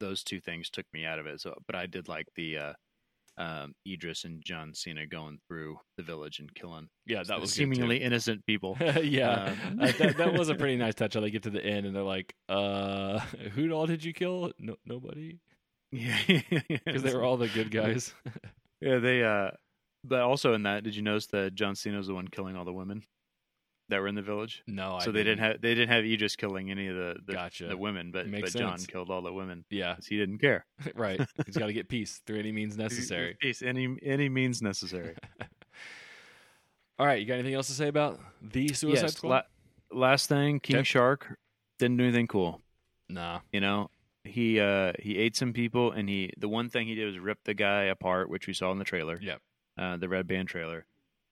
those 0.00 0.24
two 0.24 0.40
things 0.40 0.70
took 0.70 0.86
me 0.92 1.04
out 1.04 1.18
of 1.20 1.26
it. 1.26 1.40
So, 1.40 1.54
but 1.66 1.76
I 1.76 1.86
did 1.86 2.08
like 2.08 2.26
the 2.34 2.58
uh, 2.58 2.72
um, 3.36 3.74
Idris 3.86 4.24
and 4.24 4.42
John 4.44 4.72
Cena 4.74 5.06
going 5.06 5.38
through 5.48 5.76
the 5.96 6.02
village 6.02 6.38
and 6.38 6.54
killing 6.54 6.88
Yeah, 7.06 7.22
that 7.24 7.40
was 7.40 7.52
seemingly 7.52 7.96
innocent 8.02 8.44
people. 8.46 8.76
yeah, 9.02 9.54
Um, 9.70 9.78
I- 9.80 9.90
that, 9.92 10.16
that 10.18 10.32
was 10.34 10.48
a 10.50 10.54
pretty 10.54 10.76
nice 10.76 10.94
touch. 10.94 11.14
How 11.14 11.20
they 11.20 11.30
get 11.30 11.42
to 11.44 11.50
the 11.50 11.64
end 11.64 11.86
and 11.86 11.94
they're 11.96 12.02
like, 12.02 12.34
"Uh, 12.48 13.18
who 13.54 13.70
all 13.72 13.86
did 13.86 14.04
you 14.04 14.12
kill? 14.12 14.52
No, 14.58 14.76
nobody," 14.86 15.38
yeah, 15.92 16.18
because 16.84 17.02
they 17.02 17.14
were 17.14 17.22
all 17.24 17.36
the 17.36 17.48
good 17.48 17.70
guys. 17.70 18.14
Yeah, 18.80 18.98
they. 18.98 19.22
uh 19.24 19.50
But 20.04 20.20
also 20.20 20.52
in 20.54 20.62
that, 20.64 20.84
did 20.84 20.94
you 20.94 21.02
notice 21.02 21.26
that 21.28 21.54
John 21.54 21.74
Cena 21.74 21.96
was 21.98 22.06
the 22.08 22.14
one 22.14 22.28
killing 22.28 22.56
all 22.56 22.64
the 22.64 22.72
women 22.72 23.02
that 23.88 24.00
were 24.00 24.08
in 24.08 24.14
the 24.14 24.22
village? 24.22 24.62
no, 24.66 24.96
I 24.96 25.04
so 25.04 25.12
they 25.12 25.22
didn't 25.24 25.40
have 25.40 25.60
they 25.60 25.74
didn't 25.74 25.90
have 25.90 26.04
Idris 26.04 26.36
killing 26.36 26.70
any 26.70 26.88
of 26.88 26.96
the 26.96 27.16
the, 27.26 27.32
Gotcha. 27.34 27.66
the 27.68 27.76
women, 27.76 28.10
but 28.10 28.26
Makes 28.28 28.52
but 28.54 28.60
John 28.60 28.78
sense. 28.78 28.86
killed 28.86 29.10
all 29.10 29.22
the 29.22 29.32
women 29.32 29.64
Yeah, 29.70 29.96
he 30.08 30.16
didn't 30.16 30.38
care. 30.38 30.64
right. 30.94 31.20
He's 31.46 31.56
got 31.56 31.66
to 31.66 31.72
get 31.72 31.88
peace 31.88 32.20
through 32.26 32.38
any 32.38 32.52
means 32.52 32.76
necessary. 32.86 33.36
Peace, 33.40 33.62
any 33.62 33.96
any 34.02 34.28
means 34.28 34.62
necessary. 34.62 35.14
All 36.98 37.06
right, 37.06 37.18
you 37.20 37.26
got 37.26 37.34
anything 37.34 37.54
else 37.54 37.66
to 37.66 37.72
say 37.72 37.88
about 37.88 38.20
the 38.40 38.68
Suicide 38.72 39.02
yes. 39.02 39.16
Squad? 39.16 39.44
la- 39.90 39.98
last 39.98 40.28
thing, 40.28 40.60
King 40.60 40.76
Okay. 40.76 40.84
Shark 40.84 41.36
didn't 41.78 41.96
do 41.96 42.04
anything 42.04 42.28
cool. 42.28 42.60
nah. 43.08 43.40
You 43.52 43.60
know, 43.60 43.90
he 44.22 44.60
uh 44.60 44.92
he 45.00 45.18
ate 45.18 45.36
some 45.36 45.52
people, 45.52 45.90
and 45.92 46.08
he 46.08 46.30
the 46.38 46.48
one 46.48 46.68
thing 46.70 46.86
he 46.86 46.94
did 46.94 47.06
was 47.06 47.18
rip 47.18 47.38
the 47.44 47.54
guy 47.54 47.84
apart, 47.84 48.30
which 48.30 48.46
we 48.46 48.52
saw 48.52 48.70
in 48.70 48.78
the 48.78 48.84
trailer. 48.84 49.18
Yep. 49.20 49.40
uh, 49.76 49.96
the 49.96 50.08
Red 50.08 50.26
Band 50.28 50.46
trailer, 50.48 50.86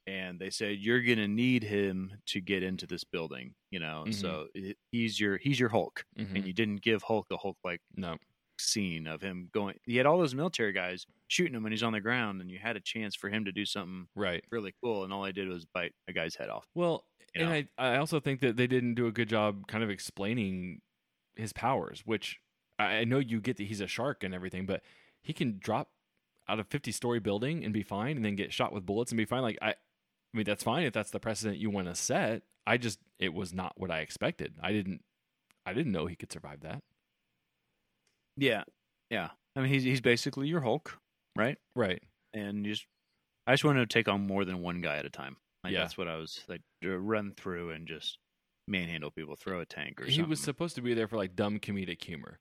and 0.06 0.38
they 0.40 0.50
said 0.50 0.78
you're 0.78 1.02
gonna 1.02 1.28
need 1.28 1.62
him 1.62 2.12
to 2.26 2.40
get 2.40 2.62
into 2.62 2.86
this 2.86 3.04
building. 3.04 3.54
You 3.70 3.80
know, 3.80 4.04
Mhm. 4.06 4.14
so 4.14 4.48
he- 4.54 4.76
he's 4.90 5.18
your 5.20 5.38
he's 5.38 5.58
your 5.60 5.68
Hulk, 5.70 6.04
Mhm. 6.18 6.34
and 6.36 6.46
you 6.46 6.52
didn't 6.52 6.82
give 6.82 7.02
Hulk 7.02 7.26
a 7.30 7.36
Hulk 7.36 7.58
like 7.64 7.80
No. 7.96 8.18
scene 8.58 9.06
of 9.06 9.22
him 9.22 9.48
going. 9.52 9.78
He 9.84 9.96
had 9.96 10.06
all 10.06 10.18
those 10.18 10.34
military 10.34 10.72
guys 10.72 11.06
shooting 11.28 11.54
him 11.54 11.62
when 11.62 11.72
he's 11.72 11.82
on 11.82 11.92
the 11.92 12.00
ground, 12.00 12.40
and 12.40 12.50
you 12.50 12.58
had 12.58 12.76
a 12.76 12.80
chance 12.80 13.14
for 13.16 13.30
him 13.30 13.44
to 13.46 13.52
do 13.52 13.64
something 13.64 14.08
Right. 14.14 14.44
really 14.50 14.72
cool, 14.82 15.04
and 15.04 15.12
all 15.12 15.24
I 15.24 15.32
did 15.32 15.48
was 15.48 15.64
bite 15.64 15.94
a 16.08 16.12
guy's 16.12 16.36
head 16.36 16.48
off. 16.50 16.66
Well, 16.74 17.06
You 17.34 17.46
and? 17.46 17.68
I 17.78 17.94
I 17.94 17.96
also 17.96 18.20
think 18.20 18.40
that 18.40 18.56
they 18.56 18.66
didn't 18.66 18.94
do 18.94 19.06
a 19.06 19.12
good 19.12 19.28
job 19.28 19.66
kind 19.66 19.82
of 19.82 19.88
explaining 19.90 20.82
his 21.36 21.52
powers, 21.52 22.04
which 22.04 22.38
I 22.78 22.98
I 22.98 23.04
know 23.04 23.18
you 23.18 23.40
get 23.40 23.56
that 23.56 23.64
he's 23.64 23.80
a 23.80 23.86
shark 23.88 24.22
and 24.22 24.34
everything, 24.34 24.66
but 24.66 24.84
he 25.22 25.32
can 25.32 25.58
drop 25.58 25.92
out 26.48 26.58
of 26.60 26.66
50 26.68 26.92
story 26.92 27.20
building 27.20 27.64
and 27.64 27.72
be 27.72 27.82
fine 27.82 28.16
and 28.16 28.24
then 28.24 28.34
get 28.36 28.52
shot 28.52 28.72
with 28.72 28.84
bullets 28.84 29.12
and 29.12 29.16
be 29.16 29.24
fine 29.24 29.42
like 29.42 29.56
I 29.62 29.76
I 30.32 30.36
mean 30.38 30.44
that's 30.44 30.64
fine 30.64 30.84
if 30.84 30.92
that's 30.92 31.10
the 31.10 31.20
precedent 31.20 31.58
you 31.58 31.70
want 31.70 31.88
to 31.88 31.94
set. 31.94 32.42
I 32.66 32.76
just 32.78 32.98
it 33.18 33.34
was 33.34 33.52
not 33.52 33.74
what 33.76 33.90
I 33.90 34.00
expected. 34.00 34.54
I 34.62 34.72
didn't 34.72 35.02
I 35.66 35.72
didn't 35.74 35.92
know 35.92 36.06
he 36.06 36.16
could 36.16 36.32
survive 36.32 36.60
that. 36.60 36.82
Yeah, 38.36 38.64
yeah. 39.10 39.30
I 39.56 39.60
mean, 39.60 39.68
he's 39.70 39.82
he's 39.84 40.00
basically 40.00 40.48
your 40.48 40.60
Hulk, 40.62 40.98
right? 41.36 41.58
Right. 41.76 42.02
And 42.32 42.64
you 42.64 42.72
just, 42.72 42.86
I 43.46 43.52
just 43.52 43.64
wanted 43.64 43.88
to 43.88 43.92
take 43.92 44.08
on 44.08 44.26
more 44.26 44.44
than 44.44 44.62
one 44.62 44.80
guy 44.80 44.96
at 44.96 45.04
a 45.04 45.10
time. 45.10 45.36
Like 45.62 45.74
Yeah. 45.74 45.80
that's 45.80 45.98
what 45.98 46.08
I 46.08 46.16
was 46.16 46.42
like 46.48 46.62
run 46.82 47.32
through 47.36 47.70
and 47.70 47.86
just 47.86 48.18
manhandle 48.66 49.10
people, 49.10 49.36
throw 49.36 49.60
a 49.60 49.66
tank 49.66 50.00
or 50.00 50.04
something. 50.04 50.10
he 50.12 50.16
something. 50.16 50.30
was 50.30 50.40
supposed 50.40 50.74
to 50.76 50.82
be 50.82 50.94
there 50.94 51.08
for 51.08 51.16
like 51.16 51.36
dumb 51.36 51.58
comedic 51.58 52.02
humor 52.02 52.38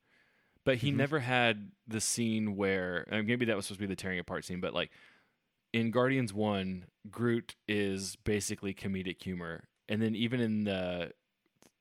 but 0.63 0.77
he 0.77 0.91
Mhm. 0.91 0.95
never 0.97 1.19
had 1.19 1.71
the 1.87 1.99
scene 1.99 2.55
where 2.55 3.05
and 3.09 3.25
maybe 3.27 3.45
that 3.45 3.55
was 3.55 3.65
supposed 3.65 3.79
to 3.79 3.87
be 3.87 3.91
the 3.91 3.95
tearing 3.99 4.19
apart 4.19 4.45
scene 4.45 4.61
but 4.61 4.73
like 4.75 4.91
in 5.73 5.91
guardians 5.91 6.33
1 6.33 6.85
groot 7.09 7.55
is 7.67 8.15
basically 8.23 8.73
comedic 8.73 9.21
humor 9.23 9.63
and 9.89 10.01
then 10.01 10.15
even 10.15 10.39
in 10.39 10.63
the 10.65 11.11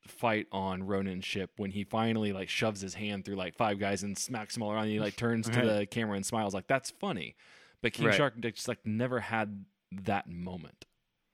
fight 0.06 0.46
on 0.50 0.82
ronan's 0.82 1.24
ship 1.24 1.50
when 1.56 1.70
he 1.70 1.84
finally 1.84 2.32
like 2.32 2.48
shoves 2.48 2.80
his 2.80 2.94
hand 2.94 3.24
through 3.24 3.36
like 3.36 3.54
five 3.54 3.78
guys 3.78 4.02
and 4.02 4.16
smacks 4.16 4.54
them 4.54 4.62
all 4.62 4.72
around 4.72 4.84
and 4.84 4.92
he 4.92 5.00
like 5.00 5.16
turns 5.16 5.48
to 5.48 5.60
the 5.60 5.86
camera 5.86 6.16
and 6.16 6.24
smiles 6.24 6.54
like 6.54 6.66
that's 6.66 6.90
funny 6.90 7.34
but 7.82 7.92
king 7.92 8.06
Right. 8.06 8.14
shark 8.14 8.40
just 8.40 8.66
like 8.68 8.78
never 8.84 9.20
had 9.20 9.64
that 9.92 10.28
moment 10.28 10.86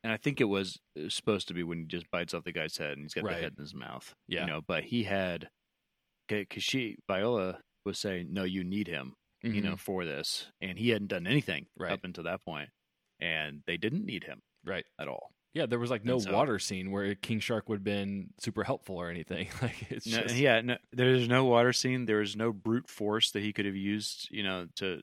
and 0.05 0.13
I 0.13 0.19
think 0.19 0.41
it 0.41 0.45
was, 0.45 0.79
it 0.95 1.03
was 1.05 1.15
supposed 1.15 1.49
to 1.49 1.55
be 1.55 1.65
when 1.65 1.79
he 1.79 1.85
just 1.85 2.09
bites 2.13 2.33
off 2.33 2.45
the 2.45 2.53
guy's 2.53 2.77
head 2.77 2.93
and 2.93 3.03
he's 3.03 3.13
got 3.15 3.25
Right. 3.25 3.35
the 3.37 3.43
head 3.43 3.55
in 3.59 3.63
his 3.65 3.75
mouth. 3.75 4.15
Yeah. 4.29 4.43
you 4.43 4.47
know. 4.47 4.61
But 4.65 4.85
he 4.85 5.03
had, 5.03 5.49
because 6.29 6.63
she 6.63 6.97
Viola 7.09 7.59
was 7.85 7.99
saying, 7.99 8.29
"No, 8.31 8.45
you 8.45 8.63
need 8.63 8.87
him, 8.87 9.15
you 9.55 9.61
know, 9.63 9.77
for 9.77 10.05
this," 10.05 10.47
and 10.61 10.79
he 10.79 10.91
hadn't 10.91 11.09
done 11.09 11.27
anything 11.27 11.65
Mm-hmm. 11.65 11.83
Right. 11.83 11.93
up 11.93 12.05
until 12.05 12.25
that 12.25 12.45
point, 12.45 12.69
and 13.21 13.63
they 13.67 13.77
didn't 13.77 14.05
need 14.05 14.25
him 14.25 14.41
right 14.65 14.85
at 15.01 15.09
all. 15.09 15.31
Yeah, 15.55 15.65
there 15.65 15.79
was 15.79 15.91
like 15.91 16.05
no 16.05 16.19
so- 16.19 16.33
water 16.33 16.59
scene 16.59 16.91
where 16.91 17.15
King 17.15 17.41
Shark 17.41 17.69
would 17.69 17.77
have 17.77 17.85
been 17.85 18.29
super 18.41 18.63
helpful 18.63 18.97
or 18.97 19.09
anything. 19.11 19.49
Like 19.63 19.91
it's 19.91 20.07
No, 20.07 20.23
just 20.23 20.37
yeah, 20.37 20.61
no, 20.61 20.77
there's 20.93 21.29
no 21.29 21.45
water 21.47 21.73
scene. 21.73 22.05
There 22.05 22.19
was 22.19 22.37
no 22.37 22.53
brute 22.53 22.89
force 22.91 23.31
that 23.31 23.43
he 23.43 23.53
could 23.55 23.65
have 23.65 23.77
used, 23.77 24.29
you 24.31 24.43
know, 24.43 24.67
to 24.77 25.01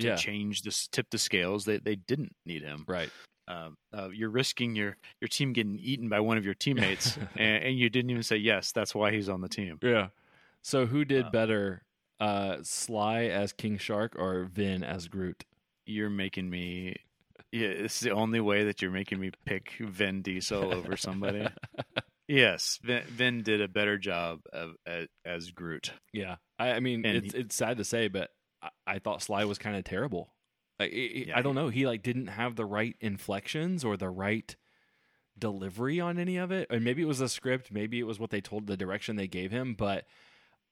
to 0.00 0.06
yeah, 0.06 0.16
change 0.16 0.62
this, 0.62 0.86
tip 0.88 1.06
the 1.10 1.18
scales. 1.18 1.64
They 1.64 1.78
they 1.78 1.96
didn't 1.96 2.34
need 2.46 2.62
him. 2.62 2.84
right. 2.86 3.10
um, 3.48 3.76
uh, 3.96 4.10
you're 4.10 4.28
risking 4.30 4.76
your 4.76 4.96
your 5.20 5.28
team 5.28 5.52
getting 5.54 5.78
eaten 5.78 6.08
by 6.10 6.20
one 6.20 6.36
of 6.36 6.44
your 6.44 6.54
teammates, 6.54 7.16
and, 7.36 7.64
and 7.64 7.78
you 7.78 7.88
didn't 7.88 8.10
even 8.10 8.22
say 8.22 8.36
yes. 8.36 8.70
That's 8.72 8.94
why 8.94 9.10
he's 9.12 9.28
on 9.30 9.40
the 9.40 9.48
team. 9.48 9.78
Yeah. 9.82 10.08
So 10.62 10.84
who 10.86 11.04
did 11.06 11.24
Uh, 11.26 11.30
better, 11.30 11.82
uh, 12.20 12.56
Sly 12.62 13.24
as 13.24 13.52
King 13.52 13.78
Shark 13.78 14.14
or 14.18 14.44
Vin 14.44 14.82
as 14.84 15.08
Groot? 15.08 15.44
You're 15.86 16.10
making 16.10 16.50
me. 16.50 16.96
Yeah, 17.52 17.68
it's 17.68 18.00
the 18.00 18.10
only 18.10 18.40
way 18.40 18.64
that 18.64 18.82
you're 18.82 18.90
making 18.90 19.20
me 19.20 19.30
pick 19.46 19.72
Vin 19.80 20.20
Diesel 20.22 20.74
over 20.74 20.96
somebody. 20.96 21.46
yes, 22.28 22.78
Vin, 22.82 23.04
Vin 23.04 23.42
did 23.42 23.60
a 23.62 23.68
better 23.68 23.96
job 23.96 24.40
of 24.52 24.74
as, 24.86 25.06
as 25.24 25.50
Groot. 25.50 25.92
Yeah, 26.12 26.36
I, 26.58 26.72
I 26.72 26.80
mean, 26.80 27.06
And 27.06 27.16
it's 27.24 27.34
it's 27.34 27.54
sad 27.56 27.78
to 27.78 27.84
say, 27.84 28.08
but 28.08 28.30
I, 28.62 28.68
I 28.86 28.98
thought 28.98 29.22
Sly 29.22 29.44
was 29.44 29.56
kind 29.58 29.76
of 29.76 29.84
terrible. 29.84 30.34
Like, 30.78 30.92
it- 30.92 31.28
Yeah, 31.28 31.38
I 31.38 31.42
don't 31.42 31.54
know, 31.54 31.68
he 31.68 31.86
like 31.86 32.02
didn't 32.02 32.26
have 32.26 32.54
the 32.56 32.66
right 32.66 32.96
inflections 33.00 33.82
or 33.84 33.96
the 33.96 34.10
right 34.10 34.54
delivery 35.38 36.00
on 36.00 36.18
any 36.18 36.36
of 36.36 36.50
it, 36.50 36.66
and 36.70 36.84
maybe 36.84 37.02
it 37.02 37.06
was 37.08 37.18
the 37.20 37.28
script, 37.28 37.70
maybe 37.72 37.98
it 37.98 38.06
was 38.06 38.18
what 38.18 38.30
they 38.30 38.40
told, 38.40 38.66
the 38.66 38.76
direction 38.76 39.16
they 39.16 39.28
gave 39.28 39.50
him. 39.50 39.74
But 39.74 40.04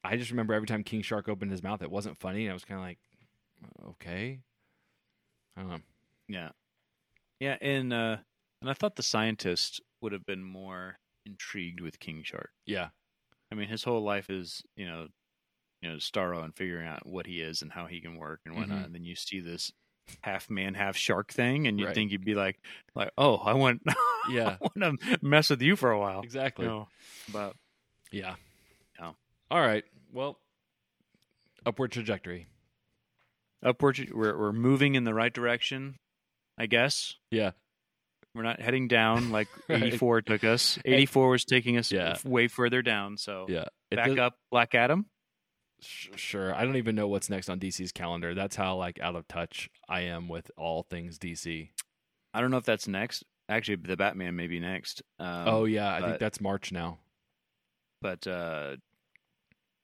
I 0.07 0.17
just 0.17 0.31
remember 0.31 0.55
every 0.55 0.67
time 0.69 0.83
King 0.85 1.03
Shark 1.03 1.29
opened 1.29 1.51
his 1.51 1.63
mouth, 1.63 1.83
it 1.83 1.91
wasn't 1.91 2.19
funny, 2.19 2.45
and 2.45 2.51
I 2.51 2.55
was 2.55 2.65
kind 2.65 2.79
of 2.81 2.85
like, 2.87 2.99
okay, 3.91 4.41
I 5.57 5.61
don't 5.61 5.71
know. 5.71 5.79
Yeah, 6.29 6.51
yeah, 7.41 7.57
and 7.61 7.93
uh, 7.93 8.17
and 8.61 8.71
I 8.71 8.75
thought 8.75 8.97
the 8.97 9.03
scientist 9.03 9.81
would 10.01 10.13
have 10.13 10.27
been 10.27 10.43
more 10.43 10.99
intrigued 11.25 11.81
with 11.81 11.99
King 12.01 12.23
Shark. 12.25 12.51
Yeah, 12.67 12.89
I 13.51 13.55
mean, 13.55 13.69
his 13.69 13.85
whole 13.85 14.03
life 14.03 14.29
is 14.31 14.63
you 14.77 14.87
know, 14.87 15.07
you 15.83 15.89
know, 15.91 15.97
Starro 15.97 16.43
and 16.45 16.55
figuring 16.55 16.87
out 16.87 17.07
what 17.07 17.27
he 17.27 17.41
is 17.41 17.63
and 17.63 17.73
how 17.73 17.87
he 17.87 18.01
can 18.01 18.17
work 18.17 18.41
and 18.45 18.57
whatnot. 18.57 18.79
Mhm. 18.81 18.85
And 18.87 18.95
then 18.95 19.05
you 19.05 19.15
see 19.15 19.41
this 19.41 19.73
half 20.23 20.49
man, 20.51 20.75
half 20.75 20.97
shark 20.97 21.33
thing, 21.33 21.67
and 21.67 21.79
you 21.81 21.87
Right. 21.87 21.95
think 21.95 22.13
you'd 22.13 22.25
be 22.25 22.35
like, 22.35 22.61
like, 22.95 23.11
oh, 23.19 23.37
I 23.39 23.55
want, 23.55 23.83
Yeah. 24.31 24.57
I 24.61 24.69
want 24.77 25.01
to 25.01 25.19
mess 25.21 25.51
with 25.51 25.61
you 25.63 25.75
for 25.77 25.91
a 25.91 25.99
while, 25.99 26.21
exactly. 26.23 26.65
you 26.65 26.71
know. 26.71 26.89
But 27.33 27.55
Yeah. 28.13 28.37
Yeah. 29.01 29.13
All 29.51 29.61
right. 29.61 29.85
Well, 30.13 30.39
upward 31.65 31.93
trajectory. 31.93 32.47
upward, 33.63 34.11
we're 34.15 34.37
we're 34.39 34.53
moving 34.53 34.95
in 34.95 35.05
the 35.05 35.15
right 35.15 35.33
direction, 35.33 35.97
I 36.59 36.67
guess. 36.67 37.15
Yeah. 37.31 37.53
We're 38.35 38.43
not 38.43 38.61
heading 38.61 38.87
down 38.89 39.31
like 39.33 39.49
Right. 39.69 39.83
84 39.85 40.23
took 40.23 40.45
us. 40.45 40.79
84 40.85 41.31
was 41.31 41.45
taking 41.45 41.77
us 41.79 41.91
Yeah. 41.91 42.17
way 42.25 42.49
further 42.49 42.83
down. 42.83 43.17
So 43.17 43.47
Yeah. 43.49 43.65
It 43.91 43.97
back 43.97 44.09
does- 44.09 44.19
up, 44.19 44.39
Black 44.51 44.75
Adam. 44.75 45.07
Sh- 45.81 46.09
Sure. 46.17 46.55
I 46.55 46.65
don't 46.65 46.77
even 46.77 46.95
know 46.95 47.09
what's 47.09 47.29
next 47.31 47.49
on 47.49 47.59
DC's 47.61 47.93
calendar. 47.93 48.35
That's 48.35 48.57
how 48.57 48.77
like 48.77 49.01
out 49.01 49.17
of 49.17 49.27
touch 49.29 49.69
I 49.89 50.03
am 50.03 50.29
with 50.29 50.51
all 50.57 50.83
things 50.85 51.19
DC. 51.19 51.71
I 52.35 52.41
don't 52.41 52.51
know 52.51 52.57
if 52.59 52.65
that's 52.65 52.87
next. 52.89 53.25
Actually, 53.49 53.77
the 53.77 53.97
Batman 53.97 54.37
may 54.37 54.47
be 54.49 54.59
next. 54.61 55.03
Um, 55.19 55.49
oh 55.49 55.65
yeah, 55.65 55.95
I 55.95 56.01
think 56.03 56.19
that's 56.19 56.41
March 56.41 56.73
now. 56.73 56.99
but 58.03 58.27
uh, 58.27 58.77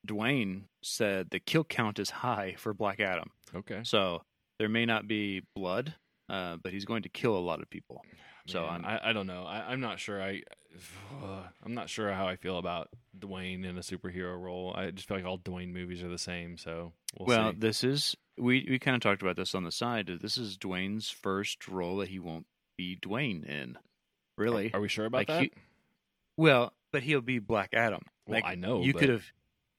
Dwayne 0.07 0.63
said 0.83 1.31
the 1.31 1.39
kill 1.41 1.65
count 1.65 1.99
is 1.99 2.11
high 2.11 2.55
for 2.59 2.75
Black 2.75 3.01
Adam. 3.01 3.31
Okay. 3.55 3.81
So 3.85 4.23
there 4.59 4.69
may 4.69 4.85
not 4.87 5.07
be 5.07 5.43
blood, 5.55 5.95
uh, 6.29 6.57
but 6.63 6.73
he's 6.73 6.85
going 6.85 7.03
to 7.03 7.09
kill 7.09 7.37
a 7.37 7.41
lot 7.41 7.61
of 7.63 7.71
people. 7.71 8.03
So 8.47 8.65
I'm- 8.65 8.85
I, 8.85 9.11
I 9.11 9.13
don't 9.13 9.27
know. 9.29 9.45
I, 9.45 9.71
I'm 9.71 9.81
not 9.81 10.01
sure. 10.01 10.21
I 10.21 10.43
I'm 11.65 11.75
not 11.75 11.89
sure 11.89 12.13
how 12.13 12.27
I 12.27 12.37
feel 12.37 12.59
about 12.59 12.89
Dwayne 13.17 13.65
in 13.65 13.77
a 13.77 13.83
superhero 13.83 14.39
role. 14.41 14.73
I 14.77 14.91
just 14.91 15.07
feel 15.07 15.17
like 15.19 15.27
all 15.27 15.39
Dwayne 15.39 15.73
movies 15.73 16.03
are 16.03 16.09
the 16.09 16.19
same. 16.19 16.57
So 16.59 16.93
we'll, 17.19 17.53
this 17.57 17.85
is 17.85 18.17
we 18.39 18.67
we 18.69 18.79
kind 18.79 18.95
of 18.97 19.01
talked 19.03 19.23
about 19.23 19.37
this 19.37 19.55
on 19.55 19.63
the 19.65 19.71
side. 19.71 20.11
This 20.21 20.37
is 20.39 20.57
Dwayne's 20.59 21.09
first 21.11 21.69
role 21.69 21.99
that 21.99 22.09
he 22.09 22.19
won't 22.19 22.47
be 22.77 22.97
Dwayne 23.01 23.45
in. 23.47 23.79
Really? 24.37 24.73
Are 24.75 24.81
we 24.81 24.89
sure 24.89 25.05
about 25.07 25.19
like 25.19 25.27
that? 25.29 25.43
he- 25.43 25.53
Well, 26.37 26.73
but 26.91 27.03
he'll 27.03 27.21
be 27.21 27.39
Black 27.39 27.75
Adam. 27.75 28.03
Well, 28.27 28.37
Like, 28.41 28.45
I 28.51 28.55
know, 28.57 28.83
you 28.83 28.93
but- 28.95 29.01
could 29.01 29.09
have, 29.11 29.25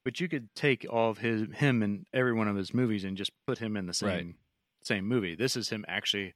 but 0.04 0.20
you 0.20 0.28
could 0.28 0.54
take 0.56 0.86
all 0.90 1.10
of 1.10 1.20
his 1.20 1.44
him 1.56 1.82
and 1.84 2.06
every 2.14 2.34
one 2.34 2.48
of 2.48 2.56
his 2.56 2.74
movies 2.74 3.04
and 3.04 3.16
just 3.18 3.32
put 3.48 3.58
him 3.60 3.76
in 3.78 3.86
the 3.86 3.94
same 3.94 4.10
Right. 4.10 4.36
same 4.82 5.08
movie. 5.08 5.36
This 5.36 5.56
is 5.56 5.70
him 5.70 5.86
actually 5.88 6.34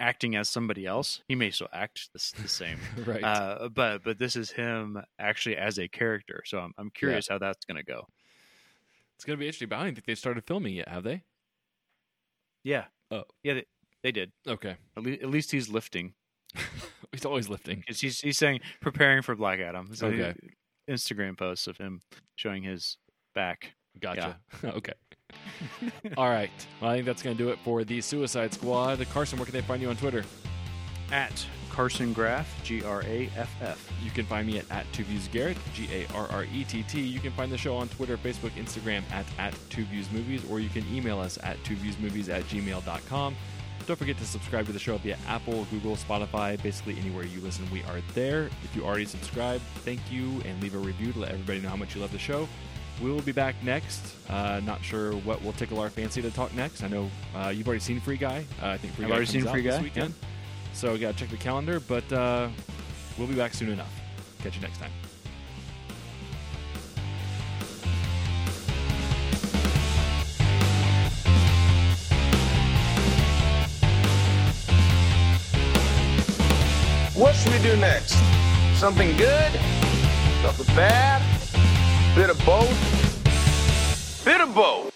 acting 0.00 0.34
as 0.36 0.48
somebody 0.48 0.86
else. 0.86 1.22
He 1.28 1.34
may 1.34 1.50
still 1.50 1.68
act 1.72 2.12
the, 2.12 2.42
the 2.42 2.48
same, 2.48 2.78
right. 3.06 3.22
uh, 3.22 3.68
but 3.68 4.02
but 4.04 4.18
this 4.18 4.36
is 4.36 4.50
him 4.50 5.02
actually 5.18 5.56
as 5.56 5.78
a 5.78 5.88
character. 5.88 6.42
So 6.46 6.58
I'm 6.58 6.72
I'm 6.78 6.90
curious 6.90 7.28
how 7.28 7.38
that's 7.38 7.64
going 7.64 7.76
to 7.76 7.84
go. 7.84 8.06
it's 9.16 9.24
gonna 9.24 9.36
be 9.38 9.46
interesting. 9.46 9.68
But 9.68 9.76
I 9.78 9.84
don't 9.84 9.94
think 9.94 10.06
they've 10.06 10.18
started 10.18 10.44
filming 10.46 10.74
yet. 10.74 10.88
Have 10.88 11.04
they? 11.04 11.22
Yeah. 12.62 12.84
Oh. 13.10 13.24
yeah, 13.42 13.54
they, 13.54 13.64
they 14.02 14.12
did. 14.12 14.32
Okay. 14.48 14.76
At, 14.96 15.02
le- 15.02 15.12
at 15.12 15.28
least 15.30 15.52
he's 15.52 15.68
lifting. 15.68 16.14
He's 17.12 17.24
always 17.24 17.48
lifting. 17.48 17.84
he's 17.86 18.20
he's 18.20 18.36
saying 18.38 18.58
preparing 18.80 19.22
for 19.22 19.36
Black 19.36 19.60
Adam. 19.60 19.94
So 19.94 20.10
he- 20.10 20.20
Okay. 20.20 20.34
Instagram 20.88 21.36
posts 21.36 21.66
of 21.66 21.76
him 21.78 22.00
showing 22.36 22.62
his 22.62 22.98
back. 23.34 23.74
Gotcha. 24.00 24.38
okay. 24.64 24.92
All 26.16 26.28
right. 26.28 26.50
Well, 26.80 26.90
I 26.90 26.94
think 26.94 27.06
that's 27.06 27.22
going 27.22 27.36
to 27.36 27.42
do 27.42 27.50
it 27.50 27.58
for 27.64 27.84
the 27.84 28.00
Suicide 28.00 28.52
Squad. 28.52 29.04
Carson, 29.12 29.38
where 29.38 29.46
can 29.46 29.54
they 29.54 29.62
find 29.62 29.80
you 29.80 29.88
on 29.88 29.96
Twitter? 29.96 30.24
At 31.10 31.46
Carson 31.70 32.12
Graff, 32.12 32.62
G 32.62 32.82
R 32.82 33.02
A 33.02 33.28
F 33.36 33.52
F. 33.60 33.92
You 34.02 34.10
can 34.10 34.24
find 34.26 34.46
me 34.46 34.58
at, 34.58 34.70
at 34.70 34.90
Two 34.92 35.04
Views 35.04 35.28
Garrett, 35.28 35.58
G 35.74 35.88
A 35.92 36.06
R 36.14 36.28
R 36.30 36.44
E 36.44 36.64
T 36.64 36.82
T. 36.84 37.00
You 37.00 37.18
can 37.18 37.32
find 37.32 37.50
the 37.50 37.58
show 37.58 37.76
on 37.76 37.88
Twitter, 37.88 38.16
Facebook, 38.16 38.50
Instagram 38.50 39.02
at, 39.10 39.26
at 39.38 39.54
Two 39.70 39.84
Views 39.84 40.10
Movies, 40.12 40.48
or 40.48 40.60
you 40.60 40.68
can 40.68 40.84
email 40.94 41.18
us 41.18 41.38
at 41.42 41.56
twoviewsmovies 41.64 42.28
at 42.28 42.44
gmail.com. 42.44 43.36
Don't 43.86 43.96
forget 43.96 44.16
to 44.18 44.24
subscribe 44.24 44.64
to 44.66 44.72
the 44.72 44.78
show 44.78 44.96
via 44.98 45.18
Apple, 45.28 45.66
Google, 45.70 45.94
Spotify, 45.94 46.60
basically 46.62 46.98
anywhere 46.98 47.24
you 47.24 47.40
listen, 47.40 47.70
we 47.70 47.82
are 47.82 48.00
there. 48.14 48.48
If 48.64 48.74
you 48.74 48.84
already 48.84 49.04
subscribed, 49.04 49.62
thank 49.84 50.00
you, 50.10 50.40
and 50.46 50.60
leave 50.62 50.74
a 50.74 50.78
review 50.78 51.12
to 51.12 51.18
let 51.18 51.32
everybody 51.32 51.60
know 51.60 51.68
how 51.68 51.76
much 51.76 51.94
you 51.94 52.00
love 52.00 52.10
the 52.10 52.18
show. 52.18 52.48
We 53.02 53.10
will 53.10 53.20
be 53.20 53.32
back 53.32 53.56
next. 53.62 54.14
Uh, 54.30 54.60
not 54.64 54.82
sure 54.82 55.12
what 55.12 55.42
will 55.44 55.52
tickle 55.52 55.80
our 55.80 55.90
fancy 55.90 56.22
to 56.22 56.30
talk 56.30 56.54
next. 56.54 56.82
I 56.82 56.88
know 56.88 57.10
uh, 57.34 57.48
you've 57.48 57.66
already 57.66 57.80
seen 57.80 58.00
Free 58.00 58.16
Guy. 58.16 58.46
Uh, 58.62 58.68
I 58.68 58.78
think 58.78 58.94
Free 58.94 59.04
I've 59.04 59.10
Guy 59.10 59.16
already 59.16 59.30
seen 59.30 59.46
Free 59.46 59.62
this 59.62 59.76
Guy, 59.76 59.82
weekend. 59.82 60.14
So 60.72 60.92
we 60.92 60.98
got 60.98 61.12
to 61.12 61.18
check 61.18 61.30
the 61.30 61.36
calendar, 61.36 61.80
but 61.80 62.10
uh, 62.12 62.48
we'll 63.18 63.28
be 63.28 63.34
back 63.34 63.52
soon 63.52 63.68
enough. 63.68 63.92
Catch 64.42 64.56
you 64.56 64.62
next 64.62 64.78
time. 64.78 64.92
What 77.14 77.36
should 77.36 77.52
we 77.52 77.58
do 77.60 77.76
next? 77.76 78.16
Something 78.74 79.16
good? 79.16 79.52
Something 80.42 80.74
bad? 80.74 81.22
Bit 82.16 82.28
of 82.28 82.44
both? 82.44 84.24
Bit 84.24 84.40
of 84.40 84.52
both. 84.52 84.93